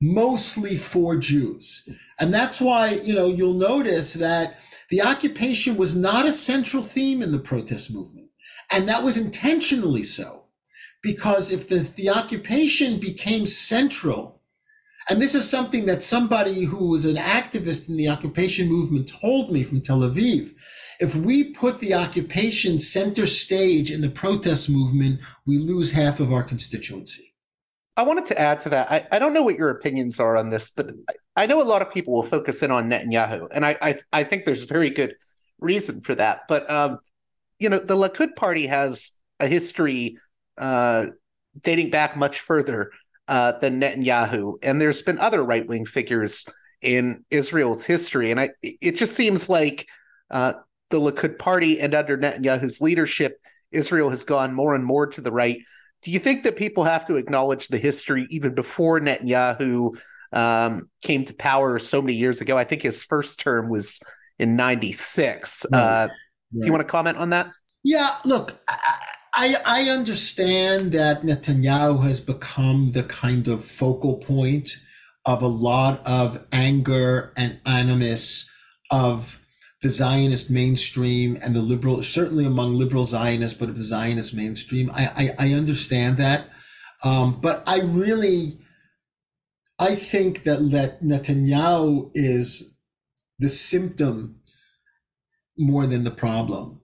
mostly 0.00 0.76
for 0.76 1.16
Jews. 1.16 1.88
And 2.18 2.34
that's 2.34 2.60
why, 2.60 3.00
you 3.02 3.14
know, 3.14 3.28
you'll 3.28 3.54
notice 3.54 4.14
that 4.14 4.58
the 4.90 5.00
occupation 5.00 5.76
was 5.76 5.96
not 5.96 6.26
a 6.26 6.32
central 6.32 6.82
theme 6.82 7.22
in 7.22 7.32
the 7.32 7.38
protest 7.38 7.94
movement. 7.94 8.28
And 8.70 8.88
that 8.88 9.02
was 9.02 9.16
intentionally 9.16 10.02
so. 10.02 10.44
Because 11.02 11.50
if 11.50 11.68
the, 11.68 11.78
the 11.96 12.10
occupation 12.10 13.00
became 13.00 13.46
central 13.46 14.39
and 15.10 15.20
this 15.20 15.34
is 15.34 15.50
something 15.50 15.86
that 15.86 16.04
somebody 16.04 16.64
who 16.64 16.86
was 16.86 17.04
an 17.04 17.16
activist 17.16 17.88
in 17.88 17.96
the 17.96 18.08
occupation 18.08 18.68
movement 18.68 19.08
told 19.08 19.50
me 19.50 19.64
from 19.64 19.80
Tel 19.80 20.00
Aviv. 20.00 20.54
If 21.00 21.16
we 21.16 21.52
put 21.52 21.80
the 21.80 21.94
occupation 21.94 22.78
center 22.78 23.26
stage 23.26 23.90
in 23.90 24.02
the 24.02 24.10
protest 24.10 24.70
movement, 24.70 25.20
we 25.44 25.58
lose 25.58 25.90
half 25.90 26.20
of 26.20 26.32
our 26.32 26.44
constituency. 26.44 27.34
I 27.96 28.02
wanted 28.02 28.26
to 28.26 28.40
add 28.40 28.60
to 28.60 28.68
that. 28.68 28.90
I, 28.90 29.06
I 29.10 29.18
don't 29.18 29.32
know 29.32 29.42
what 29.42 29.56
your 29.56 29.70
opinions 29.70 30.20
are 30.20 30.36
on 30.36 30.48
this, 30.48 30.70
but 30.70 30.90
I 31.34 31.46
know 31.46 31.60
a 31.60 31.64
lot 31.64 31.82
of 31.82 31.92
people 31.92 32.14
will 32.14 32.22
focus 32.22 32.62
in 32.62 32.70
on 32.70 32.88
Netanyahu, 32.88 33.48
and 33.50 33.66
I 33.66 33.76
I, 33.82 34.00
I 34.12 34.24
think 34.24 34.44
there's 34.44 34.62
a 34.62 34.68
very 34.68 34.90
good 34.90 35.16
reason 35.58 36.00
for 36.00 36.14
that. 36.14 36.42
But 36.46 36.70
um, 36.70 37.00
you 37.58 37.68
know, 37.68 37.78
the 37.78 37.96
Likud 37.96 38.36
party 38.36 38.68
has 38.68 39.10
a 39.40 39.48
history 39.48 40.18
uh, 40.56 41.06
dating 41.58 41.90
back 41.90 42.16
much 42.16 42.40
further 42.40 42.92
uh, 43.30 43.52
than 43.60 43.80
Netanyahu. 43.80 44.54
And 44.60 44.80
there's 44.80 45.02
been 45.02 45.20
other 45.20 45.42
right 45.42 45.66
wing 45.66 45.86
figures 45.86 46.44
in 46.82 47.24
Israel's 47.30 47.84
history. 47.84 48.32
And 48.32 48.40
I, 48.40 48.50
it 48.60 48.96
just 48.96 49.14
seems 49.14 49.48
like 49.48 49.86
uh, 50.32 50.54
the 50.90 50.98
Likud 50.98 51.38
party 51.38 51.80
and 51.80 51.94
under 51.94 52.18
Netanyahu's 52.18 52.80
leadership, 52.80 53.40
Israel 53.70 54.10
has 54.10 54.24
gone 54.24 54.52
more 54.52 54.74
and 54.74 54.84
more 54.84 55.06
to 55.06 55.20
the 55.20 55.30
right. 55.30 55.58
Do 56.02 56.10
you 56.10 56.18
think 56.18 56.42
that 56.42 56.56
people 56.56 56.82
have 56.82 57.06
to 57.06 57.16
acknowledge 57.16 57.68
the 57.68 57.78
history 57.78 58.26
even 58.30 58.52
before 58.52 58.98
Netanyahu 58.98 59.96
um, 60.32 60.90
came 61.02 61.24
to 61.26 61.34
power 61.34 61.78
so 61.78 62.02
many 62.02 62.14
years 62.14 62.40
ago? 62.40 62.58
I 62.58 62.64
think 62.64 62.82
his 62.82 63.04
first 63.04 63.38
term 63.38 63.68
was 63.68 64.00
in 64.40 64.56
96. 64.56 65.66
Right. 65.70 65.78
Uh, 65.78 65.82
right. 65.82 66.10
Do 66.52 66.66
you 66.66 66.72
want 66.72 66.80
to 66.80 66.90
comment 66.90 67.16
on 67.18 67.30
that? 67.30 67.52
Yeah, 67.84 68.10
look, 68.24 68.58
I, 68.68 68.98
I 69.42 69.82
understand 69.88 70.92
that 70.92 71.22
Netanyahu 71.22 72.02
has 72.02 72.20
become 72.20 72.90
the 72.90 73.02
kind 73.02 73.48
of 73.48 73.64
focal 73.64 74.16
point 74.18 74.70
of 75.24 75.42
a 75.42 75.46
lot 75.46 76.06
of 76.06 76.46
anger 76.52 77.32
and 77.36 77.58
animus 77.64 78.50
of 78.90 79.40
the 79.82 79.88
Zionist 79.88 80.50
mainstream 80.50 81.38
and 81.42 81.56
the 81.56 81.60
liberal, 81.60 82.02
certainly 82.02 82.44
among 82.44 82.74
liberal 82.74 83.04
Zionists, 83.04 83.58
but 83.58 83.70
of 83.70 83.76
the 83.76 83.82
Zionist 83.82 84.34
mainstream. 84.34 84.90
I, 84.92 85.32
I, 85.38 85.46
I 85.46 85.52
understand 85.54 86.18
that. 86.18 86.44
Um, 87.02 87.40
but 87.40 87.62
I 87.66 87.80
really, 87.80 88.58
I 89.78 89.94
think 89.94 90.42
that, 90.42 90.70
that 90.70 91.02
Netanyahu 91.02 92.10
is 92.12 92.74
the 93.38 93.48
symptom 93.48 94.40
more 95.56 95.86
than 95.86 96.04
the 96.04 96.10
problem. 96.10 96.79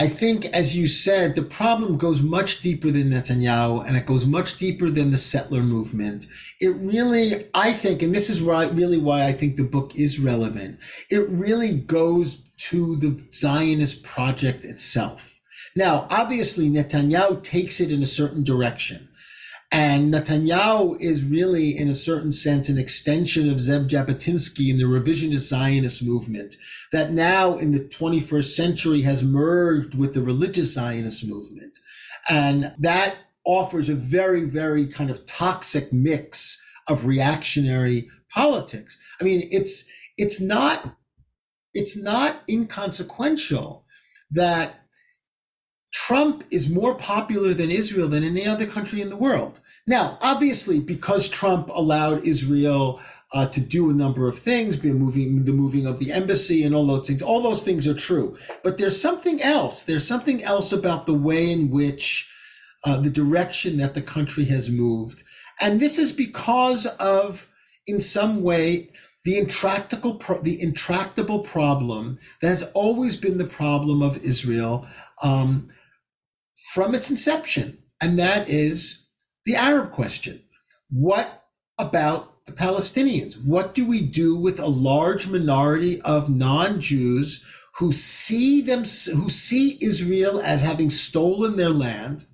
I 0.00 0.06
think, 0.06 0.44
as 0.46 0.76
you 0.76 0.86
said, 0.86 1.34
the 1.34 1.42
problem 1.42 1.98
goes 1.98 2.22
much 2.22 2.60
deeper 2.60 2.88
than 2.90 3.10
Netanyahu 3.10 3.84
and 3.84 3.96
it 3.96 4.06
goes 4.06 4.26
much 4.26 4.56
deeper 4.56 4.90
than 4.90 5.10
the 5.10 5.18
settler 5.18 5.60
movement. 5.60 6.26
It 6.60 6.68
really, 6.76 7.48
I 7.52 7.72
think, 7.72 8.02
and 8.02 8.14
this 8.14 8.30
is 8.30 8.40
really 8.40 8.98
why 8.98 9.24
I 9.24 9.32
think 9.32 9.56
the 9.56 9.64
book 9.64 9.96
is 9.96 10.20
relevant. 10.20 10.78
It 11.10 11.28
really 11.28 11.74
goes 11.74 12.40
to 12.58 12.94
the 12.94 13.20
Zionist 13.32 14.04
project 14.04 14.64
itself. 14.64 15.40
Now, 15.74 16.06
obviously, 16.10 16.70
Netanyahu 16.70 17.42
takes 17.42 17.80
it 17.80 17.90
in 17.90 18.00
a 18.00 18.06
certain 18.06 18.44
direction. 18.44 19.08
And 19.70 20.14
Netanyahu 20.14 20.98
is 21.00 21.24
really, 21.24 21.76
in 21.76 21.88
a 21.88 21.94
certain 21.94 22.32
sense, 22.32 22.68
an 22.68 22.78
extension 22.78 23.50
of 23.50 23.56
Zev 23.56 23.88
Jabotinsky 23.88 24.70
in 24.70 24.78
the 24.78 24.84
revisionist 24.84 25.48
Zionist 25.48 26.02
movement 26.02 26.56
that 26.92 27.12
now 27.12 27.56
in 27.56 27.72
the 27.72 27.80
21st 27.80 28.54
century 28.54 29.02
has 29.02 29.22
merged 29.22 29.96
with 29.96 30.14
the 30.14 30.22
religious 30.22 30.74
Zionist 30.74 31.26
movement. 31.26 31.78
And 32.28 32.74
that 32.78 33.16
offers 33.44 33.88
a 33.88 33.94
very, 33.94 34.44
very 34.44 34.86
kind 34.86 35.10
of 35.10 35.24
toxic 35.26 35.92
mix 35.92 36.62
of 36.86 37.06
reactionary 37.06 38.08
politics. 38.32 38.98
I 39.20 39.24
mean, 39.24 39.42
it's, 39.50 39.90
it's 40.16 40.40
not, 40.40 40.96
it's 41.74 41.96
not 41.96 42.42
inconsequential 42.48 43.84
that 44.30 44.78
Trump 45.92 46.44
is 46.50 46.68
more 46.68 46.94
popular 46.94 47.54
than 47.54 47.70
Israel 47.70 48.08
than 48.08 48.24
any 48.24 48.46
other 48.46 48.66
country 48.66 49.00
in 49.00 49.08
the 49.08 49.16
world. 49.16 49.60
Now, 49.86 50.18
obviously, 50.20 50.80
because 50.80 51.28
Trump 51.28 51.68
allowed 51.68 52.24
Israel 52.24 53.00
uh, 53.34 53.46
to 53.46 53.60
do 53.60 53.90
a 53.90 53.94
number 53.94 54.28
of 54.28 54.38
things, 54.38 54.76
be 54.76 54.92
moving 54.92 55.44
the 55.44 55.52
moving 55.52 55.86
of 55.86 55.98
the 55.98 56.12
embassy 56.12 56.64
and 56.64 56.74
all 56.74 56.86
those 56.86 57.06
things, 57.06 57.22
all 57.22 57.42
those 57.42 57.62
things 57.62 57.86
are 57.86 57.94
true. 57.94 58.36
But 58.62 58.78
there's 58.78 59.00
something 59.00 59.42
else. 59.42 59.82
There's 59.82 60.06
something 60.06 60.42
else 60.42 60.72
about 60.72 61.06
the 61.06 61.14
way 61.14 61.52
in 61.52 61.70
which 61.70 62.30
uh, 62.84 62.98
the 62.98 63.10
direction 63.10 63.76
that 63.78 63.94
the 63.94 64.02
country 64.02 64.46
has 64.46 64.70
moved, 64.70 65.22
and 65.60 65.80
this 65.80 65.98
is 65.98 66.12
because 66.12 66.86
of, 66.98 67.48
in 67.86 68.00
some 68.00 68.42
way, 68.42 68.90
the 69.24 69.36
intractable 69.36 70.14
pro- 70.14 70.40
the 70.40 70.62
intractable 70.62 71.40
problem 71.40 72.18
that 72.40 72.48
has 72.48 72.70
always 72.72 73.16
been 73.16 73.36
the 73.36 73.44
problem 73.44 74.00
of 74.00 74.16
Israel. 74.18 74.86
Um, 75.22 75.68
from 76.72 76.94
its 76.94 77.10
inception, 77.10 77.78
and 78.00 78.18
that 78.18 78.48
is 78.48 79.06
the 79.44 79.54
Arab 79.54 79.90
question. 79.90 80.42
What 80.90 81.44
about 81.78 82.37
the 82.48 82.52
Palestinians? 82.52 83.34
What 83.42 83.74
do 83.74 83.86
we 83.86 84.00
do 84.02 84.34
with 84.34 84.58
a 84.58 84.66
large 84.66 85.28
minority 85.28 86.00
of 86.02 86.28
non-Jews 86.28 87.44
who 87.78 87.92
see 87.92 88.60
them 88.60 88.80
who 88.80 89.28
see 89.28 89.78
Israel 89.80 90.40
as 90.40 90.62
having 90.62 90.90
stolen 90.90 91.56
their 91.56 91.70
land, 91.70 92.26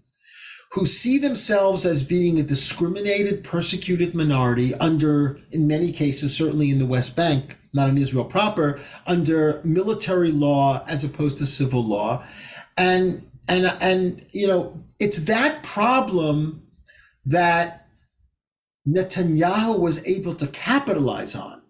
who 0.73 0.87
see 0.87 1.19
themselves 1.19 1.85
as 1.85 2.03
being 2.03 2.41
a 2.41 2.43
discriminated, 2.43 3.45
persecuted 3.45 4.15
minority 4.15 4.75
under, 4.77 5.39
in 5.53 5.69
many 5.69 5.93
cases, 5.93 6.35
certainly 6.35 6.71
in 6.71 6.79
the 6.79 6.87
West 6.87 7.15
Bank, 7.15 7.59
not 7.75 7.91
in 7.91 7.99
Israel 7.99 8.25
proper, 8.25 8.81
under 9.07 9.61
military 9.65 10.33
law 10.33 10.83
as 10.89 11.05
opposed 11.05 11.37
to 11.39 11.47
civil 11.47 11.85
law, 11.85 12.25
And 12.77 13.29
and 13.47 13.67
and 13.81 14.25
you 14.33 14.47
know, 14.47 14.83
it's 14.99 15.25
that 15.25 15.63
problem 15.63 16.63
that 17.27 17.84
Netanyahu 18.87 19.79
was 19.79 20.07
able 20.07 20.35
to 20.35 20.47
capitalize 20.49 21.35
on 21.35 21.63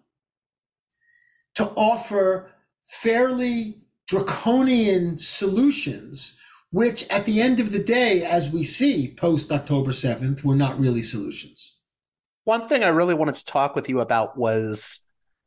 to 1.55 1.65
offer 1.75 2.51
fairly 2.83 3.79
draconian 4.07 5.17
solutions, 5.17 6.35
which 6.71 7.07
at 7.09 7.25
the 7.25 7.41
end 7.41 7.59
of 7.59 7.71
the 7.71 7.83
day, 7.83 8.23
as 8.23 8.51
we 8.51 8.63
see 8.63 9.13
post 9.17 9.51
October 9.51 9.91
7th, 9.91 10.43
were 10.43 10.55
not 10.55 10.79
really 10.79 11.01
solutions. 11.01 11.77
One 12.43 12.67
thing 12.67 12.83
I 12.83 12.89
really 12.89 13.15
wanted 13.15 13.35
to 13.35 13.45
talk 13.45 13.75
with 13.75 13.89
you 13.89 14.01
about 14.01 14.37
was 14.37 14.99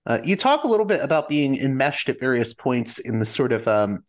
uh, 0.07 0.19
you 0.25 0.37
talk 0.37 0.65
a 0.65 0.69
little 0.69 0.87
bit 0.87 1.03
about 1.03 1.29
being 1.29 1.57
enmeshed 1.57 2.09
at 2.09 2.19
various 2.19 2.55
points 2.55 2.99
in 2.99 3.19
the 3.19 3.27
sort 3.27 3.53
of 3.53 3.69
um, 3.69 4.05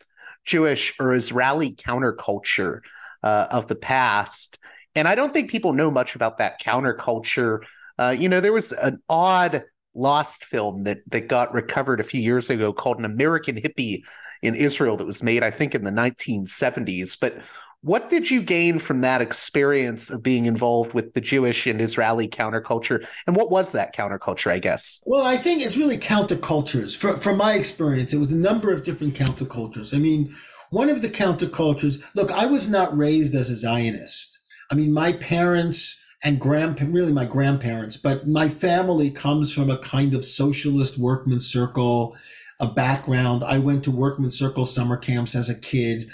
Jewish 0.45 0.93
or 0.99 1.14
Israeli 1.14 1.74
counterculture 1.74 2.80
uh, 3.22 3.47
of 3.51 3.68
the 3.68 3.76
past. 3.76 4.57
And 4.96 5.08
I 5.08 5.16
don't 5.16 5.34
think 5.34 5.50
people 5.50 5.74
know 5.74 5.92
much 5.92 6.16
about 6.16 6.38
that 6.38 6.62
counterculture. 6.62 7.60
Uh, 7.98 8.16
you 8.18 8.30
know, 8.30 8.40
there 8.42 8.54
was 8.54 8.72
an 8.72 9.02
odd 9.10 9.64
lost 9.96 10.46
film 10.46 10.84
that 10.84 11.00
that 11.08 11.28
got 11.28 11.54
recovered 11.54 12.00
a 12.00 12.04
few 12.04 12.22
years 12.22 12.50
ago 12.50 12.72
called 12.72 13.00
An 13.00 13.06
American 13.06 13.56
Hippie 13.56 14.04
in 14.42 14.56
Israel 14.56 14.98
that 14.98 15.08
was 15.08 15.24
made, 15.24 15.44
I 15.44 15.52
think, 15.52 15.76
in 15.76 15.84
the 15.84 15.92
1970s. 15.92 17.18
But 17.20 17.42
what 17.82 18.10
did 18.10 18.30
you 18.30 18.42
gain 18.42 18.78
from 18.78 19.02
that 19.02 19.22
experience 19.22 20.10
of 20.10 20.22
being 20.22 20.46
involved 20.46 20.94
with 20.94 21.14
the 21.14 21.22
Jewish 21.22 21.66
and 21.66 21.80
Israeli 21.80 22.28
counterculture? 22.28 23.08
And 23.26 23.36
what 23.36 23.52
was 23.52 23.72
that 23.72 23.96
counterculture, 23.96 24.52
I 24.52 24.60
guess? 24.60 25.02
Well, 25.06 25.26
I 25.26 25.38
think 25.38 25.62
it's 25.62 25.78
really 25.78 25.98
countercultures. 25.98 26.98
For, 26.98 27.16
from 27.16 27.38
my 27.38 27.54
experience, 27.54 28.14
it 28.14 28.18
was 28.18 28.34
a 28.34 28.38
number 28.38 28.74
of 28.74 28.84
different 28.84 29.16
countercultures. 29.16 29.96
I 29.96 30.00
mean, 30.00 30.36
one 30.72 30.90
of 30.90 31.02
the 31.02 31.10
countercultures, 31.10 32.04
look, 32.16 32.32
I 32.32 32.46
was 32.46 32.70
not 32.70 32.96
raised 32.96 33.34
as 33.34 33.50
a 33.50 33.56
Zionist. 33.56 34.39
I 34.72 34.76
mean, 34.76 34.94
my 34.94 35.14
parents 35.14 36.00
and 36.24 36.40
grand, 36.40 36.80
really 36.94 37.14
my 37.14 37.26
grandparents, 37.26 37.98
but 37.98 38.28
my 38.28 38.50
family 38.50 39.10
comes 39.10 39.54
from 39.54 39.70
a 39.70 39.80
kind 39.80 40.14
of 40.14 40.26
socialist 40.26 40.98
workman 40.98 41.40
circle, 41.40 42.16
a 42.60 42.68
background. 42.68 43.44
I 43.44 43.58
went 43.58 43.84
to 43.86 43.92
workman 43.92 44.32
circle 44.32 44.66
summer 44.66 44.98
camps 44.98 45.34
as 45.34 45.50
a 45.50 45.56
kid. 45.56 46.10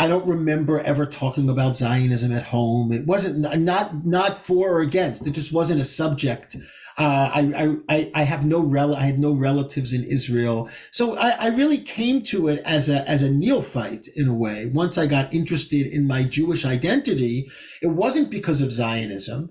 I 0.00 0.08
don't 0.08 0.26
remember 0.26 0.80
ever 0.80 1.04
talking 1.04 1.50
about 1.50 1.76
Zionism 1.76 2.32
at 2.32 2.44
home. 2.44 2.90
It 2.90 3.06
wasn't 3.06 3.60
not 3.60 4.06
not 4.06 4.38
for 4.38 4.70
or 4.70 4.80
against. 4.80 5.26
It 5.26 5.32
just 5.32 5.52
wasn't 5.52 5.82
a 5.82 5.84
subject. 5.84 6.56
Uh, 6.96 7.30
I, 7.34 7.76
I 7.86 8.10
I 8.14 8.22
have 8.22 8.46
no 8.46 8.60
rel 8.60 8.96
I 8.96 9.02
had 9.02 9.18
no 9.18 9.34
relatives 9.34 9.92
in 9.92 10.02
Israel, 10.04 10.70
so 10.90 11.18
I, 11.18 11.32
I 11.38 11.48
really 11.48 11.76
came 11.76 12.22
to 12.24 12.48
it 12.48 12.62
as 12.64 12.88
a 12.88 13.06
as 13.06 13.22
a 13.22 13.30
neophyte 13.30 14.08
in 14.16 14.26
a 14.26 14.34
way. 14.34 14.64
Once 14.64 14.96
I 14.96 15.06
got 15.06 15.34
interested 15.34 15.86
in 15.86 16.06
my 16.06 16.24
Jewish 16.24 16.64
identity, 16.64 17.50
it 17.82 17.88
wasn't 17.88 18.30
because 18.30 18.62
of 18.62 18.72
Zionism. 18.72 19.50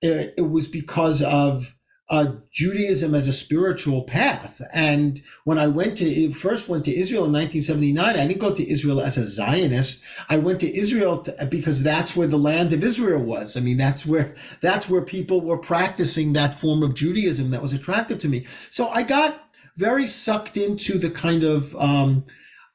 It, 0.00 0.32
it 0.38 0.48
was 0.50 0.66
because 0.66 1.22
of 1.22 1.76
uh, 2.10 2.32
Judaism 2.52 3.14
as 3.14 3.28
a 3.28 3.32
spiritual 3.32 4.02
path. 4.02 4.60
And 4.74 5.20
when 5.44 5.58
I 5.58 5.68
went 5.68 5.96
to 5.98 6.32
first 6.32 6.68
went 6.68 6.84
to 6.86 6.96
Israel 6.96 7.24
in 7.24 7.32
1979, 7.32 8.04
I 8.04 8.26
didn't 8.26 8.40
go 8.40 8.52
to 8.52 8.70
Israel 8.70 9.00
as 9.00 9.16
a 9.16 9.24
Zionist. 9.24 10.04
I 10.28 10.38
went 10.38 10.60
to 10.60 10.76
Israel 10.76 11.22
to, 11.22 11.46
because 11.46 11.84
that's 11.84 12.16
where 12.16 12.26
the 12.26 12.36
land 12.36 12.72
of 12.72 12.82
Israel 12.82 13.22
was. 13.22 13.56
I 13.56 13.60
mean, 13.60 13.76
that's 13.76 14.04
where 14.04 14.34
that's 14.60 14.88
where 14.88 15.02
people 15.02 15.40
were 15.40 15.56
practicing 15.56 16.32
that 16.32 16.52
form 16.52 16.82
of 16.82 16.96
Judaism 16.96 17.50
that 17.52 17.62
was 17.62 17.72
attractive 17.72 18.18
to 18.18 18.28
me. 18.28 18.44
So 18.70 18.88
I 18.88 19.04
got 19.04 19.44
very 19.76 20.08
sucked 20.08 20.56
into 20.56 20.98
the 20.98 21.10
kind 21.10 21.44
of 21.44 21.76
um, 21.76 22.26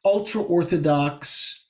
ultra 0.06 0.42
orthodox 0.42 1.68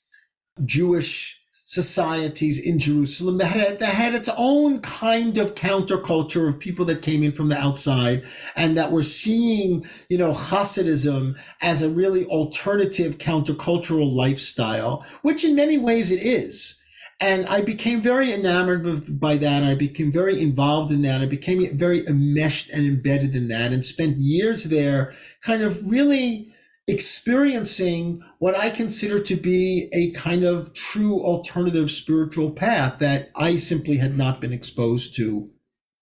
Jewish 0.63 1.41
societies 1.67 2.59
in 2.59 2.77
Jerusalem 2.77 3.39
that 3.39 3.47
had, 3.47 3.79
that 3.79 3.95
had 3.95 4.13
its 4.13 4.29
own 4.37 4.81
kind 4.81 5.39
of 5.39 5.55
counterculture 5.55 6.47
of 6.47 6.59
people 6.59 6.85
that 6.85 7.01
came 7.01 7.23
in 7.23 7.31
from 7.31 7.49
the 7.49 7.57
outside 7.57 8.23
and 8.55 8.77
that 8.77 8.91
were 8.91 9.01
seeing, 9.01 9.83
you 10.07 10.15
know, 10.15 10.31
Hasidism 10.31 11.35
as 11.63 11.81
a 11.81 11.89
really 11.89 12.23
alternative 12.25 13.17
countercultural 13.17 14.13
lifestyle, 14.13 15.03
which 15.23 15.43
in 15.43 15.55
many 15.55 15.79
ways 15.79 16.11
it 16.11 16.23
is. 16.23 16.79
And 17.19 17.47
I 17.47 17.61
became 17.61 17.99
very 17.99 18.31
enamored 18.31 19.19
by 19.19 19.35
that. 19.37 19.63
I 19.63 19.73
became 19.73 20.11
very 20.11 20.39
involved 20.39 20.91
in 20.91 21.01
that. 21.01 21.21
I 21.21 21.25
became 21.25 21.75
very 21.75 22.05
enmeshed 22.05 22.69
and 22.69 22.85
embedded 22.85 23.35
in 23.35 23.47
that 23.47 23.71
and 23.71 23.83
spent 23.83 24.17
years 24.17 24.65
there 24.65 25.13
kind 25.41 25.63
of 25.63 25.89
really 25.89 26.53
experiencing 26.87 28.21
what 28.39 28.55
I 28.55 28.69
consider 28.69 29.19
to 29.19 29.35
be 29.35 29.89
a 29.93 30.11
kind 30.11 30.43
of 30.43 30.73
true 30.73 31.23
alternative 31.23 31.89
spiritual 31.89 32.51
path 32.51 32.99
that 32.99 33.29
I 33.35 33.55
simply 33.55 33.97
had 33.97 34.17
not 34.17 34.39
been 34.39 34.53
exposed 34.53 35.15
to 35.15 35.49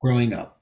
growing 0.01 0.33
up. 0.33 0.61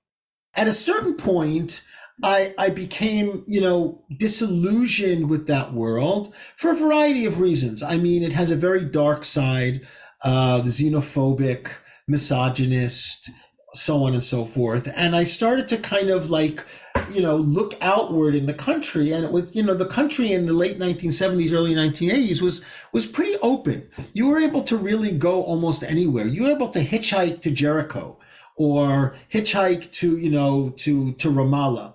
At 0.55 0.67
a 0.67 0.73
certain 0.73 1.15
point, 1.15 1.81
I, 2.23 2.53
I 2.57 2.69
became, 2.69 3.43
you 3.47 3.61
know, 3.61 4.03
disillusioned 4.15 5.29
with 5.29 5.47
that 5.47 5.73
world 5.73 6.35
for 6.55 6.71
a 6.71 6.75
variety 6.75 7.25
of 7.25 7.39
reasons. 7.39 7.81
I 7.81 7.97
mean, 7.97 8.21
it 8.21 8.33
has 8.33 8.51
a 8.51 8.55
very 8.55 8.85
dark 8.85 9.23
side, 9.23 9.81
uh, 10.23 10.61
xenophobic, 10.61 11.71
misogynist, 12.07 13.31
so 13.73 14.03
on 14.03 14.13
and 14.13 14.21
so 14.21 14.45
forth. 14.45 14.91
And 14.95 15.15
I 15.15 15.23
started 15.23 15.67
to 15.69 15.77
kind 15.77 16.09
of 16.09 16.29
like 16.29 16.63
you 17.09 17.21
know, 17.21 17.35
look 17.35 17.73
outward 17.81 18.35
in 18.35 18.45
the 18.45 18.53
country. 18.53 19.11
And 19.11 19.23
it 19.23 19.31
was, 19.31 19.55
you 19.55 19.63
know, 19.63 19.73
the 19.73 19.85
country 19.85 20.31
in 20.31 20.45
the 20.45 20.53
late 20.53 20.79
1970s, 20.79 21.53
early 21.53 21.73
1980s 21.73 22.41
was, 22.41 22.63
was 22.91 23.05
pretty 23.05 23.35
open. 23.41 23.87
You 24.13 24.29
were 24.29 24.39
able 24.39 24.63
to 24.63 24.77
really 24.77 25.11
go 25.13 25.43
almost 25.43 25.83
anywhere. 25.83 26.25
You 26.25 26.43
were 26.43 26.51
able 26.51 26.69
to 26.69 26.83
hitchhike 26.83 27.41
to 27.41 27.51
Jericho 27.51 28.17
or 28.55 29.15
hitchhike 29.31 29.91
to, 29.93 30.17
you 30.17 30.29
know, 30.29 30.73
to, 30.77 31.13
to 31.13 31.29
Ramallah. 31.29 31.93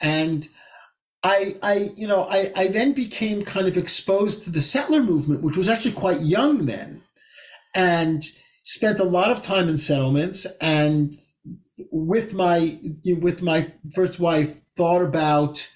And 0.00 0.48
I, 1.22 1.54
I, 1.62 1.90
you 1.96 2.08
know, 2.08 2.26
I, 2.28 2.50
I 2.56 2.66
then 2.68 2.92
became 2.92 3.42
kind 3.42 3.68
of 3.68 3.76
exposed 3.76 4.42
to 4.44 4.50
the 4.50 4.60
settler 4.60 5.02
movement, 5.02 5.42
which 5.42 5.56
was 5.56 5.68
actually 5.68 5.92
quite 5.92 6.20
young 6.20 6.66
then. 6.66 7.02
And 7.74 8.24
spent 8.64 9.00
a 9.00 9.04
lot 9.04 9.30
of 9.30 9.42
time 9.42 9.68
in 9.68 9.78
settlements 9.78 10.46
and 10.60 11.14
with 11.90 12.34
my 12.34 12.78
with 13.04 13.42
my 13.42 13.72
first 13.94 14.20
wife 14.20 14.60
thought 14.76 15.02
about 15.02 15.68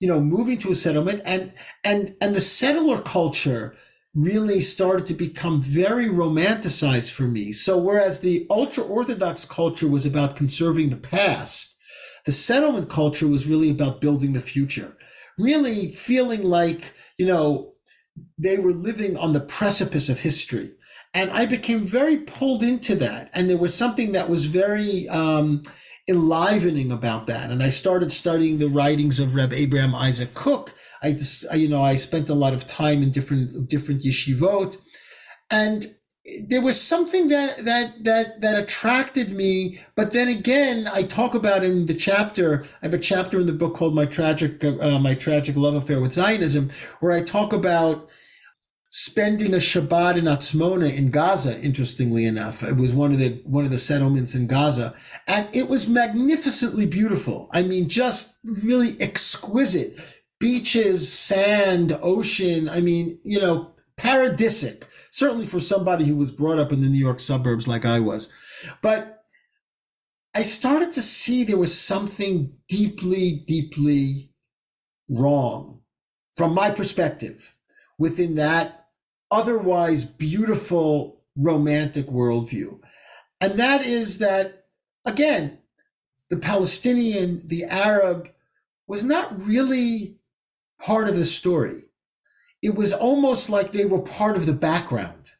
you 0.00 0.08
know 0.08 0.20
moving 0.20 0.58
to 0.58 0.72
a 0.72 0.74
settlement 0.74 1.22
and 1.24 1.52
and 1.84 2.16
and 2.20 2.34
the 2.34 2.40
settler 2.40 3.00
culture 3.00 3.76
really 4.14 4.60
started 4.60 5.06
to 5.06 5.14
become 5.14 5.60
very 5.60 6.06
romanticized 6.06 7.10
for 7.10 7.24
me. 7.24 7.50
So 7.50 7.76
whereas 7.76 8.20
the 8.20 8.46
ultra 8.48 8.84
orthodox 8.84 9.44
culture 9.44 9.88
was 9.88 10.06
about 10.06 10.36
conserving 10.36 10.90
the 10.90 10.96
past 10.96 11.74
the 12.24 12.32
settlement 12.32 12.88
culture 12.88 13.28
was 13.28 13.46
really 13.46 13.70
about 13.70 14.00
building 14.00 14.32
the 14.32 14.40
future 14.40 14.96
really 15.38 15.88
feeling 15.88 16.42
like 16.42 16.94
you 17.18 17.26
know 17.26 17.72
they 18.38 18.58
were 18.58 18.72
living 18.72 19.16
on 19.16 19.32
the 19.32 19.40
precipice 19.40 20.08
of 20.08 20.20
history 20.20 20.70
and 21.14 21.30
I 21.30 21.46
became 21.46 21.84
very 21.84 22.18
pulled 22.18 22.62
into 22.62 22.96
that. 22.96 23.30
And 23.32 23.48
there 23.48 23.56
was 23.56 23.74
something 23.74 24.12
that 24.12 24.28
was 24.28 24.46
very 24.46 25.08
um, 25.08 25.62
enlivening 26.08 26.90
about 26.90 27.26
that. 27.28 27.50
And 27.50 27.62
I 27.62 27.68
started 27.68 28.10
studying 28.10 28.58
the 28.58 28.68
writings 28.68 29.20
of 29.20 29.36
Reb 29.36 29.52
Abraham 29.52 29.94
Isaac 29.94 30.34
Kook. 30.34 30.74
I, 31.02 31.16
you 31.54 31.68
know, 31.68 31.82
I 31.82 31.96
spent 31.96 32.28
a 32.28 32.34
lot 32.34 32.52
of 32.52 32.66
time 32.66 33.02
in 33.02 33.10
different 33.10 33.68
different 33.68 34.02
yeshivot, 34.02 34.78
and 35.50 35.86
there 36.48 36.62
was 36.62 36.80
something 36.80 37.28
that 37.28 37.58
that 37.64 38.02
that 38.04 38.40
that 38.40 38.58
attracted 38.58 39.30
me. 39.30 39.80
But 39.96 40.12
then 40.12 40.28
again, 40.28 40.88
I 40.92 41.02
talk 41.02 41.34
about 41.34 41.62
in 41.62 41.84
the 41.84 41.94
chapter. 41.94 42.64
I 42.80 42.86
have 42.86 42.94
a 42.94 42.98
chapter 42.98 43.38
in 43.38 43.46
the 43.46 43.52
book 43.52 43.76
called 43.76 43.94
"My 43.94 44.06
Tragic 44.06 44.64
uh, 44.64 44.98
My 44.98 45.14
Tragic 45.14 45.56
Love 45.56 45.74
Affair 45.74 46.00
with 46.00 46.14
Zionism," 46.14 46.70
where 47.00 47.12
I 47.12 47.22
talk 47.22 47.52
about 47.52 48.10
spending 48.96 49.52
a 49.52 49.56
Shabbat 49.56 50.16
in 50.16 50.26
Atzmona 50.26 50.96
in 50.96 51.10
Gaza. 51.10 51.60
Interestingly 51.60 52.26
enough, 52.26 52.62
it 52.62 52.76
was 52.76 52.92
one 52.92 53.10
of 53.10 53.18
the 53.18 53.42
one 53.44 53.64
of 53.64 53.72
the 53.72 53.78
settlements 53.78 54.36
in 54.36 54.46
Gaza, 54.46 54.94
and 55.26 55.48
it 55.52 55.68
was 55.68 55.88
magnificently 55.88 56.86
beautiful. 56.86 57.48
I 57.52 57.62
mean, 57.62 57.88
just 57.88 58.38
really 58.44 58.96
exquisite 59.00 59.98
beaches, 60.38 61.12
sand, 61.12 61.98
ocean. 62.02 62.68
I 62.68 62.80
mean, 62.80 63.18
you 63.24 63.40
know, 63.40 63.72
paradisic. 63.98 64.84
Certainly 65.10 65.46
for 65.46 65.58
somebody 65.58 66.04
who 66.04 66.14
was 66.14 66.30
brought 66.30 66.60
up 66.60 66.72
in 66.72 66.80
the 66.80 66.88
New 66.88 66.98
York 66.98 67.18
suburbs 67.18 67.66
like 67.66 67.84
I 67.84 67.98
was, 67.98 68.32
but 68.80 69.24
I 70.36 70.42
started 70.42 70.92
to 70.92 71.02
see 71.02 71.42
there 71.42 71.58
was 71.58 71.76
something 71.76 72.52
deeply, 72.68 73.42
deeply 73.44 74.30
wrong 75.08 75.80
from 76.36 76.54
my 76.54 76.70
perspective 76.70 77.56
within 77.98 78.34
that 78.34 78.83
otherwise 79.34 80.04
beautiful 80.04 81.20
romantic 81.36 82.06
worldview. 82.06 82.78
And 83.40 83.58
that 83.58 83.82
is 83.82 84.18
that, 84.18 84.66
again, 85.04 85.58
the 86.30 86.36
Palestinian, 86.38 87.42
the 87.46 87.64
Arab 87.64 88.30
was 88.86 89.02
not 89.02 89.36
really 89.38 90.18
part 90.78 91.08
of 91.08 91.16
the 91.16 91.24
story. 91.24 91.82
it 92.64 92.74
was 92.74 92.94
almost 92.94 93.50
like 93.50 93.70
they 93.72 93.84
were 93.84 94.00
part 94.00 94.36
of 94.38 94.46
the 94.46 94.52
background. 94.54 95.32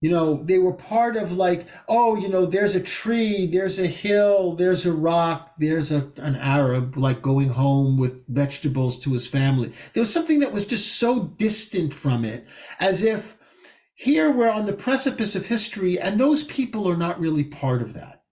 You 0.00 0.10
know, 0.10 0.36
they 0.36 0.58
were 0.58 0.72
part 0.72 1.16
of 1.18 1.32
like, 1.32 1.66
oh, 1.86 2.16
you 2.16 2.28
know, 2.28 2.46
there's 2.46 2.74
a 2.74 2.82
tree, 2.82 3.46
there's 3.46 3.78
a 3.78 3.86
hill, 3.86 4.54
there's 4.54 4.86
a 4.86 4.92
rock, 4.92 5.52
there's 5.58 5.92
a, 5.92 6.10
an 6.16 6.36
Arab 6.36 6.96
like 6.96 7.20
going 7.20 7.50
home 7.50 7.98
with 7.98 8.26
vegetables 8.26 8.98
to 9.00 9.12
his 9.12 9.28
family. 9.28 9.72
There 9.92 10.00
was 10.00 10.12
something 10.12 10.40
that 10.40 10.52
was 10.52 10.66
just 10.66 10.98
so 10.98 11.24
distant 11.36 11.92
from 11.92 12.24
it, 12.24 12.46
as 12.78 13.02
if 13.02 13.36
here 13.94 14.32
we're 14.32 14.48
on 14.48 14.64
the 14.64 14.72
precipice 14.72 15.36
of 15.36 15.46
history 15.46 15.98
and 16.00 16.18
those 16.18 16.44
people 16.44 16.88
are 16.88 16.96
not 16.96 17.20
really 17.20 17.44
part 17.44 17.82
of 17.82 17.92
that. 17.92 18.22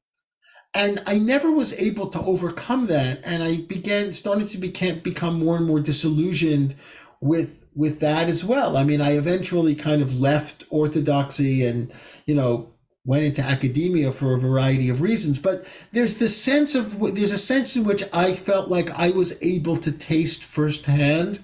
And 0.75 1.03
I 1.07 1.19
never 1.19 1.51
was 1.51 1.75
able 1.75 2.09
to 2.09 2.21
overcome 2.21 2.87
that. 2.87 3.21
And 3.27 3.43
I 3.43 3.59
began, 3.63 4.13
started 4.15 4.49
to 4.51 4.59
become, 4.59 5.01
become 5.01 5.39
more 5.39 5.57
and 5.57 5.67
more 5.67 5.81
disillusioned 5.81 6.77
with 7.21 7.65
with 7.75 8.01
that 8.01 8.29
as 8.29 8.45
well. 8.45 8.77
I 8.77 8.83
mean, 8.85 9.01
I 9.01 9.17
eventually 9.17 9.75
kind 9.75 10.03
of 10.03 10.19
left 10.19 10.65
orthodoxy 10.69 11.65
and, 11.65 11.93
you 12.27 12.35
know, 12.35 12.73
went 13.05 13.25
into 13.25 13.41
academia 13.41 14.13
for 14.13 14.35
a 14.35 14.39
variety 14.39 14.89
of 14.89 15.01
reasons. 15.01 15.39
But 15.39 15.65
there's 15.93 16.19
this 16.19 16.41
sense 16.41 16.75
of 16.75 16.99
there's 17.15 17.33
a 17.33 17.39
sense 17.39 17.77
in 17.77 17.85
which 17.85 18.03
I 18.13 18.35
felt 18.35 18.69
like 18.69 18.91
I 18.91 19.11
was 19.11 19.41
able 19.43 19.77
to 19.77 19.93
taste 19.93 20.45
firsthand 20.45 21.41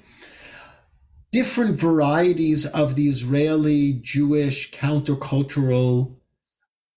different 1.33 1.75
varieties 1.77 2.67
of 2.67 2.95
the 2.95 3.09
Israeli 3.09 3.95
Jewish 3.95 4.71
countercultural 4.71 6.15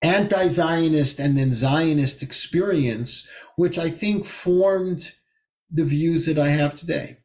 anti-Zionist 0.02 1.20
and 1.20 1.36
then 1.38 1.52
Zionist 1.52 2.22
experience, 2.22 3.28
which 3.56 3.80
I 3.80 3.90
think 3.90 4.26
formed 4.26 5.14
the 5.72 5.86
views 5.86 6.28
that 6.28 6.38
I 6.38 6.50
have 6.50 6.76
today. 6.76 7.17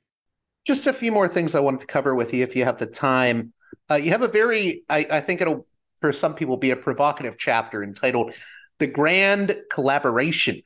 Just 0.64 0.86
a 0.86 0.92
few 0.92 1.10
more 1.10 1.28
things 1.28 1.54
I 1.54 1.60
wanted 1.60 1.80
to 1.80 1.86
cover 1.86 2.14
with 2.14 2.32
you 2.32 2.42
if 2.42 2.54
you 2.54 2.64
have 2.64 2.78
the 2.78 2.86
time. 2.86 3.52
Uh, 3.90 3.96
you 3.96 4.10
have 4.10 4.22
a 4.22 4.28
very, 4.28 4.84
I, 4.88 5.06
I 5.10 5.20
think 5.20 5.40
it'll, 5.40 5.66
for 6.00 6.12
some 6.12 6.34
people, 6.34 6.56
be 6.56 6.70
a 6.70 6.76
provocative 6.76 7.36
chapter 7.36 7.82
entitled 7.82 8.34
The 8.78 8.86
Grand 8.86 9.56
Collaboration, 9.70 10.62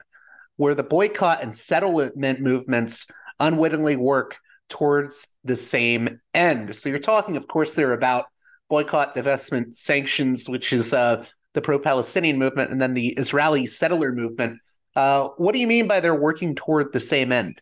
where 0.56 0.74
the 0.74 0.82
boycott 0.82 1.42
and 1.42 1.54
settlement 1.54 2.40
movements 2.40 3.06
unwittingly 3.40 3.96
work 3.96 4.36
towards 4.68 5.28
the 5.44 5.56
same 5.56 6.20
end. 6.34 6.74
So 6.76 6.88
you're 6.88 6.98
talking, 6.98 7.36
of 7.36 7.46
course, 7.46 7.74
there 7.74 7.92
about 7.92 8.26
boycott, 8.68 9.14
divestment, 9.14 9.74
sanctions, 9.74 10.48
which 10.48 10.72
is 10.72 10.92
uh, 10.92 11.24
the 11.54 11.62
pro-Palestinian 11.62 12.38
movement, 12.38 12.70
and 12.70 12.82
then 12.82 12.92
the 12.92 13.08
Israeli 13.08 13.64
settler 13.64 14.12
movement. 14.12 14.58
Uh, 14.94 15.28
what 15.36 15.52
do 15.52 15.58
you 15.58 15.66
mean 15.66 15.86
by 15.86 16.00
they're 16.00 16.14
working 16.14 16.54
toward 16.54 16.92
the 16.92 17.00
same 17.00 17.32
end? 17.32 17.60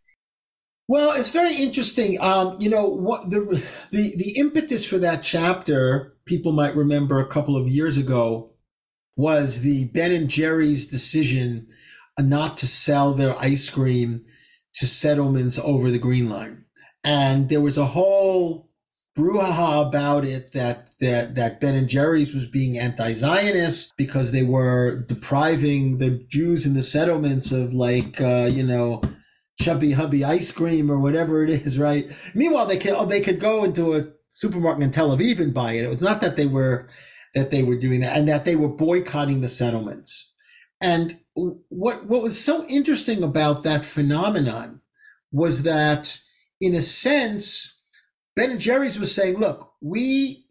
Well, 0.86 1.12
it's 1.12 1.30
very 1.30 1.54
interesting. 1.54 2.20
Um, 2.20 2.56
you 2.60 2.68
know, 2.68 2.86
what 2.86 3.30
the 3.30 3.64
the 3.90 4.14
the 4.16 4.34
impetus 4.36 4.84
for 4.84 4.98
that 4.98 5.22
chapter, 5.22 6.14
people 6.26 6.52
might 6.52 6.76
remember 6.76 7.18
a 7.18 7.28
couple 7.28 7.56
of 7.56 7.68
years 7.68 7.96
ago, 7.96 8.52
was 9.16 9.62
the 9.62 9.86
Ben 9.86 10.12
and 10.12 10.28
Jerry's 10.28 10.86
decision 10.86 11.66
not 12.18 12.56
to 12.58 12.66
sell 12.66 13.14
their 13.14 13.36
ice 13.38 13.70
cream 13.70 14.24
to 14.74 14.86
settlements 14.86 15.58
over 15.58 15.90
the 15.90 15.98
Green 15.98 16.28
Line, 16.28 16.66
and 17.02 17.48
there 17.48 17.62
was 17.62 17.78
a 17.78 17.86
whole 17.86 18.70
brouhaha 19.16 19.86
about 19.86 20.24
it 20.26 20.52
that 20.52 20.90
that 21.00 21.34
that 21.34 21.60
Ben 21.62 21.76
and 21.76 21.88
Jerry's 21.88 22.34
was 22.34 22.46
being 22.46 22.78
anti-Zionist 22.78 23.96
because 23.96 24.32
they 24.32 24.42
were 24.42 25.02
depriving 25.08 25.96
the 25.96 26.26
Jews 26.28 26.66
in 26.66 26.74
the 26.74 26.82
settlements 26.82 27.52
of 27.52 27.72
like 27.72 28.20
uh, 28.20 28.50
you 28.52 28.64
know 28.64 29.00
chubby 29.60 29.92
hubby 29.92 30.24
ice 30.24 30.50
cream 30.52 30.90
or 30.90 30.98
whatever 30.98 31.44
it 31.44 31.50
is, 31.50 31.78
right? 31.78 32.10
Meanwhile, 32.34 32.66
they 32.66 32.78
could 32.78 32.92
oh, 32.92 33.06
they 33.06 33.20
could 33.20 33.40
go 33.40 33.64
into 33.64 33.94
a 33.94 34.06
supermarket 34.28 34.82
in 34.82 34.90
Tel 34.90 35.16
Aviv 35.16 35.40
and 35.40 35.54
buy 35.54 35.72
it. 35.72 35.84
It 35.84 35.88
was 35.88 36.02
not 36.02 36.20
that 36.20 36.36
they 36.36 36.46
were 36.46 36.88
that 37.34 37.50
they 37.50 37.62
were 37.62 37.76
doing 37.76 38.00
that, 38.00 38.16
and 38.16 38.28
that 38.28 38.44
they 38.44 38.56
were 38.56 38.68
boycotting 38.68 39.40
the 39.40 39.48
settlements. 39.48 40.32
And 40.80 41.20
what 41.34 42.06
what 42.06 42.22
was 42.22 42.42
so 42.42 42.66
interesting 42.66 43.22
about 43.22 43.62
that 43.62 43.84
phenomenon 43.84 44.80
was 45.32 45.62
that, 45.62 46.18
in 46.60 46.74
a 46.74 46.82
sense, 46.82 47.82
Ben 48.36 48.52
and 48.52 48.60
Jerry's 48.60 48.98
was 48.98 49.14
saying, 49.14 49.38
"Look, 49.38 49.72
we 49.80 50.46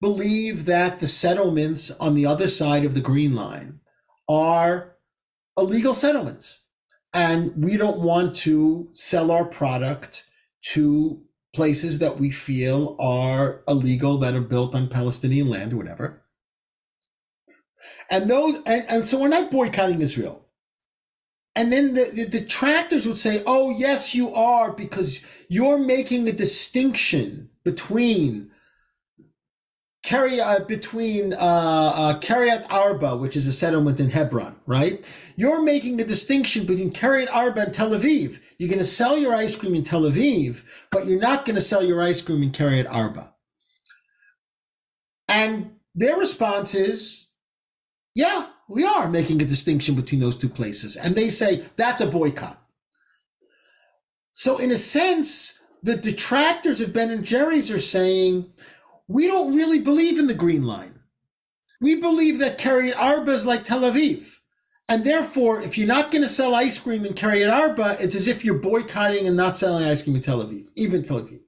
believe 0.00 0.66
that 0.66 1.00
the 1.00 1.06
settlements 1.06 1.90
on 1.92 2.14
the 2.14 2.26
other 2.26 2.46
side 2.48 2.84
of 2.84 2.94
the 2.94 3.00
Green 3.00 3.34
Line 3.34 3.80
are 4.28 4.96
illegal 5.56 5.94
settlements." 5.94 6.65
And 7.16 7.64
we 7.64 7.78
don't 7.78 8.00
want 8.00 8.36
to 8.44 8.90
sell 8.92 9.30
our 9.30 9.46
product 9.46 10.24
to 10.74 11.22
places 11.54 11.98
that 11.98 12.18
we 12.18 12.30
feel 12.30 12.94
are 13.00 13.62
illegal 13.66 14.18
that 14.18 14.34
are 14.34 14.42
built 14.42 14.74
on 14.74 14.90
Palestinian 14.90 15.48
land 15.48 15.72
or 15.72 15.78
whatever. 15.78 16.22
And 18.10 18.28
those 18.28 18.56
and, 18.66 18.84
and 18.90 19.06
so 19.06 19.18
we're 19.18 19.28
not 19.28 19.50
boycotting 19.50 20.02
Israel. 20.02 20.44
And 21.54 21.72
then 21.72 21.94
the, 21.94 22.04
the 22.14 22.26
detractors 22.28 23.06
would 23.06 23.16
say, 23.16 23.42
oh, 23.46 23.70
yes, 23.70 24.14
you 24.14 24.34
are, 24.34 24.70
because 24.70 25.24
you're 25.48 25.78
making 25.78 26.28
a 26.28 26.32
distinction 26.32 27.48
between 27.64 28.50
Kiryat 30.06 30.60
uh, 30.60 30.64
between 30.64 31.34
uh, 31.34 32.20
uh, 32.22 32.62
Arba, 32.70 33.16
which 33.16 33.36
is 33.36 33.48
a 33.48 33.52
settlement 33.52 33.98
in 33.98 34.10
Hebron, 34.10 34.54
right? 34.64 35.04
You're 35.34 35.60
making 35.60 36.00
a 36.00 36.04
distinction 36.04 36.64
between 36.64 36.92
Kiryat 36.92 37.26
Arba 37.32 37.62
and 37.62 37.74
Tel 37.74 37.90
Aviv. 37.90 38.38
You're 38.56 38.68
going 38.68 38.78
to 38.78 38.84
sell 38.84 39.18
your 39.18 39.34
ice 39.34 39.56
cream 39.56 39.74
in 39.74 39.82
Tel 39.82 40.02
Aviv, 40.02 40.62
but 40.92 41.06
you're 41.06 41.20
not 41.20 41.44
going 41.44 41.56
to 41.56 41.60
sell 41.60 41.82
your 41.82 42.00
ice 42.00 42.22
cream 42.22 42.44
in 42.44 42.52
Kiryat 42.52 42.86
Arba. 42.88 43.34
And 45.26 45.72
their 45.92 46.16
response 46.16 46.76
is, 46.76 47.26
yeah, 48.14 48.46
we 48.68 48.84
are 48.84 49.08
making 49.08 49.42
a 49.42 49.44
distinction 49.44 49.96
between 49.96 50.20
those 50.20 50.36
two 50.36 50.48
places. 50.48 50.96
And 50.96 51.16
they 51.16 51.30
say 51.30 51.64
that's 51.74 52.00
a 52.00 52.06
boycott. 52.06 52.62
So 54.30 54.58
in 54.58 54.70
a 54.70 54.78
sense, 54.78 55.60
the 55.82 55.96
detractors 55.96 56.80
of 56.80 56.92
Ben 56.92 57.10
and 57.10 57.24
Jerry's 57.24 57.72
are 57.72 57.80
saying, 57.80 58.52
we 59.08 59.26
don't 59.26 59.54
really 59.54 59.78
believe 59.78 60.18
in 60.18 60.26
the 60.26 60.34
Green 60.34 60.64
Line. 60.64 61.00
We 61.80 61.94
believe 61.94 62.38
that 62.40 62.58
Kiryat 62.58 62.96
Arba 62.96 63.32
is 63.32 63.46
like 63.46 63.64
Tel 63.64 63.82
Aviv. 63.82 64.38
And 64.88 65.04
therefore, 65.04 65.60
if 65.60 65.76
you're 65.76 65.88
not 65.88 66.10
going 66.10 66.22
to 66.22 66.28
sell 66.28 66.54
ice 66.54 66.78
cream 66.78 67.04
in 67.04 67.12
Kiryat 67.12 67.52
Arba, 67.52 67.96
it's 68.00 68.14
as 68.14 68.28
if 68.28 68.44
you're 68.44 68.58
boycotting 68.58 69.26
and 69.26 69.36
not 69.36 69.56
selling 69.56 69.84
ice 69.84 70.02
cream 70.02 70.16
in 70.16 70.22
Tel 70.22 70.44
Aviv, 70.44 70.68
even 70.76 71.02
Tel 71.02 71.20
Aviv. 71.20 71.40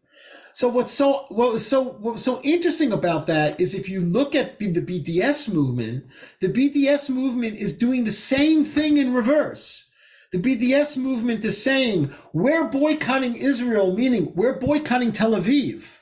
So 0.52 0.68
what's 0.68 0.90
so 0.90 1.26
what 1.28 1.52
was 1.52 1.64
so 1.64 1.84
what 1.84 2.14
was 2.14 2.24
so 2.24 2.40
interesting 2.42 2.92
about 2.92 3.28
that 3.28 3.60
is 3.60 3.74
if 3.74 3.88
you 3.88 4.00
look 4.00 4.34
at 4.34 4.58
the 4.58 4.72
BDS 4.72 5.52
movement, 5.54 6.06
the 6.40 6.48
BDS 6.48 7.10
movement 7.10 7.54
is 7.56 7.76
doing 7.76 8.04
the 8.04 8.10
same 8.10 8.64
thing 8.64 8.96
in 8.96 9.14
reverse. 9.14 9.88
The 10.32 10.38
BDS 10.38 10.96
movement 10.96 11.44
is 11.44 11.62
saying 11.62 12.12
we're 12.32 12.64
boycotting 12.64 13.36
Israel, 13.36 13.96
meaning 13.96 14.32
we're 14.34 14.58
boycotting 14.58 15.12
Tel 15.12 15.32
Aviv 15.32 15.97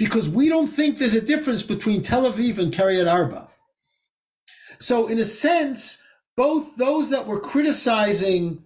because 0.00 0.30
we 0.30 0.48
don't 0.48 0.66
think 0.66 0.96
there's 0.96 1.14
a 1.14 1.20
difference 1.20 1.62
between 1.62 2.00
Tel 2.00 2.22
Aviv 2.24 2.56
and 2.58 2.72
Kiryat 2.72 3.06
Arba. 3.06 3.48
So, 4.78 5.06
in 5.08 5.18
a 5.18 5.26
sense, 5.26 6.02
both 6.38 6.76
those 6.76 7.10
that 7.10 7.26
were 7.26 7.38
criticizing 7.38 8.64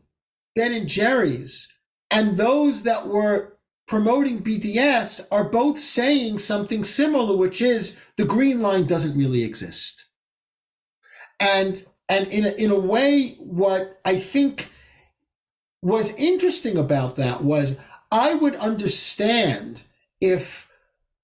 Ben 0.55 0.73
and 0.73 0.89
Jerry's 0.89 1.67
and 2.09 2.37
those 2.37 2.85
that 2.85 3.09
were 3.09 3.59
promoting 3.89 4.45
BDS 4.45 5.27
are 5.33 5.43
both 5.43 5.77
saying 5.77 6.39
something 6.39 6.85
similar, 6.85 7.37
which 7.37 7.61
is 7.61 8.01
the 8.17 8.25
green 8.25 8.63
line 8.63 8.87
doesn't 8.87 9.19
really 9.19 9.43
exist. 9.43 10.07
And 11.41 11.85
and 12.09 12.29
in 12.29 12.45
a, 12.45 12.51
in 12.51 12.71
a 12.71 12.79
way, 12.79 13.35
what 13.41 13.99
I 14.05 14.19
think 14.19 14.71
was 15.83 16.17
interesting 16.17 16.79
about 16.79 17.17
that 17.17 17.43
was 17.43 17.81
I 18.13 18.35
would 18.35 18.55
understand 18.55 19.83
if 20.21 20.64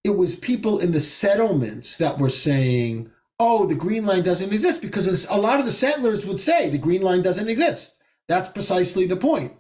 it 0.05 0.17
was 0.17 0.37
people 0.37 0.79
in 0.79 0.93
the 0.93 1.01
settlements 1.01 1.97
that 1.99 2.19
were 2.19 2.31
saying, 2.31 3.11
oh, 3.39 3.67
the 3.67 3.75
Green 3.75 4.07
Line 4.07 4.23
doesn't 4.23 4.53
exist, 4.53 4.83
because 4.83 5.27
a 5.27 5.37
lot 5.37 5.61
of 5.61 5.67
the 5.67 5.73
settlers 5.73 6.27
would 6.27 6.41
say 6.41 6.69
the 6.69 6.79
Green 6.79 7.03
Line 7.03 7.23
doesn't 7.23 7.49
exist. 7.49 8.01
That's 8.29 8.49
precisely 8.49 9.07
the 9.07 9.17
point. 9.17 9.53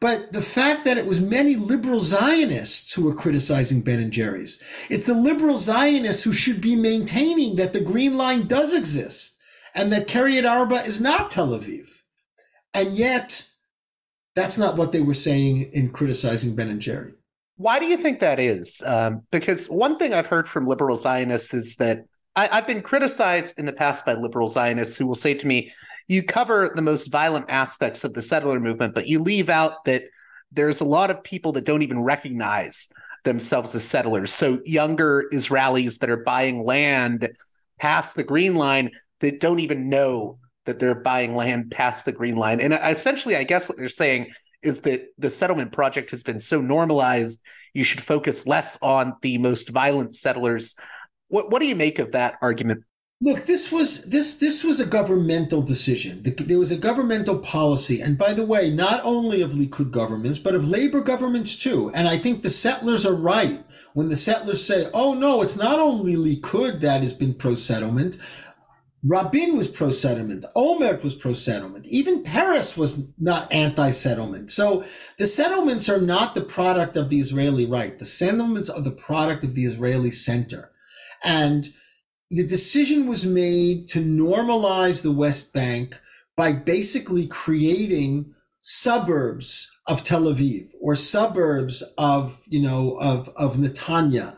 But 0.00 0.32
the 0.32 0.42
fact 0.42 0.84
that 0.84 0.98
it 0.98 1.06
was 1.06 1.20
many 1.20 1.56
liberal 1.56 2.00
Zionists 2.00 2.92
who 2.94 3.04
were 3.04 3.14
criticizing 3.14 3.80
Ben 3.80 4.00
and 4.00 4.12
Jerry's, 4.12 4.62
it's 4.90 5.06
the 5.06 5.14
liberal 5.14 5.56
Zionists 5.56 6.24
who 6.24 6.32
should 6.32 6.60
be 6.60 6.76
maintaining 6.76 7.56
that 7.56 7.72
the 7.72 7.80
Green 7.80 8.18
Line 8.18 8.46
does 8.46 8.74
exist 8.74 9.40
and 9.74 9.90
that 9.92 10.08
Kiryat 10.08 10.48
Arba 10.48 10.76
is 10.76 11.00
not 11.00 11.30
Tel 11.30 11.48
Aviv. 11.48 12.02
And 12.74 12.94
yet, 12.94 13.48
that's 14.34 14.58
not 14.58 14.76
what 14.76 14.92
they 14.92 15.00
were 15.00 15.14
saying 15.14 15.70
in 15.72 15.90
criticizing 15.90 16.54
Ben 16.54 16.68
and 16.68 16.80
Jerry. 16.80 17.12
Why 17.56 17.78
do 17.78 17.86
you 17.86 17.96
think 17.96 18.20
that 18.20 18.38
is? 18.38 18.82
Um, 18.84 19.22
because 19.30 19.66
one 19.68 19.98
thing 19.98 20.12
I've 20.12 20.26
heard 20.26 20.48
from 20.48 20.66
liberal 20.66 20.96
Zionists 20.96 21.54
is 21.54 21.76
that 21.76 22.04
I, 22.34 22.48
I've 22.52 22.66
been 22.66 22.82
criticized 22.82 23.58
in 23.58 23.66
the 23.66 23.72
past 23.72 24.04
by 24.04 24.14
liberal 24.14 24.46
Zionists 24.46 24.96
who 24.96 25.06
will 25.06 25.14
say 25.14 25.34
to 25.34 25.46
me, 25.46 25.72
you 26.08 26.22
cover 26.22 26.70
the 26.74 26.82
most 26.82 27.10
violent 27.10 27.46
aspects 27.48 28.04
of 28.04 28.14
the 28.14 28.22
settler 28.22 28.60
movement, 28.60 28.94
but 28.94 29.08
you 29.08 29.20
leave 29.20 29.48
out 29.48 29.84
that 29.86 30.04
there's 30.52 30.80
a 30.80 30.84
lot 30.84 31.10
of 31.10 31.24
people 31.24 31.52
that 31.52 31.64
don't 31.64 31.82
even 31.82 32.02
recognize 32.02 32.88
themselves 33.24 33.74
as 33.74 33.84
settlers. 33.84 34.32
So 34.32 34.60
younger 34.64 35.24
Israelis 35.32 35.98
that 35.98 36.10
are 36.10 36.18
buying 36.18 36.64
land 36.64 37.28
past 37.80 38.16
the 38.16 38.22
green 38.22 38.54
line 38.54 38.90
that 39.20 39.40
don't 39.40 39.60
even 39.60 39.88
know 39.88 40.38
that 40.66 40.78
they're 40.78 40.94
buying 40.94 41.34
land 41.34 41.70
past 41.70 42.04
the 42.04 42.12
green 42.12 42.36
line. 42.36 42.60
And 42.60 42.72
essentially, 42.74 43.36
I 43.36 43.44
guess 43.44 43.68
what 43.68 43.78
they're 43.78 43.88
saying 43.88 44.30
is 44.62 44.80
that 44.80 45.08
the 45.18 45.30
settlement 45.30 45.72
project 45.72 46.10
has 46.10 46.22
been 46.22 46.40
so 46.40 46.60
normalized, 46.60 47.42
you 47.74 47.84
should 47.84 48.00
focus 48.00 48.46
less 48.46 48.78
on 48.82 49.14
the 49.22 49.38
most 49.38 49.70
violent 49.70 50.14
settlers. 50.14 50.74
What 51.28 51.50
what 51.50 51.60
do 51.60 51.66
you 51.66 51.76
make 51.76 51.98
of 51.98 52.12
that 52.12 52.36
argument? 52.40 52.84
Look, 53.22 53.46
this 53.46 53.72
was 53.72 54.04
this 54.04 54.34
this 54.34 54.62
was 54.62 54.78
a 54.78 54.86
governmental 54.86 55.62
decision. 55.62 56.20
There 56.22 56.58
was 56.58 56.70
a 56.70 56.76
governmental 56.76 57.38
policy, 57.38 58.02
and 58.02 58.18
by 58.18 58.34
the 58.34 58.44
way, 58.44 58.68
not 58.68 59.02
only 59.04 59.40
of 59.40 59.52
Likud 59.52 59.90
governments, 59.90 60.38
but 60.38 60.54
of 60.54 60.68
labor 60.68 61.00
governments 61.00 61.56
too. 61.56 61.90
And 61.94 62.08
I 62.08 62.18
think 62.18 62.42
the 62.42 62.50
settlers 62.50 63.06
are 63.06 63.14
right 63.14 63.64
when 63.94 64.10
the 64.10 64.16
settlers 64.16 64.62
say, 64.62 64.90
"Oh 64.92 65.14
no, 65.14 65.40
it's 65.40 65.56
not 65.56 65.78
only 65.78 66.14
Likud 66.14 66.80
that 66.80 67.00
has 67.00 67.14
been 67.14 67.32
pro-settlement. 67.32 68.18
Rabin 69.06 69.56
was 69.56 69.68
pro-settlement. 69.68 70.44
Olmert 70.56 71.04
was 71.04 71.14
pro-settlement. 71.14 71.86
Even 71.86 72.22
Peres 72.22 72.76
was 72.76 73.08
not 73.18 73.52
anti-settlement. 73.52 74.50
So 74.50 74.84
the 75.18 75.26
settlements 75.26 75.88
are 75.88 76.00
not 76.00 76.34
the 76.34 76.40
product 76.40 76.96
of 76.96 77.08
the 77.08 77.20
Israeli 77.20 77.66
right. 77.66 77.98
The 77.98 78.04
settlements 78.04 78.70
are 78.70 78.80
the 78.80 78.90
product 78.90 79.44
of 79.44 79.54
the 79.54 79.64
Israeli 79.64 80.10
center, 80.10 80.72
and." 81.24 81.68
the 82.30 82.46
decision 82.46 83.06
was 83.06 83.24
made 83.24 83.88
to 83.88 84.00
normalize 84.00 85.02
the 85.02 85.12
West 85.12 85.52
Bank 85.52 86.00
by 86.36 86.52
basically 86.52 87.26
creating 87.26 88.34
suburbs 88.60 89.70
of 89.86 90.02
Tel 90.02 90.24
Aviv 90.24 90.70
or 90.80 90.96
suburbs 90.96 91.82
of, 91.96 92.42
you 92.48 92.60
know, 92.60 92.98
of, 93.00 93.28
of 93.36 93.56
Netanya 93.56 94.36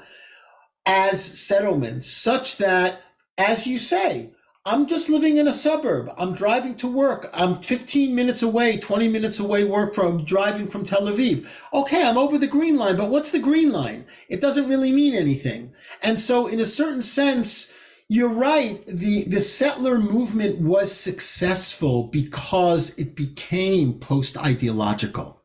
as 0.85 1.23
settlements 1.23 2.07
such 2.11 2.59
that, 2.59 3.01
as 3.39 3.67
you 3.67 3.79
say, 3.79 4.33
I'm 4.65 4.87
just 4.87 5.09
living 5.09 5.39
in 5.39 5.49
a 5.49 5.53
suburb. 5.53 6.11
I'm 6.19 6.35
driving 6.35 6.75
to 6.77 6.89
work. 6.89 7.31
I'm 7.33 7.57
15 7.57 8.15
minutes 8.15 8.43
away, 8.43 8.77
20 8.77 9.09
minutes 9.09 9.39
away 9.39 9.65
work 9.65 9.95
from 9.95 10.25
driving 10.25 10.69
from 10.69 10.85
Tel 10.85 11.07
Aviv. 11.07 11.49
Okay, 11.73 12.05
I'm 12.05 12.19
over 12.19 12.37
the 12.37 12.47
green 12.47 12.77
line, 12.77 12.97
but 12.97 13.09
what's 13.09 13.31
the 13.31 13.39
green 13.39 13.73
line? 13.73 14.05
It 14.29 14.41
doesn't 14.41 14.69
really 14.69 14.93
mean 14.93 15.15
anything. 15.15 15.73
And 16.03 16.21
so 16.21 16.47
in 16.47 16.61
a 16.61 16.67
certain 16.67 17.03
sense, 17.03 17.73
you're 18.09 18.29
right. 18.33 18.85
The, 18.87 19.25
the 19.25 19.41
settler 19.41 19.99
movement 19.99 20.61
was 20.61 20.93
successful 20.93 22.05
because 22.05 22.99
it 22.99 23.15
became 23.15 23.95
post 23.95 24.37
ideological. 24.37 25.43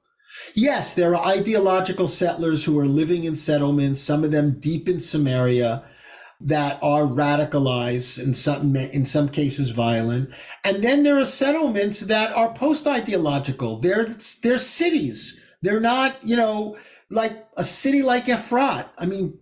Yes, 0.54 0.94
there 0.94 1.16
are 1.16 1.26
ideological 1.26 2.08
settlers 2.08 2.66
who 2.66 2.78
are 2.80 2.88
living 2.88 3.24
in 3.24 3.36
settlements, 3.36 4.02
some 4.02 4.24
of 4.24 4.32
them 4.32 4.60
deep 4.60 4.88
in 4.90 5.00
Samaria, 5.00 5.84
that 6.42 6.78
are 6.82 7.04
radicalized 7.04 8.22
in 8.22 8.34
some 8.34 8.76
in 8.76 9.06
some 9.06 9.30
cases 9.30 9.70
violent. 9.70 10.30
And 10.64 10.84
then 10.84 11.04
there 11.04 11.18
are 11.18 11.26
settlements 11.26 12.02
that 12.02 12.36
are 12.36 12.54
post 12.54 12.88
ideological 12.88 13.78
they're 13.78 14.06
they're 14.42 14.58
cities. 14.58 15.42
They're 15.62 15.80
not 15.80 16.16
you 16.24 16.36
know 16.36 16.78
like 17.10 17.46
a 17.56 17.64
city 17.64 18.02
like 18.02 18.26
Efrat. 18.26 18.90
I 18.98 19.06
mean 19.06 19.40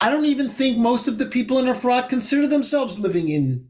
I 0.00 0.10
don't 0.10 0.26
even 0.26 0.48
think 0.48 0.78
most 0.78 1.08
of 1.08 1.18
the 1.18 1.26
people 1.26 1.58
in 1.58 1.66
Efrat 1.66 2.08
consider 2.08 2.46
themselves 2.46 2.98
living 2.98 3.28
in 3.28 3.68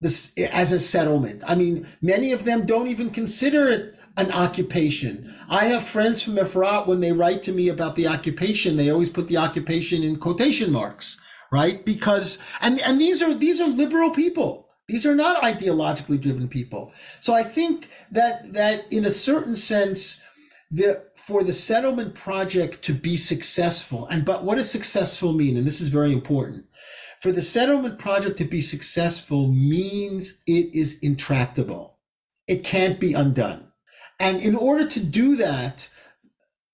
this 0.00 0.34
as 0.52 0.72
a 0.72 0.80
settlement. 0.80 1.42
I 1.46 1.54
mean, 1.54 1.86
many 2.00 2.32
of 2.32 2.44
them 2.44 2.66
don't 2.66 2.88
even 2.88 3.10
consider 3.10 3.68
it 3.68 3.98
an 4.16 4.32
occupation. 4.32 5.34
I 5.48 5.66
have 5.66 5.84
friends 5.84 6.22
from 6.22 6.36
Efrat 6.36 6.86
when 6.86 7.00
they 7.00 7.12
write 7.12 7.42
to 7.44 7.52
me 7.52 7.68
about 7.68 7.96
the 7.96 8.06
occupation, 8.06 8.76
they 8.76 8.90
always 8.90 9.08
put 9.10 9.28
the 9.28 9.36
occupation 9.36 10.02
in 10.02 10.16
quotation 10.16 10.72
marks, 10.72 11.20
right? 11.50 11.84
Because 11.84 12.38
and 12.60 12.80
and 12.82 13.00
these 13.00 13.22
are 13.22 13.34
these 13.34 13.60
are 13.60 13.68
liberal 13.68 14.10
people. 14.10 14.68
These 14.88 15.04
are 15.04 15.14
not 15.14 15.42
ideologically 15.42 16.20
driven 16.20 16.48
people. 16.48 16.92
So 17.20 17.34
I 17.34 17.42
think 17.42 17.88
that 18.10 18.52
that 18.52 18.90
in 18.92 19.04
a 19.04 19.10
certain 19.10 19.56
sense, 19.56 20.22
the 20.70 21.04
for 21.16 21.42
the 21.42 21.52
settlement 21.52 22.14
project 22.14 22.82
to 22.82 22.94
be 22.94 23.16
successful, 23.16 24.06
and 24.06 24.24
but 24.24 24.44
what 24.44 24.58
does 24.58 24.70
successful 24.70 25.32
mean? 25.32 25.56
And 25.56 25.66
this 25.66 25.80
is 25.80 25.88
very 25.88 26.12
important. 26.12 26.66
For 27.20 27.32
the 27.32 27.42
settlement 27.42 27.98
project 27.98 28.38
to 28.38 28.44
be 28.44 28.60
successful 28.60 29.48
means 29.48 30.38
it 30.46 30.74
is 30.74 30.98
intractable. 31.00 31.98
It 32.46 32.62
can't 32.62 33.00
be 33.00 33.14
undone. 33.14 33.72
And 34.20 34.40
in 34.40 34.54
order 34.54 34.86
to 34.86 35.04
do 35.04 35.36
that, 35.36 35.88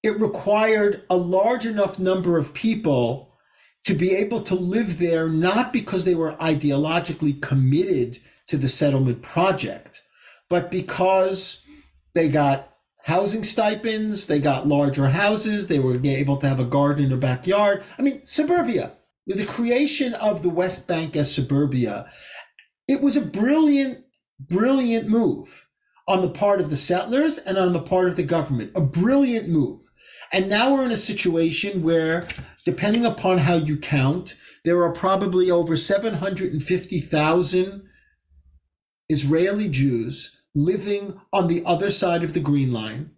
it 0.03 0.20
required 0.20 1.05
a 1.09 1.16
large 1.16 1.64
enough 1.64 1.99
number 1.99 2.37
of 2.37 2.55
people 2.55 3.32
to 3.85 3.95
be 3.95 4.14
able 4.14 4.43
to 4.43 4.55
live 4.55 4.99
there, 4.99 5.28
not 5.28 5.72
because 5.72 6.05
they 6.05 6.14
were 6.14 6.35
ideologically 6.35 7.41
committed 7.41 8.18
to 8.47 8.57
the 8.57 8.68
settlement 8.68 9.22
project, 9.22 10.03
but 10.49 10.70
because 10.70 11.62
they 12.14 12.28
got 12.28 12.72
housing 13.05 13.45
stipends. 13.45 14.26
They 14.26 14.39
got 14.39 14.68
larger 14.68 15.09
houses. 15.09 15.68
They 15.68 15.78
were 15.78 15.99
able 16.05 16.37
to 16.39 16.49
have 16.49 16.61
a 16.61 16.64
garden 16.64 17.07
in 17.07 17.12
a 17.12 17.16
backyard. 17.16 17.83
I 17.99 18.03
mean, 18.03 18.24
suburbia. 18.24 18.93
With 19.26 19.39
the 19.39 19.47
creation 19.47 20.14
of 20.14 20.43
the 20.43 20.51
West 20.51 20.89
Bank 20.89 21.14
as 21.14 21.33
suburbia, 21.33 22.07
it 22.89 23.01
was 23.01 23.16
a 23.16 23.20
brilliant, 23.20 24.05
brilliant 24.41 25.09
move 25.09 25.68
on 26.09 26.22
the 26.22 26.30
part 26.30 26.61
of 26.61 26.70
the 26.70 26.76
settlers 26.76 27.39
and 27.39 27.57
on 27.57 27.72
the 27.72 27.80
part 27.80 28.09
of 28.09 28.16
the 28.16 28.24
government. 28.24 28.72
A 28.74 28.80
brilliant 28.80 29.49
move. 29.49 29.80
And 30.33 30.49
now 30.49 30.74
we're 30.74 30.85
in 30.85 30.91
a 30.91 30.97
situation 30.97 31.83
where, 31.83 32.26
depending 32.65 33.05
upon 33.05 33.39
how 33.39 33.55
you 33.55 33.77
count, 33.77 34.37
there 34.65 34.83
are 34.83 34.93
probably 34.93 35.51
over 35.51 35.77
750,000 35.77 37.83
Israeli 39.09 39.69
Jews 39.69 40.43
living 40.55 41.21
on 41.33 41.49
the 41.49 41.63
other 41.65 41.91
side 41.91 42.23
of 42.23 42.35
the 42.35 42.41
green 42.41 42.73
line. 42.73 43.11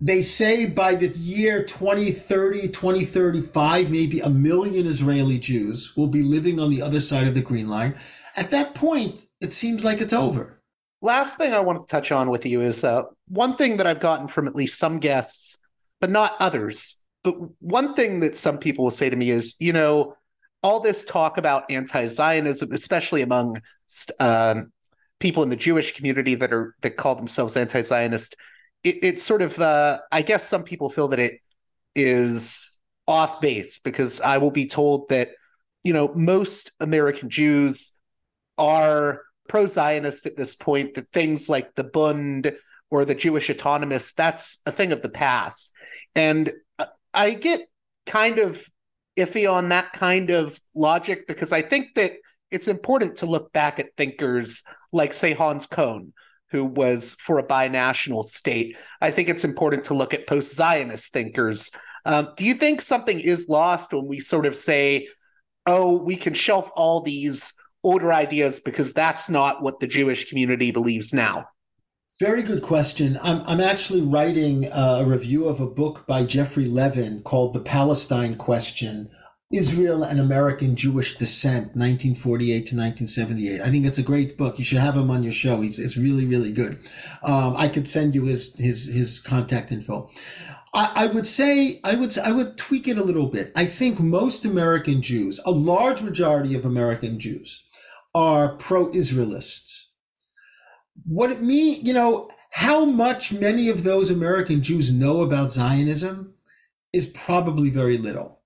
They 0.00 0.22
say 0.22 0.64
by 0.64 0.94
the 0.94 1.08
year 1.08 1.62
2030, 1.62 2.68
2035, 2.68 3.90
maybe 3.90 4.20
a 4.20 4.30
million 4.30 4.86
Israeli 4.86 5.38
Jews 5.38 5.94
will 5.94 6.06
be 6.06 6.22
living 6.22 6.58
on 6.58 6.70
the 6.70 6.80
other 6.80 7.00
side 7.00 7.26
of 7.26 7.34
the 7.34 7.42
green 7.42 7.68
line. 7.68 7.96
At 8.34 8.50
that 8.50 8.74
point, 8.74 9.26
it 9.42 9.52
seems 9.52 9.84
like 9.84 10.00
it's 10.00 10.14
over. 10.14 10.62
Last 11.02 11.36
thing 11.36 11.52
I 11.52 11.60
want 11.60 11.80
to 11.80 11.86
touch 11.86 12.12
on 12.12 12.30
with 12.30 12.46
you 12.46 12.62
is 12.62 12.82
uh, 12.82 13.02
one 13.28 13.56
thing 13.56 13.76
that 13.76 13.86
I've 13.86 14.00
gotten 14.00 14.28
from 14.28 14.46
at 14.46 14.54
least 14.54 14.78
some 14.78 15.00
guests, 15.00 15.58
but 16.00 16.10
not 16.10 16.34
others. 16.40 16.99
But 17.22 17.34
one 17.60 17.94
thing 17.94 18.20
that 18.20 18.36
some 18.36 18.58
people 18.58 18.84
will 18.84 18.90
say 18.90 19.10
to 19.10 19.16
me 19.16 19.30
is, 19.30 19.54
you 19.58 19.72
know, 19.72 20.16
all 20.62 20.80
this 20.80 21.04
talk 21.04 21.38
about 21.38 21.70
anti-Zionism, 21.70 22.72
especially 22.72 23.22
among 23.22 23.60
um, 24.18 24.72
people 25.18 25.42
in 25.42 25.50
the 25.50 25.56
Jewish 25.56 25.94
community 25.94 26.34
that 26.34 26.52
are 26.52 26.74
that 26.82 26.96
call 26.96 27.14
themselves 27.14 27.56
anti-Zionist, 27.56 28.36
it, 28.84 28.96
it's 29.02 29.22
sort 29.22 29.42
of 29.42 29.58
uh, 29.58 30.00
I 30.10 30.22
guess 30.22 30.48
some 30.48 30.64
people 30.64 30.90
feel 30.90 31.08
that 31.08 31.18
it 31.18 31.40
is 31.94 32.70
off 33.06 33.40
base 33.40 33.78
because 33.78 34.20
I 34.20 34.38
will 34.38 34.50
be 34.50 34.66
told 34.66 35.08
that 35.08 35.30
you 35.82 35.92
know 35.92 36.12
most 36.14 36.72
American 36.80 37.30
Jews 37.30 37.92
are 38.58 39.22
pro-Zionist 39.48 40.26
at 40.26 40.36
this 40.36 40.54
point. 40.54 40.94
That 40.94 41.10
things 41.12 41.48
like 41.48 41.74
the 41.74 41.84
Bund 41.84 42.56
or 42.90 43.04
the 43.04 43.14
Jewish 43.14 43.48
autonomists 43.48 44.14
that's 44.14 44.58
a 44.66 44.72
thing 44.72 44.92
of 44.92 45.02
the 45.02 45.08
past, 45.10 45.72
and 46.14 46.52
I 47.14 47.32
get 47.32 47.60
kind 48.06 48.38
of 48.38 48.64
iffy 49.16 49.50
on 49.50 49.68
that 49.70 49.92
kind 49.92 50.30
of 50.30 50.58
logic 50.74 51.26
because 51.26 51.52
I 51.52 51.62
think 51.62 51.94
that 51.94 52.12
it's 52.50 52.68
important 52.68 53.16
to 53.16 53.26
look 53.26 53.52
back 53.52 53.78
at 53.78 53.96
thinkers 53.96 54.62
like, 54.92 55.14
say, 55.14 55.32
Hans 55.32 55.66
Kohn, 55.66 56.12
who 56.50 56.64
was 56.64 57.14
for 57.18 57.38
a 57.38 57.46
binational 57.46 58.24
state. 58.24 58.76
I 59.00 59.10
think 59.10 59.28
it's 59.28 59.44
important 59.44 59.84
to 59.84 59.94
look 59.94 60.14
at 60.14 60.26
post 60.26 60.54
Zionist 60.54 61.12
thinkers. 61.12 61.70
Um, 62.04 62.28
do 62.36 62.44
you 62.44 62.54
think 62.54 62.80
something 62.80 63.20
is 63.20 63.48
lost 63.48 63.92
when 63.92 64.08
we 64.08 64.20
sort 64.20 64.46
of 64.46 64.56
say, 64.56 65.08
oh, 65.66 66.02
we 66.02 66.16
can 66.16 66.34
shelf 66.34 66.70
all 66.74 67.02
these 67.02 67.52
older 67.84 68.12
ideas 68.12 68.60
because 68.60 68.92
that's 68.92 69.30
not 69.30 69.62
what 69.62 69.80
the 69.80 69.86
Jewish 69.86 70.28
community 70.28 70.70
believes 70.70 71.12
now? 71.12 71.46
Very 72.20 72.42
good 72.42 72.60
question. 72.60 73.18
I'm, 73.22 73.42
I'm 73.46 73.62
actually 73.62 74.02
writing 74.02 74.66
a 74.70 75.04
review 75.06 75.48
of 75.48 75.58
a 75.58 75.66
book 75.66 76.06
by 76.06 76.24
Geoffrey 76.24 76.66
Levin 76.66 77.22
called 77.22 77.54
The 77.54 77.60
Palestine 77.60 78.36
Question 78.36 79.08
Israel 79.50 80.02
and 80.02 80.20
American 80.20 80.76
Jewish 80.76 81.16
Dissent, 81.16 81.74
1948 81.74 82.46
to 82.50 82.76
1978. 82.76 83.62
I 83.62 83.70
think 83.70 83.86
it's 83.86 83.96
a 83.96 84.02
great 84.02 84.36
book. 84.36 84.58
You 84.58 84.66
should 84.66 84.80
have 84.80 84.98
him 84.98 85.10
on 85.10 85.22
your 85.22 85.32
show. 85.32 85.62
He's, 85.62 85.78
it's 85.78 85.96
really, 85.96 86.26
really 86.26 86.52
good. 86.52 86.78
Um, 87.22 87.56
I 87.56 87.68
could 87.68 87.88
send 87.88 88.14
you 88.14 88.26
his, 88.26 88.54
his, 88.56 88.88
his 88.88 89.18
contact 89.18 89.72
info. 89.72 90.10
I, 90.74 90.92
I 90.94 91.06
would 91.06 91.26
say, 91.26 91.80
I 91.84 91.94
would, 91.94 92.18
I 92.18 92.32
would 92.32 92.58
tweak 92.58 92.86
it 92.86 92.98
a 92.98 93.02
little 93.02 93.28
bit. 93.28 93.50
I 93.56 93.64
think 93.64 93.98
most 93.98 94.44
American 94.44 95.00
Jews, 95.00 95.40
a 95.46 95.52
large 95.52 96.02
majority 96.02 96.54
of 96.54 96.66
American 96.66 97.18
Jews 97.18 97.64
are 98.14 98.56
pro-Israelists. 98.56 99.89
What 101.04 101.30
it 101.30 101.40
mean, 101.40 101.84
you 101.84 101.94
know, 101.94 102.28
how 102.50 102.84
much 102.84 103.32
many 103.32 103.68
of 103.68 103.84
those 103.84 104.10
American 104.10 104.62
Jews 104.62 104.92
know 104.92 105.22
about 105.22 105.50
Zionism 105.50 106.34
is 106.92 107.06
probably 107.06 107.70
very 107.70 107.96
little. 107.96 108.40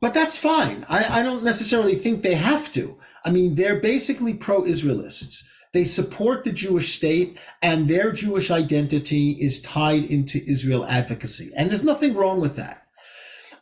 But 0.00 0.14
that's 0.14 0.36
fine. 0.36 0.84
I, 0.88 1.20
I 1.20 1.22
don't 1.22 1.44
necessarily 1.44 1.94
think 1.94 2.22
they 2.22 2.34
have 2.34 2.72
to. 2.72 2.98
I 3.24 3.30
mean, 3.30 3.54
they're 3.54 3.80
basically 3.80 4.34
pro 4.34 4.64
Israelists. 4.64 5.48
They 5.72 5.84
support 5.84 6.44
the 6.44 6.52
Jewish 6.52 6.94
state 6.94 7.38
and 7.62 7.88
their 7.88 8.12
Jewish 8.12 8.50
identity 8.50 9.32
is 9.32 9.60
tied 9.60 10.04
into 10.04 10.42
Israel 10.48 10.86
advocacy. 10.86 11.50
And 11.56 11.70
there's 11.70 11.84
nothing 11.84 12.14
wrong 12.14 12.40
with 12.40 12.56
that. 12.56 12.86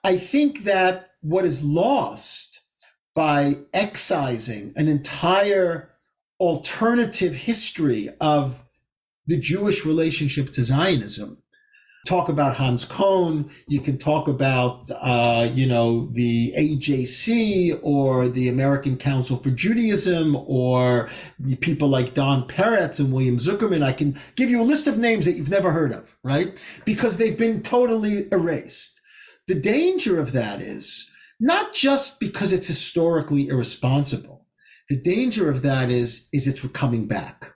I 0.03 0.16
think 0.16 0.64
that 0.64 1.11
what 1.22 1.45
is 1.45 1.64
lost 1.64 2.61
by 3.14 3.55
excising 3.72 4.72
an 4.77 4.87
entire 4.87 5.93
alternative 6.41 7.35
history 7.35 8.09
of 8.20 8.64
the 9.26 9.39
Jewish 9.39 9.87
relationship 9.87 10.51
to 10.53 10.62
Zionism 10.62 11.43
talk 12.05 12.28
about 12.28 12.57
Hans 12.57 12.85
Kohn. 12.85 13.51
You 13.66 13.80
can 13.80 13.99
talk 13.99 14.28
about, 14.28 14.91
uh, 15.01 15.49
you 15.53 15.66
know, 15.66 16.07
the 16.12 16.53
AJC 16.57 17.80
or 17.82 18.28
the 18.28 18.49
American 18.49 18.97
Council 18.97 19.37
for 19.37 19.51
Judaism 19.51 20.37
or 20.37 21.09
people 21.61 21.89
like 21.89 22.14
Don 22.14 22.47
Peretz 22.47 23.01
and 23.01 23.12
William 23.12 23.39
Zuckerman. 23.39 23.82
I 23.82 23.93
can 23.93 24.16
give 24.37 24.51
you 24.51 24.61
a 24.61 24.64
list 24.64 24.87
of 24.87 24.99
names 24.99 25.24
that 25.24 25.32
you've 25.32 25.51
never 25.51 25.72
heard 25.72 25.93
of, 25.93 26.16
right? 26.22 26.62
Because 26.85 27.16
they've 27.16 27.39
been 27.39 27.62
totally 27.62 28.28
erased. 28.30 29.01
The 29.47 29.55
danger 29.55 30.20
of 30.20 30.32
that 30.32 30.61
is 30.61 31.11
not 31.41 31.74
just 31.74 32.20
because 32.20 32.53
it's 32.53 32.66
historically 32.66 33.49
irresponsible. 33.49 34.34
The 34.89 35.01
danger 35.01 35.49
of 35.49 35.62
that 35.62 35.91
is, 35.91 36.28
is 36.32 36.47
it's 36.47 36.66
coming 36.68 37.07
back. 37.07 37.55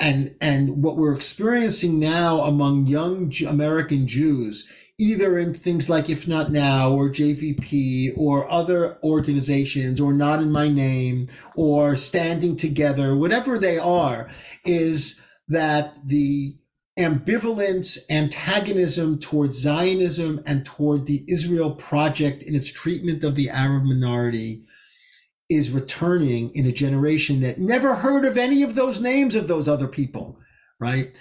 And 0.00 0.34
and 0.40 0.82
what 0.82 0.96
we're 0.96 1.14
experiencing 1.14 2.00
now 2.00 2.40
among 2.40 2.86
young 2.86 3.32
American 3.46 4.06
Jews, 4.06 4.66
either 4.98 5.38
in 5.38 5.54
things 5.54 5.90
like 5.90 6.08
If 6.08 6.26
Not 6.26 6.50
Now 6.50 6.92
or 6.92 7.10
JVP 7.10 8.16
or 8.16 8.50
other 8.50 8.98
organizations 9.02 10.00
or 10.00 10.12
Not 10.12 10.40
in 10.40 10.50
My 10.50 10.68
Name 10.68 11.28
or 11.54 11.94
Standing 11.94 12.56
Together, 12.56 13.14
whatever 13.14 13.58
they 13.58 13.78
are, 13.78 14.28
is 14.64 15.20
that 15.48 15.94
the 16.04 16.56
ambivalence, 16.98 17.98
antagonism 18.10 19.18
towards 19.18 19.58
Zionism 19.58 20.42
and 20.46 20.64
toward 20.64 21.06
the 21.06 21.24
Israel 21.28 21.74
project 21.74 22.42
in 22.42 22.54
its 22.54 22.72
treatment 22.72 23.24
of 23.24 23.34
the 23.34 23.48
Arab 23.48 23.84
minority 23.84 24.62
is 25.48 25.70
returning 25.70 26.50
in 26.54 26.66
a 26.66 26.72
generation 26.72 27.40
that 27.40 27.58
never 27.58 27.96
heard 27.96 28.24
of 28.24 28.38
any 28.38 28.62
of 28.62 28.74
those 28.74 29.00
names 29.00 29.36
of 29.36 29.48
those 29.48 29.68
other 29.68 29.88
people, 29.88 30.38
right? 30.78 31.18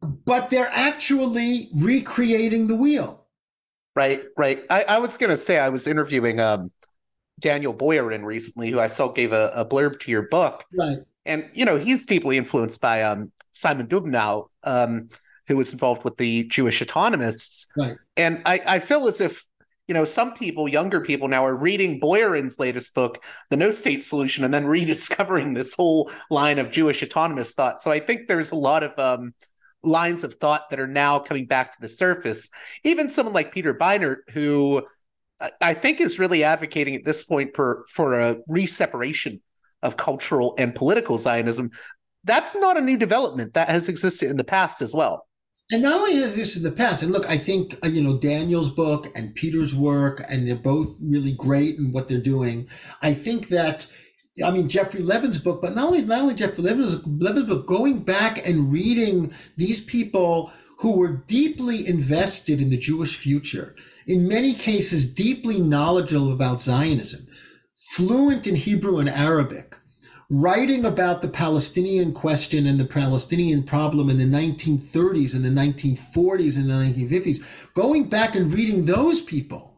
But 0.00 0.50
they're 0.50 0.70
actually 0.72 1.68
recreating 1.74 2.66
the 2.66 2.76
wheel. 2.76 3.26
Right, 3.96 4.22
right. 4.36 4.62
I, 4.70 4.84
I 4.84 4.98
was 4.98 5.16
going 5.16 5.30
to 5.30 5.36
say, 5.36 5.58
I 5.58 5.68
was 5.68 5.86
interviewing 5.86 6.40
um, 6.40 6.70
Daniel 7.40 7.74
Boyarin 7.74 8.24
recently, 8.24 8.70
who 8.70 8.78
I 8.78 8.86
saw 8.86 9.08
gave 9.08 9.32
a, 9.32 9.50
a, 9.54 9.64
blurb 9.64 9.98
to 10.00 10.10
your 10.10 10.22
book. 10.22 10.64
Right. 10.78 10.98
And, 11.26 11.50
you 11.54 11.64
know, 11.64 11.76
he's 11.76 12.06
deeply 12.06 12.36
influenced 12.36 12.80
by 12.80 13.02
um, 13.02 13.32
Simon 13.50 13.88
Dubnow, 13.88 14.46
um, 14.62 15.08
who 15.48 15.56
was 15.56 15.72
involved 15.72 16.04
with 16.04 16.16
the 16.18 16.44
Jewish 16.44 16.80
autonomists. 16.82 17.66
Right. 17.76 17.96
And 18.16 18.42
I, 18.46 18.60
I 18.66 18.78
feel 18.78 19.08
as 19.08 19.20
if 19.20 19.44
you 19.90 19.94
know, 19.94 20.04
some 20.04 20.34
people, 20.34 20.68
younger 20.68 21.00
people 21.00 21.26
now 21.26 21.44
are 21.44 21.56
reading 21.56 21.98
Boyarin's 21.98 22.60
latest 22.60 22.94
book, 22.94 23.24
The 23.48 23.56
No 23.56 23.72
State 23.72 24.04
Solution, 24.04 24.44
and 24.44 24.54
then 24.54 24.64
rediscovering 24.76 25.52
this 25.52 25.74
whole 25.74 26.12
line 26.30 26.60
of 26.60 26.70
Jewish 26.70 27.02
autonomous 27.02 27.54
thought. 27.54 27.82
So 27.82 27.90
I 27.90 27.98
think 27.98 28.28
there's 28.28 28.52
a 28.52 28.54
lot 28.54 28.84
of 28.84 28.96
um, 29.00 29.34
lines 29.82 30.22
of 30.22 30.34
thought 30.34 30.70
that 30.70 30.78
are 30.78 30.86
now 30.86 31.18
coming 31.18 31.46
back 31.46 31.72
to 31.72 31.80
the 31.80 31.88
surface. 31.88 32.50
Even 32.84 33.10
someone 33.10 33.34
like 33.34 33.52
Peter 33.52 33.74
Beinart, 33.74 34.30
who 34.32 34.86
I 35.60 35.74
think 35.74 36.00
is 36.00 36.20
really 36.20 36.44
advocating 36.44 36.94
at 36.94 37.04
this 37.04 37.24
point 37.24 37.56
for 37.56 37.84
for 37.88 38.20
a 38.20 38.36
reseparation 38.48 39.40
of 39.82 39.96
cultural 39.96 40.54
and 40.56 40.72
political 40.72 41.18
Zionism. 41.18 41.70
That's 42.22 42.54
not 42.54 42.76
a 42.76 42.80
new 42.80 42.96
development 42.96 43.54
that 43.54 43.68
has 43.68 43.88
existed 43.88 44.30
in 44.30 44.36
the 44.36 44.44
past 44.44 44.82
as 44.82 44.94
well. 44.94 45.26
And 45.72 45.82
not 45.82 46.00
only 46.00 46.16
has 46.16 46.34
this 46.34 46.56
in 46.56 46.64
the 46.64 46.72
past, 46.72 47.02
and 47.02 47.12
look, 47.12 47.28
I 47.28 47.36
think, 47.36 47.78
uh, 47.84 47.88
you 47.88 48.02
know, 48.02 48.18
Daniel's 48.18 48.70
book 48.70 49.06
and 49.14 49.34
Peter's 49.34 49.74
work, 49.74 50.24
and 50.28 50.46
they're 50.46 50.56
both 50.56 50.98
really 51.00 51.32
great 51.32 51.78
in 51.78 51.92
what 51.92 52.08
they're 52.08 52.18
doing. 52.18 52.68
I 53.02 53.12
think 53.14 53.48
that, 53.48 53.86
I 54.44 54.50
mean, 54.50 54.68
Geoffrey 54.68 55.02
Levin's 55.02 55.38
book, 55.38 55.62
but 55.62 55.76
not 55.76 55.86
only, 55.86 56.02
not 56.02 56.22
only 56.22 56.34
Geoffrey 56.34 56.64
Levin's, 56.64 57.06
Levin's 57.06 57.46
book, 57.46 57.66
going 57.66 58.00
back 58.00 58.46
and 58.46 58.72
reading 58.72 59.32
these 59.56 59.80
people 59.82 60.52
who 60.78 60.96
were 60.96 61.22
deeply 61.26 61.86
invested 61.86 62.60
in 62.60 62.70
the 62.70 62.78
Jewish 62.78 63.16
future, 63.16 63.76
in 64.08 64.26
many 64.26 64.54
cases, 64.54 65.12
deeply 65.12 65.60
knowledgeable 65.60 66.32
about 66.32 66.62
Zionism, 66.62 67.28
fluent 67.76 68.46
in 68.46 68.56
Hebrew 68.56 68.98
and 68.98 69.08
Arabic, 69.08 69.76
writing 70.30 70.84
about 70.84 71.22
the 71.22 71.28
Palestinian 71.28 72.12
question 72.12 72.64
and 72.64 72.78
the 72.78 72.84
Palestinian 72.84 73.64
problem 73.64 74.08
in 74.08 74.16
the 74.16 74.24
1930s 74.24 75.34
and 75.34 75.44
the 75.44 75.48
1940s 75.48 76.56
and 76.56 76.70
the 76.70 76.72
1950s, 76.72 77.44
going 77.74 78.04
back 78.08 78.36
and 78.36 78.52
reading 78.52 78.84
those 78.84 79.20
people 79.20 79.74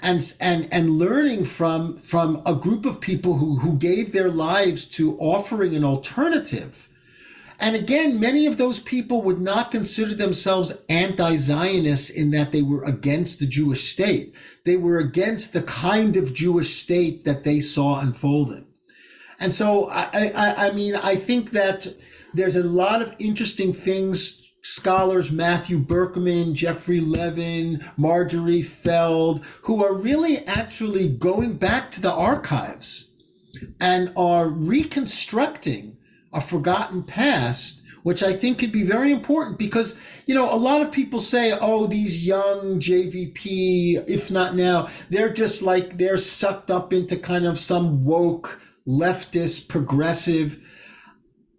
and, 0.00 0.22
and, 0.40 0.68
and 0.70 0.90
learning 0.90 1.44
from, 1.44 1.98
from 1.98 2.40
a 2.46 2.54
group 2.54 2.86
of 2.86 3.00
people 3.00 3.38
who, 3.38 3.56
who 3.56 3.76
gave 3.76 4.12
their 4.12 4.30
lives 4.30 4.84
to 4.84 5.18
offering 5.18 5.74
an 5.74 5.82
alternative. 5.82 6.88
And 7.58 7.74
again, 7.74 8.20
many 8.20 8.46
of 8.46 8.56
those 8.56 8.78
people 8.78 9.22
would 9.22 9.40
not 9.40 9.72
consider 9.72 10.14
themselves 10.14 10.80
anti-Zionists 10.88 12.08
in 12.08 12.30
that 12.30 12.52
they 12.52 12.62
were 12.62 12.84
against 12.84 13.40
the 13.40 13.46
Jewish 13.46 13.88
state. 13.88 14.32
They 14.64 14.76
were 14.76 14.98
against 14.98 15.52
the 15.52 15.62
kind 15.62 16.16
of 16.16 16.32
Jewish 16.32 16.76
state 16.76 17.24
that 17.24 17.42
they 17.42 17.58
saw 17.58 17.98
unfolding. 17.98 18.67
And 19.40 19.54
so, 19.54 19.88
I, 19.90 20.32
I, 20.34 20.66
I 20.68 20.70
mean, 20.72 20.96
I 20.96 21.14
think 21.14 21.50
that 21.52 21.86
there's 22.34 22.56
a 22.56 22.62
lot 22.62 23.02
of 23.02 23.14
interesting 23.18 23.72
things 23.72 24.48
scholars 24.62 25.30
Matthew 25.30 25.78
Berkman, 25.78 26.54
Geoffrey 26.54 27.00
Levin, 27.00 27.82
Marjorie 27.96 28.62
Feld, 28.62 29.44
who 29.62 29.82
are 29.82 29.94
really 29.94 30.38
actually 30.46 31.08
going 31.08 31.54
back 31.54 31.90
to 31.92 32.00
the 32.00 32.12
archives 32.12 33.10
and 33.80 34.12
are 34.16 34.48
reconstructing 34.48 35.96
a 36.32 36.40
forgotten 36.40 37.02
past, 37.02 37.82
which 38.02 38.22
I 38.22 38.32
think 38.32 38.58
could 38.58 38.72
be 38.72 38.84
very 38.84 39.10
important 39.10 39.58
because, 39.58 39.98
you 40.26 40.34
know, 40.34 40.52
a 40.52 40.56
lot 40.56 40.82
of 40.82 40.92
people 40.92 41.20
say, 41.20 41.52
oh, 41.58 41.86
these 41.86 42.26
young 42.26 42.78
JVP, 42.78 44.08
if 44.08 44.30
not 44.30 44.54
now, 44.54 44.88
they're 45.08 45.32
just 45.32 45.62
like, 45.62 45.94
they're 45.94 46.18
sucked 46.18 46.70
up 46.70 46.92
into 46.92 47.16
kind 47.16 47.46
of 47.46 47.58
some 47.58 48.04
woke 48.04 48.60
leftist, 48.88 49.68
progressive. 49.68 50.64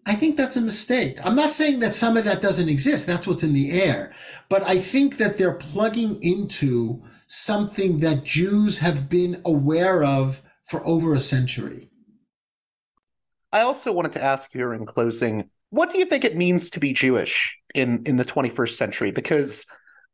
I 0.06 0.16
think 0.16 0.36
that's 0.36 0.58
a 0.58 0.62
mistake. 0.62 1.20
I'm 1.24 1.36
not 1.36 1.52
saying 1.52 1.80
that 1.82 1.94
some 1.94 2.18
of 2.18 2.24
that 2.24 2.42
doesn't 2.42 2.70
exist. 2.70 3.06
That's 3.06 3.28
what's 3.28 3.44
in 3.44 3.54
the 3.54 3.72
air. 3.72 4.12
But 4.50 4.64
I 4.64 4.80
think 4.80 5.18
that 5.18 5.38
they're 5.38 5.54
plugging 5.54 6.22
into 6.24 7.04
something 7.28 7.98
that 7.98 8.24
Jews 8.24 8.80
have 8.80 9.10
been 9.10 9.42
aware 9.46 10.04
of 10.04 10.42
for 10.64 10.86
over 10.86 11.14
a 11.14 11.20
century. 11.20 11.90
I 13.52 13.62
also 13.62 13.92
wanted 13.92 14.14
to 14.14 14.24
ask 14.24 14.54
you 14.54 14.72
in 14.72 14.86
closing, 14.86 15.50
what 15.70 15.92
do 15.92 16.00
you 16.00 16.06
think 16.06 16.24
it 16.24 16.36
means 16.36 16.70
to 16.72 16.80
be 16.80 16.94
Jewish 16.94 17.58
in, 17.76 18.04
in 18.06 18.18
the 18.18 18.26
21st 18.26 18.76
century? 18.76 19.12
Because 19.12 19.66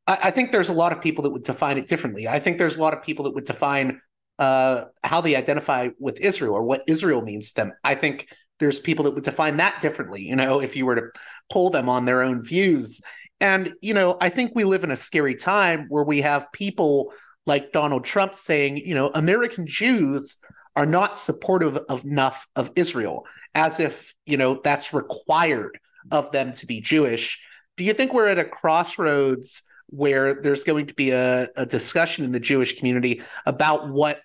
I, 0.08 0.20
I 0.24 0.32
think 0.32 0.52
there's 0.52 0.70
a 0.70 0.74
lot 0.74 0.92
of 0.92 1.02
people 1.02 1.24
that 1.24 1.32
would 1.32 1.44
define 1.44 1.78
it 1.78 1.88
differently. 1.88 2.28
I 2.28 2.40
think 2.40 2.58
there's 2.58 2.78
a 2.78 2.82
lot 2.82 2.94
of 2.94 3.02
people 3.02 3.26
that 3.26 3.34
would 3.34 3.46
define 3.46 4.02
uh, 4.40 4.86
how 5.04 5.22
they 5.22 5.36
identify 5.36 5.90
with 6.00 6.20
Israel 6.20 6.54
or 6.54 6.64
what 6.64 6.84
Israel 6.88 7.22
means 7.22 7.50
to 7.50 7.56
them. 7.56 7.72
I 7.84 7.96
think 7.96 8.28
there's 8.60 8.80
people 8.80 9.06
that 9.06 9.14
would 9.14 9.24
define 9.24 9.58
that 9.58 9.82
differently, 9.82 10.22
you 10.24 10.36
know, 10.36 10.62
if 10.62 10.76
you 10.76 10.86
were 10.86 10.96
to 10.96 11.10
pull 11.50 11.70
them 11.70 11.90
on 11.90 12.06
their 12.06 12.22
own 12.22 12.44
views. 12.44 13.02
And, 13.40 13.74
you 13.82 13.94
know, 13.94 14.18
I 14.22 14.30
think 14.30 14.54
we 14.56 14.64
live 14.64 14.84
in 14.84 14.92
a 14.92 14.96
scary 14.96 15.36
time 15.36 15.88
where 15.90 16.04
we 16.04 16.22
have 16.22 16.52
people 16.54 17.14
like 17.46 17.74
Donald 17.74 18.06
Trump 18.06 18.34
saying, 18.34 18.78
you 18.78 18.96
know, 18.96 19.12
American 19.14 19.68
Jews 19.68 20.38
are 20.76 20.86
not 20.86 21.18
supportive 21.18 21.80
enough 21.90 22.48
of 22.56 22.72
Israel, 22.76 23.26
as 23.54 23.80
if, 23.80 24.14
you 24.26 24.38
know, 24.38 24.60
that's 24.64 24.94
required 24.94 25.80
of 26.12 26.32
them 26.32 26.54
to 26.54 26.66
be 26.66 26.82
Jewish. 26.82 27.40
Do 27.78 27.84
you 27.84 27.94
think 27.94 28.14
we're 28.14 28.28
at 28.28 28.40
a 28.40 28.46
crossroads 28.46 29.64
where 29.88 30.34
there's 30.34 30.64
going 30.64 30.88
to 30.88 30.94
be 30.94 31.12
a, 31.12 31.50
a 31.56 31.66
discussion 31.66 32.26
in 32.26 32.32
the 32.32 32.40
Jewish 32.40 32.78
community 32.78 33.22
about 33.46 33.90
what 33.90 34.22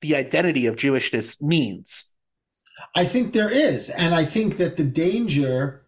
the 0.00 0.16
identity 0.16 0.66
of 0.66 0.76
Jewishness 0.76 1.40
means. 1.40 2.12
I 2.96 3.04
think 3.04 3.32
there 3.32 3.50
is. 3.50 3.90
And 3.90 4.14
I 4.14 4.24
think 4.24 4.56
that 4.56 4.76
the 4.76 4.84
danger 4.84 5.84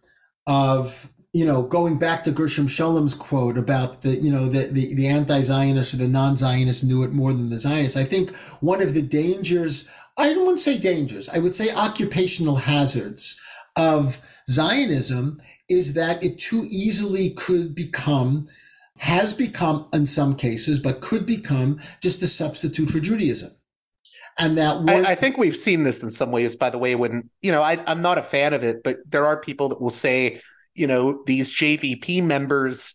of, 0.47 1.11
you 1.33 1.45
know, 1.45 1.63
going 1.63 1.97
back 1.97 2.23
to 2.23 2.31
Gershom 2.31 2.67
Scholem's 2.67 3.13
quote 3.13 3.57
about 3.57 4.03
the, 4.03 4.11
you 4.11 4.31
know, 4.31 4.47
the, 4.47 4.67
the, 4.67 4.95
the 4.95 5.07
anti-Zionists 5.07 5.93
or 5.93 5.97
the 5.97 6.07
non-Zionists 6.07 6.83
knew 6.83 7.03
it 7.03 7.11
more 7.11 7.33
than 7.33 7.49
the 7.49 7.57
Zionists. 7.57 7.97
I 7.97 8.05
think 8.05 8.33
one 8.61 8.81
of 8.81 8.93
the 8.93 9.01
dangers, 9.01 9.89
I 10.15 10.29
wouldn't 10.37 10.61
say 10.61 10.77
dangers, 10.77 11.27
I 11.27 11.39
would 11.39 11.55
say 11.55 11.73
occupational 11.75 12.55
hazards 12.55 13.37
of 13.75 14.21
Zionism 14.49 15.41
is 15.67 15.93
that 15.95 16.23
it 16.23 16.39
too 16.39 16.65
easily 16.69 17.31
could 17.31 17.75
become 17.75 18.47
has 18.97 19.33
become, 19.33 19.87
in 19.93 20.05
some 20.05 20.35
cases, 20.35 20.79
but 20.79 21.01
could 21.01 21.25
become 21.25 21.79
just 22.01 22.21
a 22.21 22.27
substitute 22.27 22.89
for 22.89 22.99
Judaism. 22.99 23.51
And 24.37 24.57
that 24.57 24.81
was- 24.81 25.05
I, 25.05 25.11
I, 25.11 25.15
think 25.15 25.37
we've 25.37 25.55
seen 25.55 25.83
this 25.83 26.03
in 26.03 26.09
some 26.09 26.31
ways, 26.31 26.55
by 26.55 26.69
the 26.69 26.77
way, 26.77 26.95
when, 26.95 27.29
you 27.41 27.51
know, 27.51 27.61
I, 27.61 27.81
I'm 27.87 28.01
not 28.01 28.17
a 28.17 28.23
fan 28.23 28.53
of 28.53 28.63
it, 28.63 28.83
but 28.83 28.99
there 29.07 29.25
are 29.25 29.37
people 29.37 29.69
that 29.69 29.81
will 29.81 29.89
say, 29.89 30.41
you 30.73 30.87
know, 30.87 31.23
these 31.25 31.51
JVP 31.51 32.23
members 32.23 32.93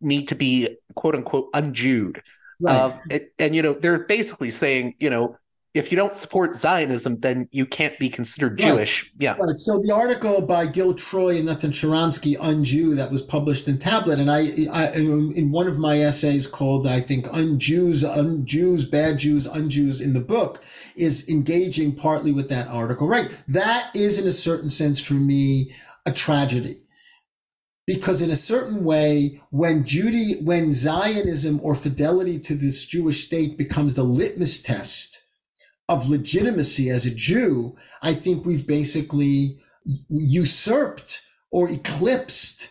need 0.00 0.28
to 0.28 0.34
be 0.34 0.76
quote 0.94 1.14
unquote 1.14 1.48
unjewed. 1.54 2.22
Right. 2.60 2.76
Uh, 2.76 2.98
and, 3.10 3.26
and, 3.38 3.56
you 3.56 3.62
know, 3.62 3.72
they're 3.72 4.00
basically 4.00 4.50
saying, 4.50 4.94
you 4.98 5.08
know, 5.08 5.38
if 5.74 5.90
you 5.90 5.96
don't 5.96 6.16
support 6.16 6.54
Zionism, 6.54 7.18
then 7.20 7.48
you 7.50 7.64
can't 7.64 7.98
be 7.98 8.10
considered 8.10 8.58
Jewish. 8.58 9.04
Right. 9.04 9.12
Yeah. 9.18 9.36
Right. 9.38 9.56
So 9.56 9.78
the 9.82 9.94
article 9.94 10.42
by 10.42 10.66
Gil 10.66 10.92
Troy 10.92 11.36
and 11.36 11.46
Natan 11.46 11.70
Sharansky, 11.70 12.36
Unjew, 12.36 12.94
that 12.96 13.10
was 13.10 13.22
published 13.22 13.66
in 13.68 13.78
Tablet, 13.78 14.20
and 14.20 14.30
I, 14.30 14.48
I 14.70 14.92
in 14.92 15.50
one 15.50 15.66
of 15.66 15.78
my 15.78 15.98
essays 15.98 16.46
called, 16.46 16.86
I 16.86 17.00
think, 17.00 17.26
Unjews, 17.26 18.04
Unjews, 18.04 18.90
Bad 18.90 19.18
Jews, 19.18 19.48
Unjews 19.48 20.02
in 20.02 20.12
the 20.12 20.20
book, 20.20 20.62
is 20.94 21.26
engaging 21.28 21.94
partly 21.94 22.32
with 22.32 22.50
that 22.50 22.68
article. 22.68 23.08
Right. 23.08 23.30
That 23.48 23.90
is, 23.94 24.18
in 24.18 24.26
a 24.26 24.32
certain 24.32 24.68
sense, 24.68 25.00
for 25.00 25.14
me, 25.14 25.72
a 26.04 26.12
tragedy 26.12 26.76
because 27.86 28.22
in 28.22 28.30
a 28.30 28.36
certain 28.36 28.84
way 28.84 29.40
when 29.50 29.84
judy 29.84 30.40
when 30.42 30.72
zionism 30.72 31.60
or 31.62 31.74
fidelity 31.74 32.38
to 32.38 32.54
this 32.54 32.84
jewish 32.84 33.24
state 33.24 33.56
becomes 33.56 33.94
the 33.94 34.02
litmus 34.02 34.62
test 34.62 35.21
of 35.88 36.08
legitimacy 36.08 36.88
as 36.90 37.06
a 37.06 37.14
Jew, 37.14 37.76
I 38.02 38.14
think 38.14 38.44
we've 38.44 38.66
basically 38.66 39.60
usurped 40.08 41.22
or 41.50 41.68
eclipsed 41.70 42.70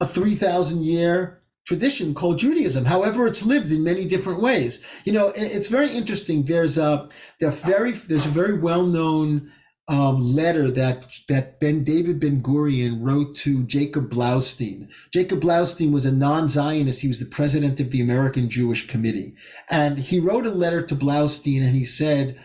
a 0.00 0.06
3,000 0.06 0.82
year 0.82 1.42
tradition 1.66 2.14
called 2.14 2.38
Judaism. 2.38 2.86
However, 2.86 3.26
it's 3.26 3.44
lived 3.44 3.70
in 3.70 3.84
many 3.84 4.06
different 4.06 4.40
ways. 4.40 4.84
You 5.04 5.12
know, 5.12 5.32
it's 5.36 5.68
very 5.68 5.88
interesting. 5.90 6.44
There's 6.44 6.78
a, 6.78 7.08
very, 7.40 7.92
there's 7.92 8.26
a 8.26 8.30
very 8.30 8.58
well 8.58 8.84
known 8.86 9.52
um, 9.90 10.20
letter 10.20 10.70
that 10.70 11.18
that 11.28 11.58
Ben 11.58 11.82
David 11.82 12.20
Ben 12.20 12.40
Gurion 12.40 12.98
wrote 13.00 13.34
to 13.36 13.64
Jacob 13.64 14.08
Blaustein. 14.08 14.88
Jacob 15.12 15.40
Blaustein 15.40 15.90
was 15.90 16.06
a 16.06 16.12
non-Zionist. 16.12 17.02
He 17.02 17.08
was 17.08 17.18
the 17.18 17.26
president 17.26 17.80
of 17.80 17.90
the 17.90 18.00
American 18.00 18.48
Jewish 18.48 18.86
Committee, 18.86 19.34
and 19.68 19.98
he 19.98 20.20
wrote 20.20 20.46
a 20.46 20.50
letter 20.50 20.80
to 20.80 20.94
Blaustein, 20.94 21.60
and 21.60 21.74
he 21.74 21.84
said, 21.84 22.38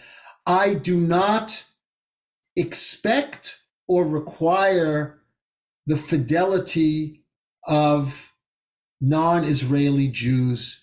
"I 0.48 0.74
do 0.74 1.00
not 1.00 1.66
expect 2.56 3.60
or 3.88 4.08
require 4.08 5.20
the 5.86 5.98
fidelity 5.98 7.26
of 7.68 8.34
non-Israeli 9.00 10.08
Jews." 10.10 10.82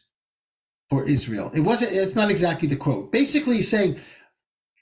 For 0.91 1.09
Israel. 1.09 1.51
It 1.55 1.61
wasn't, 1.61 1.93
it's 1.93 2.15
not 2.15 2.31
exactly 2.31 2.69
the 2.69 2.77
quote. 2.77 3.11
Basically 3.11 3.63
saying 3.63 3.99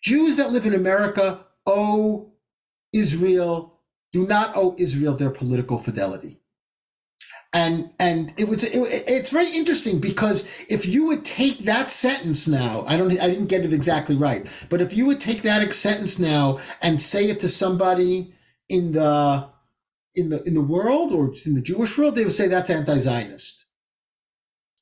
Jews 0.02 0.34
that 0.34 0.50
live 0.50 0.66
in 0.66 0.74
America 0.74 1.46
owe 1.70 2.32
Israel, 2.92 3.80
do 4.12 4.26
not 4.26 4.56
owe 4.56 4.74
Israel 4.78 5.14
their 5.14 5.30
political 5.30 5.78
fidelity. 5.78 6.38
And 7.52 7.90
and 7.98 8.32
it 8.36 8.46
was 8.48 8.62
it, 8.62 9.04
it's 9.08 9.30
very 9.30 9.50
interesting 9.50 10.00
because 10.00 10.48
if 10.68 10.86
you 10.86 11.06
would 11.06 11.24
take 11.24 11.58
that 11.60 11.90
sentence 11.90 12.46
now, 12.46 12.84
I 12.86 12.96
don't 12.96 13.10
I 13.20 13.26
didn't 13.26 13.46
get 13.54 13.64
it 13.64 13.72
exactly 13.72 14.14
right, 14.14 14.46
but 14.68 14.80
if 14.80 14.96
you 14.96 15.04
would 15.06 15.20
take 15.20 15.42
that 15.42 15.74
sentence 15.74 16.18
now 16.18 16.60
and 16.80 17.02
say 17.02 17.24
it 17.24 17.40
to 17.40 17.48
somebody 17.48 18.32
in 18.68 18.92
the 18.92 19.48
in 20.14 20.28
the 20.28 20.42
in 20.44 20.54
the 20.54 20.60
world 20.60 21.10
or 21.10 21.32
in 21.44 21.54
the 21.54 21.60
Jewish 21.60 21.98
world, 21.98 22.14
they 22.14 22.24
would 22.24 22.32
say 22.32 22.46
that's 22.46 22.70
anti-Zionist. 22.70 23.66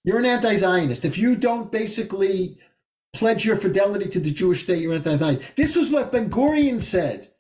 You're 0.05 0.19
an 0.19 0.27
anti-Zionist. 0.27 1.07
If 1.07 1.17
you 1.17 1.37
don't 1.37 1.73
basically 1.73 2.59
pledge 3.13 3.45
your 3.45 3.57
fidelity 3.57 4.09
to 4.09 4.21
the 4.21 4.31
Jewish 4.31 4.65
state, 4.65 4.81
you're 4.81 4.95
anti-Zionist. 4.95 5.57
This 5.57 5.77
was 5.77 5.91
what 5.91 6.13
Ben 6.13 6.31
Gurion 6.31 6.81
said 6.81 7.31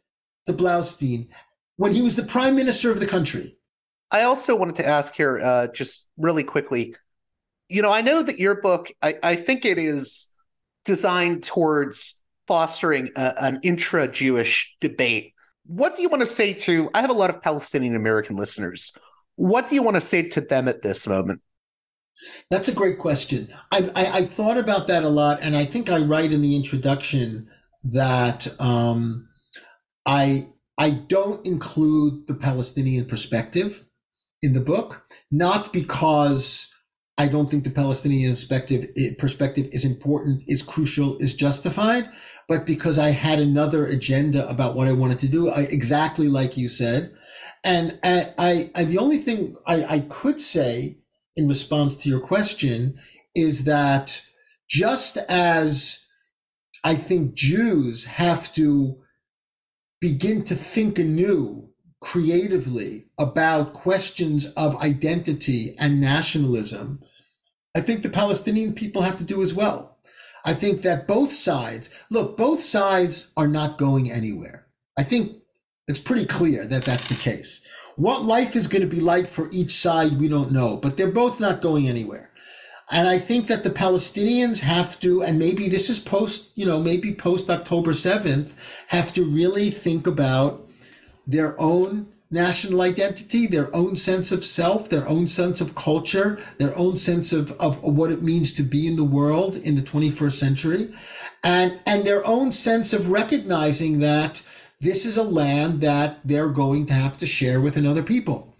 to 0.47 0.53
Blaustein 0.53 1.29
when 1.77 1.95
he 1.95 2.03
was 2.03 2.17
the 2.17 2.23
prime 2.23 2.57
minister 2.57 2.91
of 2.91 3.01
the 3.01 3.07
country. 3.07 3.57
I 4.11 4.23
also 4.23 4.57
wanted 4.57 4.77
to 4.77 4.87
ask 4.87 5.15
here, 5.15 5.39
uh, 5.39 5.67
just 5.69 6.09
really 6.17 6.45
quickly. 6.45 6.95
You 7.69 7.83
know, 7.83 7.93
I 7.93 8.01
know 8.01 8.23
that 8.23 8.39
your 8.39 8.61
book, 8.61 8.91
I, 9.03 9.19
I 9.23 9.37
think 9.37 9.65
it 9.65 9.79
is 9.79 10.29
designed 10.87 11.43
towards 11.43 12.15
fostering 12.47 13.11
a, 13.15 13.35
an 13.45 13.61
intra 13.63 14.09
Jewish 14.09 14.75
debate. 14.81 15.35
What 15.67 15.95
do 15.95 16.03
you 16.03 16.09
want 16.09 16.23
to 16.23 16.27
say 16.27 16.55
to? 16.55 16.89
I 16.95 17.03
have 17.03 17.11
a 17.11 17.15
lot 17.15 17.29
of 17.29 17.43
Palestinian 17.43 17.95
American 17.95 18.37
listeners. 18.37 18.97
What 19.37 19.69
do 19.69 19.75
you 19.75 19.83
want 19.83 19.97
to 19.97 20.01
say 20.01 20.23
to 20.31 20.41
them 20.41 20.67
at 20.67 20.81
this 20.81 21.07
moment? 21.07 21.43
That's 22.51 22.69
a 22.69 22.75
great 22.75 22.99
question. 22.99 23.49
I, 23.71 23.91
I, 23.95 24.05
I, 24.19 24.23
thought 24.23 24.59
about 24.59 24.89
that 24.89 25.05
a 25.05 25.09
lot, 25.09 25.39
and 25.41 25.57
I 25.57 25.65
think 25.65 25.89
I 25.89 25.99
write 25.99 26.33
in 26.33 26.43
the 26.43 26.57
introduction 26.57 27.49
that 27.85 28.49
um, 28.61 29.29
I 30.07 30.49
I 30.77 30.91
don't 30.91 31.45
include 31.47 32.27
the 32.27 32.35
Palestinian 32.35 33.07
perspective 33.07 33.85
in 34.43 34.53
the 34.53 34.61
book, 34.61 35.07
not 35.31 35.73
because 35.73 36.73
I 37.19 37.27
don't 37.27 37.51
think 37.51 37.65
the 37.65 37.71
Palestinian 37.71 38.31
perspective 38.31 38.89
perspective 39.19 39.69
is 39.73 39.85
important, 39.85 40.43
is 40.47 40.63
crucial, 40.63 41.19
is 41.19 41.35
justified, 41.35 42.09
but 42.49 42.65
because 42.65 42.99
I 42.99 43.11
had 43.11 43.41
another 43.41 43.87
agenda 43.87 44.49
about 44.49 44.75
what 44.75 44.89
I 44.89 44.93
wanted 44.93 45.19
to 45.21 45.29
do, 45.29 45.51
I, 45.51 45.63
exactly 45.63 46.29
like 46.29 46.57
you 46.57 46.69
said, 46.69 47.13
and 47.65 47.99
I, 48.03 48.33
I, 48.39 48.71
I 48.75 48.85
the 48.85 48.99
only 48.99 49.19
thing 49.19 49.57
I, 49.67 49.85
I 49.85 50.01
could 50.01 50.41
say 50.41 50.99
in 51.39 51.47
response 51.47 51.95
to 51.95 52.09
your 52.09 52.21
question 52.21 52.99
is 53.33 53.65
that 53.65 54.23
just 54.69 55.17
as 55.29 56.05
I 56.83 56.97
think 56.97 57.35
Jews 57.35 58.07
have 58.07 58.53
to 58.55 58.99
begin 60.01 60.43
to 60.45 60.57
think 60.57 60.99
anew 60.99 61.71
creatively 62.01 63.07
about 63.19 63.73
questions 63.73 64.47
of 64.55 64.83
identity 64.83 65.77
and 65.79 66.01
nationalism, 66.01 67.01
I 67.77 67.83
think 67.83 68.03
the 68.03 68.11
Palestinian 68.11 68.73
people 68.75 69.03
have 69.03 69.19
to 69.19 69.25
do 69.25 69.41
as 69.41 69.55
well. 69.55 69.99
I 70.45 70.55
think 70.55 70.83
that 70.83 71.07
both 71.07 71.33
sides, 71.33 71.89
look, 72.11 72.37
both 72.37 72.61
sides 72.61 73.31
are 73.37 73.49
not 73.49 73.79
going 73.79 74.11
anywhere. 74.11 74.67
I 74.97 75.05
think 75.05 75.37
it's 75.87 76.01
pretty 76.01 76.27
clear 76.27 76.67
that 76.67 76.85
that's 76.85 77.07
the 77.07 77.15
case. 77.15 77.65
What 77.99 78.25
life 78.25 78.55
is 78.55 78.69
going 78.69 78.89
to 78.89 78.97
be 78.97 79.01
like 79.01 79.27
for 79.27 79.49
each 79.51 79.73
side, 79.73 80.21
we 80.21 80.29
don't 80.29 80.53
know, 80.53 80.77
but 80.77 80.97
they're 80.97 81.11
both 81.11 81.41
not 81.41 81.61
going 81.61 81.89
anywhere. 81.89 82.31
And 82.93 83.09
I 83.09 83.19
think 83.19 83.49
that 83.49 83.65
the 83.65 83.71
Palestinians 83.71 84.61
have 84.61 85.01
to, 85.01 85.25
and 85.25 85.37
maybe 85.37 85.69
this 85.69 85.91
is 85.91 85.99
post, 85.99 86.51
you 86.55 86.65
know, 86.65 86.79
maybe 86.79 87.13
post 87.13 87.51
October 87.51 87.91
7th, 87.91 88.55
have 88.91 89.13
to 89.15 89.25
really 89.25 89.73
think 89.73 90.07
about 90.07 90.65
their 91.27 91.61
own 91.61 92.07
national 92.31 92.83
identity, 92.83 93.49
their 93.49 93.75
own 93.75 93.97
sense 93.97 94.31
of 94.31 94.45
self, 94.45 94.89
their 94.89 95.09
own 95.09 95.27
sense 95.27 95.61
of 95.61 95.75
culture, 95.75 96.39
their 96.59 96.77
own 96.79 96.95
sense 96.95 97.33
of, 97.33 97.51
of 97.61 97.83
what 97.83 98.13
it 98.13 98.23
means 98.23 98.53
to 98.53 98.63
be 98.63 98.87
in 98.87 98.95
the 98.95 99.03
world 99.03 99.57
in 99.57 99.75
the 99.75 99.83
21st 99.83 100.33
century, 100.35 100.95
and, 101.43 101.81
and 101.85 102.07
their 102.07 102.25
own 102.25 102.53
sense 102.53 102.93
of 102.93 103.11
recognizing 103.11 103.99
that 103.99 104.41
this 104.81 105.05
is 105.05 105.17
a 105.17 105.23
land 105.23 105.81
that 105.81 106.21
they're 106.25 106.49
going 106.51 106.87
to 106.87 106.95
have 106.95 107.19
to 107.19 107.27
share 107.27 107.61
with 107.61 107.77
another 107.77 108.03
people. 108.03 108.57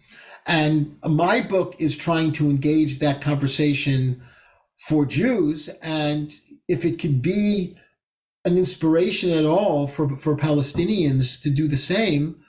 And 0.47 0.97
my 1.05 1.41
book 1.41 1.77
is 1.79 1.97
trying 1.97 2.33
to 2.33 2.49
engage 2.49 2.99
that 2.99 3.21
conversation 3.21 4.23
for 4.89 5.05
Jews. 5.05 5.69
And 5.83 6.33
if 6.69 6.85
it 6.85 6.99
could 6.99 7.21
be 7.23 7.77
an 8.45 8.57
inspiration 8.57 9.31
at 9.31 9.45
all 9.45 9.87
for, 9.87 10.17
for 10.17 10.37
Palestinians 10.37 11.41
to 11.43 11.51
do 11.51 11.69
the 11.69 11.77
same, 11.77 12.41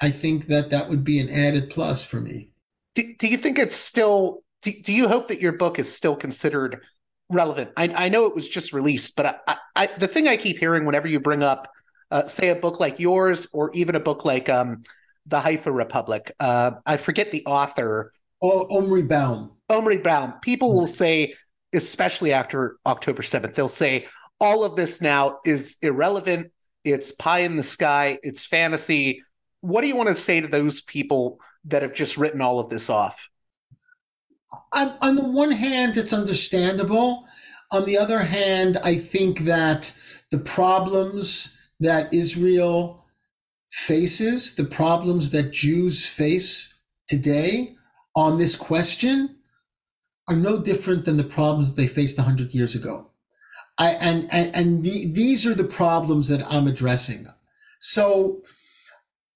I 0.00 0.10
think 0.10 0.48
that 0.48 0.70
that 0.70 0.88
would 0.88 1.04
be 1.04 1.20
an 1.20 1.30
added 1.30 1.70
plus 1.70 2.02
for 2.02 2.20
me. 2.20 2.50
Do, 2.94 3.04
do 3.18 3.28
you 3.28 3.36
think 3.36 3.58
it's 3.58 3.76
still, 3.76 4.42
do, 4.62 4.72
do 4.82 4.92
you 4.92 5.06
hope 5.06 5.28
that 5.28 5.40
your 5.40 5.52
book 5.52 5.78
is 5.78 5.92
still 5.92 6.16
considered 6.16 6.80
relevant? 7.30 7.70
I, 7.76 8.06
I 8.06 8.08
know 8.08 8.26
it 8.26 8.34
was 8.34 8.48
just 8.48 8.72
released, 8.72 9.14
but 9.14 9.42
I, 9.46 9.56
I, 9.76 9.86
the 9.98 10.08
thing 10.08 10.26
I 10.26 10.36
keep 10.36 10.58
hearing 10.58 10.84
whenever 10.84 11.06
you 11.06 11.20
bring 11.20 11.42
up 11.42 11.70
uh, 12.10 12.26
say 12.26 12.48
a 12.48 12.54
book 12.54 12.80
like 12.80 13.00
yours 13.00 13.46
or 13.52 13.70
even 13.74 13.94
a 13.94 14.00
book 14.00 14.24
like 14.24 14.48
um, 14.48 14.82
the 15.26 15.40
Haifa 15.40 15.72
Republic. 15.72 16.32
Uh, 16.38 16.72
I 16.86 16.96
forget 16.96 17.30
the 17.30 17.44
author. 17.46 18.12
Oh, 18.42 18.66
Omri 18.76 19.02
Boehm. 19.02 19.52
Omri 19.70 19.98
Boehm. 19.98 20.34
People 20.42 20.74
will 20.74 20.86
say, 20.86 21.34
especially 21.72 22.32
after 22.32 22.76
October 22.86 23.22
7th, 23.22 23.54
they'll 23.54 23.68
say 23.68 24.06
all 24.40 24.64
of 24.64 24.76
this 24.76 25.00
now 25.00 25.38
is 25.44 25.76
irrelevant. 25.82 26.50
It's 26.84 27.12
pie 27.12 27.40
in 27.40 27.56
the 27.56 27.62
sky. 27.62 28.18
It's 28.22 28.44
fantasy. 28.44 29.22
What 29.60 29.80
do 29.80 29.88
you 29.88 29.96
want 29.96 30.10
to 30.10 30.14
say 30.14 30.40
to 30.40 30.48
those 30.48 30.82
people 30.82 31.40
that 31.66 31.82
have 31.82 31.94
just 31.94 32.18
written 32.18 32.42
all 32.42 32.60
of 32.60 32.68
this 32.68 32.90
off? 32.90 33.28
On, 34.72 34.94
on 35.00 35.16
the 35.16 35.24
one 35.24 35.52
hand, 35.52 35.96
it's 35.96 36.12
understandable. 36.12 37.26
On 37.72 37.86
the 37.86 37.96
other 37.96 38.20
hand, 38.20 38.76
I 38.84 38.96
think 38.96 39.40
that 39.40 39.92
the 40.30 40.38
problems 40.38 41.53
that 41.80 42.12
Israel 42.12 43.04
faces, 43.70 44.54
the 44.54 44.64
problems 44.64 45.30
that 45.30 45.52
Jews 45.52 46.06
face 46.06 46.74
today 47.08 47.76
on 48.14 48.38
this 48.38 48.56
question, 48.56 49.36
are 50.28 50.36
no 50.36 50.60
different 50.60 51.04
than 51.04 51.16
the 51.16 51.24
problems 51.24 51.68
that 51.68 51.76
they 51.76 51.86
faced 51.86 52.16
100 52.16 52.54
years 52.54 52.74
ago. 52.74 53.10
I, 53.76 53.90
and 53.90 54.28
and, 54.32 54.54
and 54.54 54.84
the, 54.84 55.06
these 55.12 55.46
are 55.46 55.54
the 55.54 55.64
problems 55.64 56.28
that 56.28 56.46
I'm 56.50 56.66
addressing. 56.66 57.26
So 57.80 58.42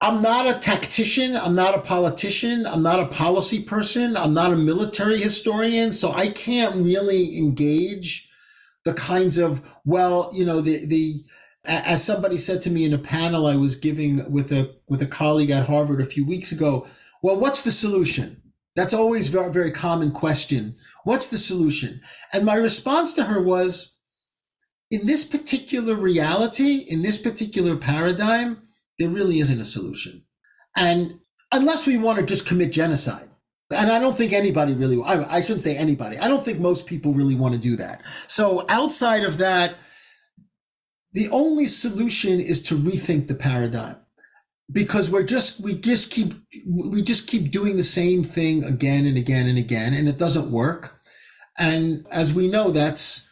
I'm 0.01 0.23
not 0.23 0.47
a 0.47 0.59
tactician. 0.61 1.37
I'm 1.37 1.57
not 1.57 1.75
a 1.75 1.81
politician. 1.81 2.67
I'm 2.67 2.83
not 2.83 3.01
a 3.01 3.07
policy 3.07 3.63
person. 3.63 4.17
I'm 4.17 4.33
not 4.33 4.53
a 4.53 4.57
military 4.57 5.19
historian. 5.19 5.91
So 5.91 6.13
I 6.13 6.29
can't 6.29 6.77
really 6.77 7.37
engage 7.37 8.31
the 8.85 8.95
kinds 8.95 9.39
of, 9.39 9.77
well, 9.85 10.31
you 10.33 10.47
know, 10.47 10.61
the, 10.61 10.87
the, 10.87 11.21
as 11.69 12.03
somebody 12.03 12.39
said 12.39 12.63
to 12.63 12.71
me 12.71 12.85
in 12.85 12.95
a 12.95 12.99
panel 12.99 13.47
I 13.47 13.57
was 13.57 13.77
giving 13.77 14.31
with 14.31 14.51
a, 14.51 14.75
with 14.89 15.03
a 15.03 15.07
colleague 15.07 15.51
at 15.51 15.67
Harvard 15.67 16.01
a 16.01 16.07
few 16.07 16.27
weeks 16.27 16.51
ago, 16.51 16.87
well, 17.23 17.37
what's 17.37 17.63
the 17.63 17.73
solution? 17.73 18.43
That's 18.75 18.95
always 18.95 19.35
a 19.35 19.51
very, 19.51 19.73
common 19.73 20.13
question. 20.13 20.77
What's 21.05 21.29
the 21.29 21.39
solution? 21.39 22.01
And 22.33 22.45
my 22.45 22.55
response 22.55 23.13
to 23.15 23.25
her 23.25 23.43
was, 23.43 23.95
in 24.91 25.07
this 25.07 25.25
particular 25.25 25.95
reality, 25.95 26.87
in 26.89 27.03
this 27.03 27.19
particular 27.19 27.77
paradigm, 27.77 28.63
there 28.99 29.09
really 29.09 29.41
isn't 29.41 29.61
a 29.61 29.65
solution. 29.65 30.25
And 30.77 31.19
unless 31.53 31.87
we 31.87 31.99
want 31.99 32.19
to 32.19 32.25
just 32.25 32.47
commit 32.47 32.73
genocide, 32.73 33.29
and 33.71 33.91
I 33.91 33.99
don't 33.99 34.17
think 34.17 34.33
anybody 34.33 34.75
really, 34.75 35.03
I, 35.03 35.37
I 35.37 35.41
shouldn't 35.43 35.65
say 35.65 35.77
anybody, 35.77 36.17
I 36.17 36.29
don't 36.29 36.45
think 36.45 36.59
most 36.59 36.87
people 36.87 37.13
really 37.13 37.35
want 37.35 37.55
to 37.55 37.61
do 37.61 37.77
that. 37.77 38.03
So 38.29 38.65
outside 38.69 39.25
of 39.25 39.39
that, 39.39 39.75
the 41.13 41.29
only 41.31 41.67
solution 41.67 42.41
is 42.41 42.63
to 42.65 42.75
rethink 42.75 43.27
the 43.27 43.35
paradigm 43.35 43.97
because 44.71 45.11
we're 45.11 45.23
just 45.23 45.61
we 45.61 45.75
just 45.75 46.11
keep 46.13 46.35
we 46.67 47.03
just 47.03 47.27
keep 47.27 47.51
doing 47.51 47.77
the 47.77 47.83
same 47.83 48.23
thing 48.23 48.65
again 48.65 49.07
and 49.07 49.17
again 49.17 49.47
and 49.47 49.59
again 49.59 49.95
and 49.95 50.09
it 50.09 50.19
doesn't 50.19 50.51
work 50.51 50.99
and 51.59 52.07
as 52.13 52.35
we 52.35 52.49
know 52.49 52.71
that's 52.71 53.29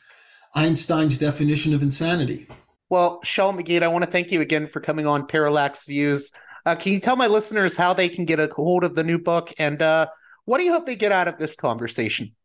einstein's 0.55 1.19
definition 1.19 1.75
of 1.75 1.83
insanity 1.83 2.47
well, 2.89 3.21
Shaul 3.25 3.59
Magid, 3.59 3.83
I 3.83 3.89
want 3.89 4.05
to 4.05 4.11
thank 4.11 4.31
you 4.31 4.41
again 4.41 4.69
for 4.69 4.81
coming 4.81 5.07
on 5.07 5.27
Parallax 5.27 5.87
Views. 5.87 6.31
Uh, 6.65 6.77
can 6.77 6.93
you 6.93 7.01
tell 7.01 7.17
my 7.17 7.27
listeners 7.27 7.77
how 7.77 7.93
they 7.93 8.09
can 8.09 8.25
get 8.25 8.39
a 8.39 8.49
hold 8.55 8.85
of 8.85 8.95
the 8.95 9.03
new 9.03 9.19
book 9.19 9.53
and 9.59 9.83
uh, 9.83 10.07
what 10.45 10.59
do 10.59 10.65
you 10.65 10.73
hope 10.73 10.87
they 10.87 10.95
get 10.95 11.11
out 11.11 11.27
of 11.27 11.37
this 11.37 11.57
conversation? 11.57 12.36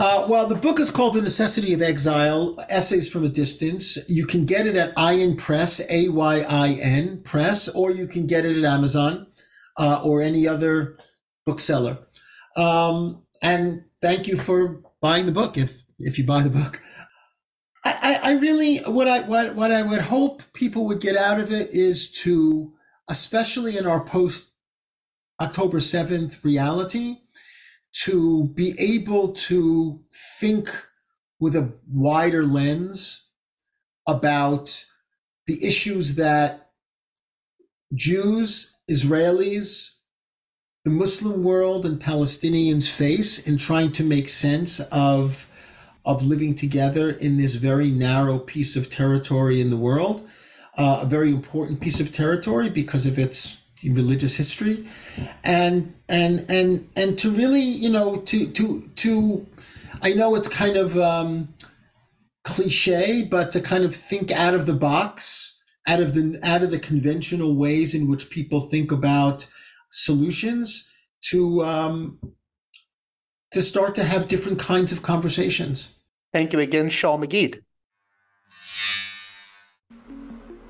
Uh, 0.00 0.24
well, 0.28 0.46
the 0.46 0.54
book 0.54 0.78
is 0.78 0.92
called 0.92 1.14
The 1.14 1.22
Necessity 1.22 1.74
of 1.74 1.82
Exile 1.82 2.54
Essays 2.68 3.10
from 3.10 3.24
a 3.24 3.28
Distance. 3.28 3.98
You 4.08 4.26
can 4.26 4.44
get 4.44 4.68
it 4.68 4.76
at 4.76 4.94
Ayin 4.94 5.36
Press, 5.36 5.80
A 5.90 6.08
Y 6.08 6.38
I 6.48 6.74
N 6.74 7.20
Press, 7.24 7.68
or 7.68 7.90
you 7.90 8.06
can 8.06 8.28
get 8.28 8.44
it 8.44 8.56
at 8.56 8.64
Amazon 8.64 9.26
uh, 9.76 10.00
or 10.04 10.22
any 10.22 10.46
other 10.46 10.96
bookseller. 11.44 11.98
Um, 12.56 13.24
and 13.42 13.86
thank 14.00 14.28
you 14.28 14.36
for 14.36 14.82
buying 15.00 15.26
the 15.26 15.32
book 15.32 15.58
if, 15.58 15.84
if 15.98 16.16
you 16.16 16.24
buy 16.24 16.42
the 16.44 16.50
book. 16.50 16.80
I, 17.84 18.20
I 18.22 18.32
really 18.34 18.78
what 18.78 19.08
I 19.08 19.20
what 19.22 19.56
what 19.56 19.72
I 19.72 19.82
would 19.82 20.02
hope 20.02 20.42
people 20.52 20.86
would 20.86 21.00
get 21.00 21.16
out 21.16 21.40
of 21.40 21.50
it 21.50 21.70
is 21.72 22.12
to, 22.22 22.72
especially 23.08 23.76
in 23.76 23.86
our 23.86 24.04
post 24.04 24.52
October 25.40 25.80
seventh 25.80 26.44
reality, 26.44 27.22
to 28.04 28.48
be 28.54 28.74
able 28.78 29.32
to 29.32 30.00
think 30.40 30.68
with 31.40 31.56
a 31.56 31.72
wider 31.90 32.44
lens 32.44 33.28
about 34.06 34.84
the 35.46 35.64
issues 35.64 36.16
that 36.16 36.70
Jews, 37.94 38.76
Israelis, 38.90 39.92
the 40.84 40.90
Muslim 40.90 41.42
world, 41.42 41.86
and 41.86 42.00
Palestinians 42.00 42.90
face 42.90 43.46
in 43.46 43.56
trying 43.56 43.92
to 43.92 44.04
make 44.04 44.28
sense 44.28 44.80
of 44.92 45.48
of 46.04 46.24
living 46.24 46.54
together 46.54 47.10
in 47.10 47.36
this 47.36 47.54
very 47.54 47.90
narrow 47.90 48.38
piece 48.38 48.76
of 48.76 48.88
territory 48.88 49.60
in 49.60 49.68
the 49.68 49.76
world, 49.76 50.26
uh, 50.78 51.00
a 51.02 51.06
very 51.06 51.30
important 51.30 51.80
piece 51.80 52.00
of 52.00 52.10
territory 52.10 52.70
because 52.70 53.04
of 53.04 53.18
its 53.18 53.57
religious 53.84 54.36
history, 54.36 54.88
and 55.44 55.94
and 56.08 56.44
and 56.50 56.88
and 56.96 57.18
to 57.18 57.30
really, 57.30 57.60
you 57.60 57.90
know, 57.90 58.16
to 58.16 58.50
to 58.50 58.88
to, 58.96 59.46
I 60.02 60.12
know 60.12 60.34
it's 60.34 60.48
kind 60.48 60.76
of 60.76 60.98
um, 60.98 61.54
cliche, 62.44 63.22
but 63.22 63.52
to 63.52 63.60
kind 63.60 63.84
of 63.84 63.94
think 63.94 64.30
out 64.30 64.54
of 64.54 64.66
the 64.66 64.74
box, 64.74 65.60
out 65.86 66.00
of 66.00 66.14
the 66.14 66.38
out 66.42 66.62
of 66.62 66.70
the 66.70 66.78
conventional 66.78 67.54
ways 67.54 67.94
in 67.94 68.08
which 68.08 68.30
people 68.30 68.60
think 68.60 68.90
about 68.92 69.46
solutions, 69.90 70.88
to 71.30 71.64
um, 71.64 72.18
to 73.52 73.62
start 73.62 73.94
to 73.94 74.04
have 74.04 74.28
different 74.28 74.58
kinds 74.58 74.92
of 74.92 75.02
conversations. 75.02 75.94
Thank 76.32 76.52
you 76.52 76.60
again, 76.60 76.88
Shaul 76.88 77.18
Magid. 77.24 77.62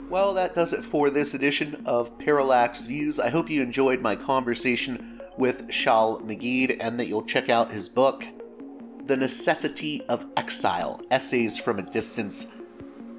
Well, 0.09 0.33
that 0.35 0.55
does 0.55 0.73
it 0.73 0.85
for 0.85 1.11
this 1.11 1.35
edition 1.35 1.83
of 1.85 2.19
Parallax 2.19 2.87
Views. 2.87 3.21
I 3.21 3.29
hope 3.29 3.51
you 3.51 3.61
enjoyed 3.61 4.01
my 4.01 4.17
conversation 4.17 5.21
with 5.37 5.69
Shaul 5.69 6.23
Magid 6.23 6.79
and 6.81 6.99
that 6.99 7.09
you'll 7.09 7.27
check 7.27 7.51
out 7.51 7.73
his 7.73 7.91
book, 7.91 8.25
The 9.05 9.19
Necessity 9.19 10.01
of 10.09 10.25
Exile 10.35 11.03
Essays 11.11 11.59
from 11.59 11.79
a 11.79 11.83
Distance. 11.83 12.47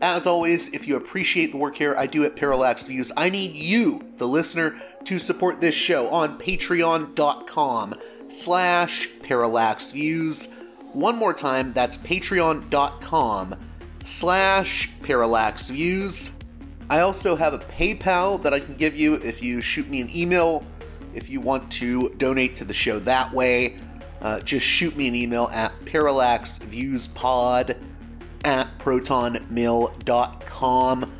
As 0.01 0.25
always, 0.25 0.73
if 0.73 0.87
you 0.87 0.95
appreciate 0.95 1.51
the 1.51 1.57
work 1.57 1.75
here 1.75 1.95
I 1.95 2.07
do 2.07 2.25
at 2.25 2.35
Parallax 2.35 2.87
Views, 2.87 3.11
I 3.15 3.29
need 3.29 3.53
you, 3.53 4.11
the 4.17 4.27
listener, 4.27 4.81
to 5.03 5.19
support 5.19 5.61
this 5.61 5.75
show 5.75 6.07
on 6.07 6.39
patreon.com 6.39 7.95
slash 8.29 9.09
parallaxviews. 9.21 10.51
One 10.93 11.17
more 11.17 11.35
time, 11.35 11.71
that's 11.73 11.97
patreon.com 11.97 13.55
slash 14.03 14.89
parallaxviews. 15.01 16.31
I 16.89 17.01
also 17.01 17.35
have 17.35 17.53
a 17.53 17.59
PayPal 17.59 18.41
that 18.41 18.51
I 18.53 18.59
can 18.59 18.75
give 18.75 18.95
you 18.95 19.15
if 19.15 19.43
you 19.43 19.61
shoot 19.61 19.87
me 19.89 20.01
an 20.01 20.09
email. 20.09 20.65
If 21.13 21.29
you 21.29 21.39
want 21.39 21.71
to 21.73 22.09
donate 22.17 22.55
to 22.55 22.65
the 22.65 22.73
show 22.73 22.97
that 22.99 23.31
way, 23.31 23.77
uh, 24.21 24.39
just 24.41 24.65
shoot 24.65 24.97
me 24.97 25.07
an 25.07 25.15
email 25.15 25.49
at 25.53 25.71
parallaxviewspod 25.85 27.77
at 28.43 28.67
protonmail.com. 28.79 31.13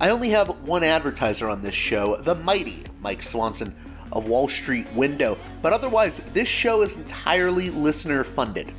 I 0.00 0.10
only 0.10 0.30
have 0.30 0.48
one 0.60 0.82
advertiser 0.84 1.48
on 1.48 1.62
this 1.62 1.74
show, 1.74 2.16
the 2.16 2.34
mighty 2.36 2.84
Mike 3.00 3.22
Swanson 3.22 3.74
of 4.12 4.28
Wall 4.28 4.48
Street 4.48 4.86
Window, 4.92 5.38
but 5.62 5.72
otherwise, 5.72 6.18
this 6.18 6.48
show 6.48 6.82
is 6.82 6.96
entirely 6.96 7.70
listener 7.70 8.22
funded. 8.22 8.70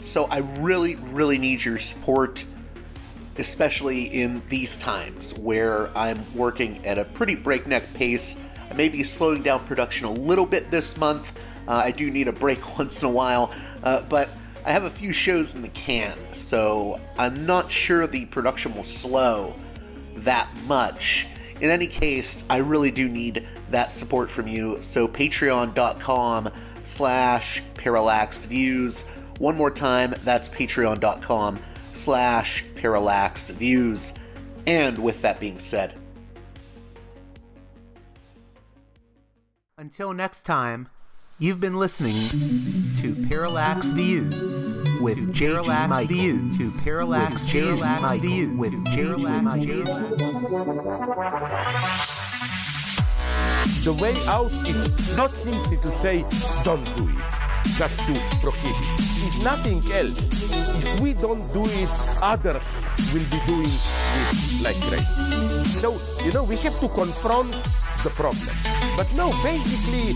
So 0.00 0.26
I 0.26 0.38
really, 0.58 0.94
really 0.96 1.38
need 1.38 1.64
your 1.64 1.78
support, 1.78 2.44
especially 3.38 4.04
in 4.04 4.42
these 4.48 4.76
times 4.76 5.34
where 5.34 5.96
I'm 5.96 6.24
working 6.34 6.84
at 6.86 6.98
a 6.98 7.04
pretty 7.04 7.34
breakneck 7.34 7.92
pace. 7.94 8.40
I 8.70 8.74
may 8.74 8.88
be 8.88 9.02
slowing 9.02 9.42
down 9.42 9.64
production 9.66 10.06
a 10.06 10.10
little 10.10 10.46
bit 10.46 10.70
this 10.70 10.96
month. 10.96 11.32
Uh, 11.66 11.82
I 11.84 11.90
do 11.90 12.10
need 12.10 12.28
a 12.28 12.32
break 12.32 12.78
once 12.78 13.02
in 13.02 13.08
a 13.08 13.10
while, 13.10 13.52
uh, 13.82 14.02
but 14.02 14.30
I 14.64 14.72
have 14.72 14.84
a 14.84 14.90
few 14.90 15.12
shows 15.12 15.54
in 15.54 15.62
the 15.62 15.68
can, 15.68 16.16
so 16.32 16.98
I'm 17.18 17.44
not 17.44 17.70
sure 17.70 18.06
the 18.06 18.26
production 18.26 18.74
will 18.74 18.84
slow 18.84 19.54
that 20.16 20.48
much. 20.66 21.26
In 21.60 21.70
any 21.70 21.86
case, 21.86 22.44
I 22.48 22.58
really 22.58 22.90
do 22.90 23.08
need 23.08 23.46
that 23.70 23.92
support 23.92 24.30
from 24.30 24.48
you. 24.48 24.78
So 24.80 25.06
patreon.com 25.06 26.50
slash 26.84 27.62
parallaxviews. 27.74 29.04
One 29.38 29.56
more 29.56 29.70
time, 29.70 30.14
that's 30.24 30.48
patreon.com 30.48 31.60
slash 31.96 32.64
parallax 32.74 33.50
views. 33.50 34.14
And 34.66 34.98
with 34.98 35.22
that 35.22 35.40
being 35.40 35.58
said, 35.58 35.94
until 39.76 40.14
next 40.14 40.44
time, 40.44 40.88
you've 41.38 41.60
been 41.60 41.76
listening 41.76 42.14
to 43.02 43.28
Parallax 43.28 43.90
Views 43.90 44.72
with 45.00 45.18
JG 45.34 45.88
Michael. 45.88 46.06
Views 46.06 46.56
to 46.58 46.84
Parallax 46.84 47.44
Views 47.46 48.56
with 48.56 48.84
Parallax 48.86 49.56
Views. 49.56 49.88
The 53.84 53.92
way 53.92 54.14
out 54.26 54.50
is 54.66 55.16
not 55.16 55.30
simply 55.30 55.76
to 55.76 55.90
say, 55.98 56.24
don't 56.64 56.84
do 56.96 57.06
it, 57.06 57.16
just 57.76 57.98
to 58.06 58.14
prohibit 58.40 59.03
is 59.24 59.42
nothing 59.42 59.80
else. 59.92 60.20
If 60.84 61.00
we 61.00 61.14
don't 61.14 61.44
do 61.52 61.64
it, 61.64 61.90
others 62.20 62.64
will 63.12 63.26
be 63.32 63.40
doing 63.46 63.68
it 63.68 64.62
like 64.62 64.78
crazy. 64.88 65.64
So, 65.80 65.96
you 66.24 66.32
know, 66.32 66.44
we 66.44 66.56
have 66.56 66.78
to 66.80 66.88
confront 66.88 67.52
the 68.04 68.10
problem. 68.10 68.54
But 68.96 69.08
no, 69.16 69.30
basically, 69.42 70.12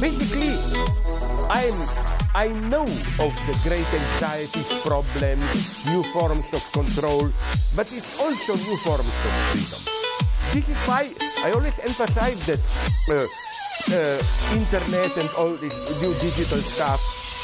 basically, 0.00 0.54
I'm 1.50 1.74
I 2.34 2.48
know 2.68 2.84
of 3.24 3.32
the 3.48 3.56
great 3.64 3.88
anxiety 3.88 4.62
problems, 4.84 5.86
new 5.88 6.02
forms 6.12 6.46
of 6.52 6.62
control, 6.72 7.30
but 7.74 7.90
it's 7.92 8.20
also 8.20 8.54
new 8.56 8.76
forms 8.84 9.08
of 9.08 9.32
freedom. 9.50 9.82
This 10.52 10.68
is 10.68 10.76
why 10.86 11.08
I 11.44 11.52
always 11.52 11.78
emphasize 11.80 12.44
that 12.46 12.60
uh, 13.08 13.26
uh, 13.90 14.22
internet 14.52 15.16
and 15.16 15.30
all 15.36 15.52
this 15.56 16.02
new 16.02 16.12
digital 16.20 16.58
stuff 16.58 17.25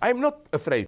I'm 0.00 0.20
not 0.20 0.46
afraid. 0.52 0.76